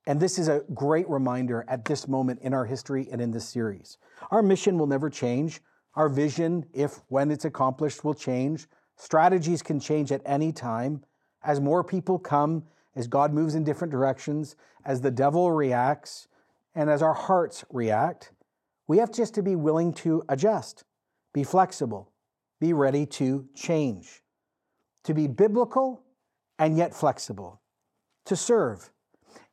and 0.08 0.20
this 0.20 0.38
is 0.38 0.48
a 0.48 0.64
great 0.74 1.10
reminder 1.10 1.66
at 1.68 1.86
this 1.86 2.08
moment 2.08 2.40
in 2.42 2.54
our 2.54 2.66
history 2.66 3.08
and 3.12 3.20
in 3.20 3.32
this 3.32 3.48
series. 3.50 3.98
Our 4.32 4.44
mission 4.44 4.78
will 4.78 4.88
never 4.88 5.10
change. 5.10 5.62
Our 5.96 6.10
vision, 6.10 6.66
if 6.74 7.02
when 7.08 7.32
it's 7.32 7.46
accomplished, 7.46 8.04
will 8.04 8.14
change. 8.14 8.68
Strategies 8.98 9.62
can 9.62 9.80
change 9.80 10.12
at 10.12 10.22
any 10.26 10.52
time. 10.52 11.04
As 11.44 11.60
more 11.60 11.84
people 11.84 12.20
come, 12.20 12.64
as 12.96 13.08
God 13.08 13.34
moves 13.34 13.56
in 13.56 13.64
different 13.64 13.92
directions, 13.92 14.56
as 14.86 15.02
the 15.02 15.12
devil 15.12 15.52
reacts, 15.52 16.28
and 16.76 16.90
as 16.90 17.02
our 17.02 17.14
hearts 17.14 17.66
react, 17.72 18.32
we 18.88 18.98
have 18.98 19.12
just 19.12 19.34
to 19.36 19.42
be 19.42 19.56
willing 19.56 19.94
to 19.94 20.24
adjust, 20.30 20.84
be 21.34 21.44
flexible, 21.44 22.12
be 22.60 22.74
ready 22.74 23.06
to 23.06 23.48
change, 23.56 24.22
to 25.04 25.14
be 25.14 25.28
biblical 25.28 26.04
and 26.60 26.78
yet 26.78 26.94
flexible, 26.94 27.62
to 28.26 28.36
serve 28.36 28.92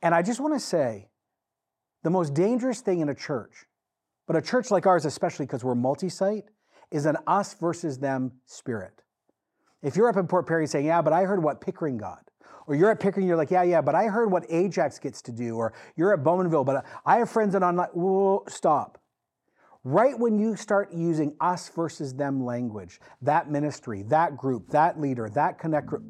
and 0.02 0.14
I 0.14 0.22
just 0.22 0.40
want 0.40 0.54
to 0.54 0.60
say 0.60 1.08
the 2.02 2.10
most 2.10 2.34
dangerous 2.34 2.80
thing 2.80 3.00
in 3.00 3.08
a 3.08 3.14
church, 3.14 3.66
but 4.26 4.36
a 4.36 4.42
church 4.42 4.70
like 4.70 4.86
ours, 4.86 5.04
especially 5.04 5.46
because 5.46 5.64
we're 5.64 5.74
multi 5.74 6.08
site, 6.08 6.44
is 6.90 7.06
an 7.06 7.16
us 7.26 7.54
versus 7.54 7.98
them 7.98 8.32
spirit. 8.46 9.02
If 9.82 9.96
you're 9.96 10.08
up 10.08 10.16
in 10.16 10.26
Port 10.26 10.46
Perry 10.46 10.66
saying, 10.66 10.86
Yeah, 10.86 11.02
but 11.02 11.12
I 11.12 11.24
heard 11.24 11.42
what 11.42 11.60
Pickering 11.60 11.98
got, 11.98 12.30
Or 12.66 12.74
you're 12.74 12.90
at 12.90 13.00
Pickering, 13.00 13.26
you're 13.26 13.36
like, 13.36 13.50
yeah, 13.50 13.62
yeah, 13.62 13.80
but 13.80 13.94
I 13.94 14.04
heard 14.04 14.30
what 14.30 14.44
Ajax 14.48 14.98
gets 14.98 15.22
to 15.22 15.32
do. 15.32 15.56
Or 15.56 15.72
you're 15.96 16.12
at 16.12 16.22
Bowmanville, 16.22 16.64
but 16.64 16.84
I 17.04 17.18
have 17.18 17.30
friends 17.30 17.52
that 17.54 17.62
online. 17.62 17.88
Whoa, 17.88 18.44
stop. 18.48 18.98
Right 19.84 20.16
when 20.16 20.38
you 20.38 20.54
start 20.54 20.92
using 20.92 21.34
us 21.40 21.68
versus 21.68 22.14
them 22.14 22.44
language, 22.44 23.00
that 23.22 23.50
ministry, 23.50 24.02
that 24.04 24.36
group, 24.36 24.68
that 24.68 25.00
leader, 25.00 25.28
that 25.30 25.58
connect 25.58 25.88
group, 25.88 26.04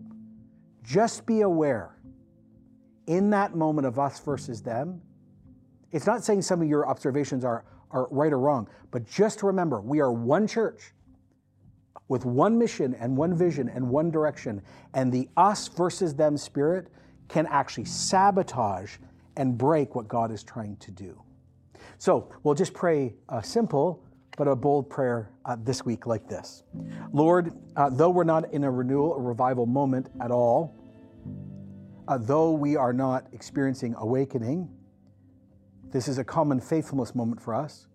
just 0.82 1.24
be 1.24 1.40
aware 1.40 1.96
in 3.06 3.30
that 3.30 3.54
moment 3.54 3.86
of 3.86 3.98
us 3.98 4.20
versus 4.20 4.62
them, 4.62 5.00
it's 5.90 6.06
not 6.06 6.24
saying 6.24 6.42
some 6.42 6.62
of 6.62 6.68
your 6.68 6.88
observations 6.88 7.44
are, 7.44 7.64
are 7.90 8.08
right 8.10 8.32
or 8.32 8.38
wrong, 8.38 8.68
but 8.90 9.06
just 9.06 9.42
remember 9.42 9.80
we 9.80 10.00
are 10.00 10.12
one 10.12 10.46
church 10.46 10.92
with 12.08 12.24
one 12.24 12.58
mission 12.58 12.94
and 12.94 13.16
one 13.16 13.34
vision 13.34 13.68
and 13.68 13.88
one 13.88 14.10
direction. 14.10 14.60
And 14.94 15.12
the 15.12 15.28
us 15.36 15.68
versus 15.68 16.14
them 16.14 16.36
spirit 16.36 16.88
can 17.28 17.46
actually 17.46 17.86
sabotage 17.86 18.96
and 19.36 19.56
break 19.56 19.94
what 19.94 20.08
God 20.08 20.30
is 20.30 20.42
trying 20.42 20.76
to 20.76 20.90
do. 20.90 21.22
So 21.98 22.30
we'll 22.42 22.54
just 22.54 22.74
pray 22.74 23.14
a 23.28 23.42
simple 23.42 24.04
but 24.36 24.48
a 24.48 24.56
bold 24.56 24.88
prayer 24.88 25.30
uh, 25.44 25.56
this 25.62 25.84
week 25.84 26.06
like 26.06 26.28
this 26.28 26.62
Lord, 27.12 27.52
uh, 27.76 27.90
though 27.90 28.10
we're 28.10 28.24
not 28.24 28.52
in 28.52 28.64
a 28.64 28.70
renewal 28.70 29.10
or 29.10 29.22
revival 29.22 29.66
moment 29.66 30.08
at 30.20 30.30
all, 30.30 30.74
uh, 32.08 32.18
though 32.18 32.52
we 32.52 32.76
are 32.76 32.92
not 32.92 33.26
experiencing 33.32 33.94
awakening, 33.98 34.68
this 35.90 36.08
is 36.08 36.18
a 36.18 36.24
common 36.24 36.60
faithfulness 36.60 37.14
moment 37.14 37.40
for 37.40 37.54
us. 37.54 37.86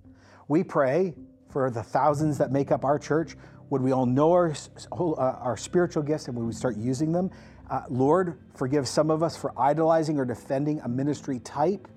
We 0.47 0.63
pray 0.63 1.15
for 1.49 1.69
the 1.69 1.83
thousands 1.83 2.37
that 2.37 2.51
make 2.51 2.71
up 2.71 2.85
our 2.85 2.99
church. 2.99 3.35
Would 3.69 3.81
we 3.81 3.91
all 3.91 4.05
know 4.05 4.31
our, 4.31 4.53
uh, 4.91 5.13
our 5.15 5.57
spiritual 5.57 6.03
gifts 6.03 6.27
and 6.27 6.37
would 6.37 6.45
we 6.45 6.53
start 6.53 6.77
using 6.77 7.11
them? 7.11 7.31
Uh, 7.69 7.81
Lord, 7.89 8.39
forgive 8.55 8.87
some 8.87 9.11
of 9.11 9.23
us 9.23 9.35
for 9.35 9.51
idolizing 9.59 10.19
or 10.19 10.25
defending 10.25 10.79
a 10.81 10.87
ministry 10.87 11.39
type. 11.39 11.87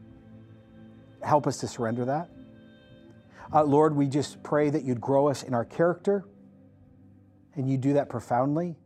Help 1.23 1.47
us 1.47 1.59
to 1.59 1.69
surrender 1.69 2.05
that. 2.07 2.29
Uh, 3.53 3.63
Lord, 3.65 3.95
we 3.95 4.07
just 4.07 4.43
pray 4.43 4.71
that 4.71 4.85
you'd 4.85 5.01
grow 5.01 5.29
us 5.29 5.43
in 5.43 5.55
our 5.55 5.65
character, 5.65 6.25
and 7.55 7.69
you 7.69 7.77
do 7.77 7.93
that 7.95 8.09
profoundly. 8.09 8.77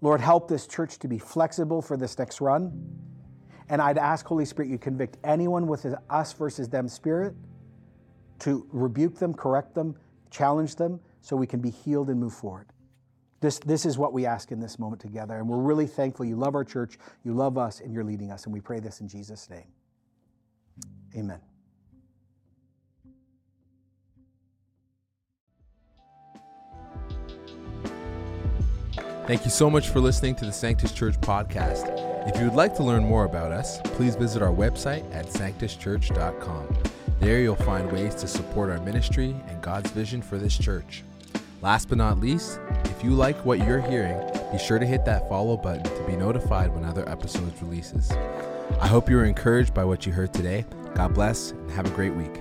Lord, 0.00 0.20
help 0.20 0.48
this 0.48 0.66
church 0.66 0.98
to 1.00 1.08
be 1.08 1.18
flexible 1.18 1.82
for 1.82 1.96
this 1.96 2.18
next 2.18 2.40
run. 2.40 2.72
And 3.68 3.80
I'd 3.80 3.98
ask, 3.98 4.26
Holy 4.26 4.44
Spirit, 4.44 4.70
you 4.70 4.78
convict 4.78 5.18
anyone 5.22 5.66
with 5.66 5.84
an 5.84 5.96
us 6.08 6.32
versus 6.32 6.68
them 6.68 6.88
spirit 6.88 7.34
to 8.40 8.66
rebuke 8.72 9.18
them, 9.18 9.34
correct 9.34 9.74
them, 9.74 9.94
challenge 10.30 10.76
them, 10.76 11.00
so 11.20 11.36
we 11.36 11.46
can 11.46 11.60
be 11.60 11.70
healed 11.70 12.08
and 12.08 12.18
move 12.18 12.32
forward. 12.32 12.66
This, 13.40 13.58
this 13.60 13.86
is 13.86 13.96
what 13.96 14.12
we 14.12 14.26
ask 14.26 14.52
in 14.52 14.60
this 14.60 14.78
moment 14.78 15.00
together. 15.00 15.36
And 15.38 15.48
we're 15.48 15.58
really 15.58 15.86
thankful 15.86 16.26
you 16.26 16.36
love 16.36 16.54
our 16.54 16.64
church, 16.64 16.98
you 17.24 17.32
love 17.32 17.56
us, 17.56 17.80
and 17.80 17.92
you're 17.92 18.04
leading 18.04 18.30
us. 18.30 18.44
And 18.44 18.52
we 18.52 18.60
pray 18.60 18.80
this 18.80 19.00
in 19.00 19.08
Jesus' 19.08 19.48
name. 19.48 19.68
Amen. 21.16 21.49
Thank 29.30 29.44
you 29.44 29.50
so 29.52 29.70
much 29.70 29.90
for 29.90 30.00
listening 30.00 30.34
to 30.34 30.44
the 30.44 30.52
Sanctus 30.52 30.90
Church 30.90 31.14
podcast. 31.20 31.86
If 32.28 32.40
you 32.40 32.46
would 32.46 32.56
like 32.56 32.74
to 32.74 32.82
learn 32.82 33.04
more 33.04 33.26
about 33.26 33.52
us, 33.52 33.80
please 33.84 34.16
visit 34.16 34.42
our 34.42 34.52
website 34.52 35.04
at 35.14 35.26
sanctuschurch.com. 35.26 36.76
There 37.20 37.38
you'll 37.38 37.54
find 37.54 37.92
ways 37.92 38.16
to 38.16 38.26
support 38.26 38.70
our 38.70 38.80
ministry 38.80 39.36
and 39.46 39.62
God's 39.62 39.92
vision 39.92 40.20
for 40.20 40.36
this 40.36 40.58
church. 40.58 41.04
Last 41.62 41.88
but 41.88 41.98
not 41.98 42.18
least, 42.18 42.58
if 42.86 43.04
you 43.04 43.10
like 43.10 43.44
what 43.44 43.64
you're 43.64 43.80
hearing, 43.80 44.20
be 44.50 44.58
sure 44.58 44.80
to 44.80 44.84
hit 44.84 45.04
that 45.04 45.28
follow 45.28 45.56
button 45.56 45.84
to 45.84 46.06
be 46.08 46.16
notified 46.16 46.74
when 46.74 46.84
other 46.84 47.08
episodes 47.08 47.62
releases. 47.62 48.10
I 48.80 48.88
hope 48.88 49.08
you 49.08 49.14
were 49.14 49.26
encouraged 49.26 49.72
by 49.72 49.84
what 49.84 50.06
you 50.06 50.12
heard 50.12 50.34
today. 50.34 50.64
God 50.96 51.14
bless 51.14 51.52
and 51.52 51.70
have 51.70 51.86
a 51.86 51.94
great 51.94 52.14
week. 52.14 52.40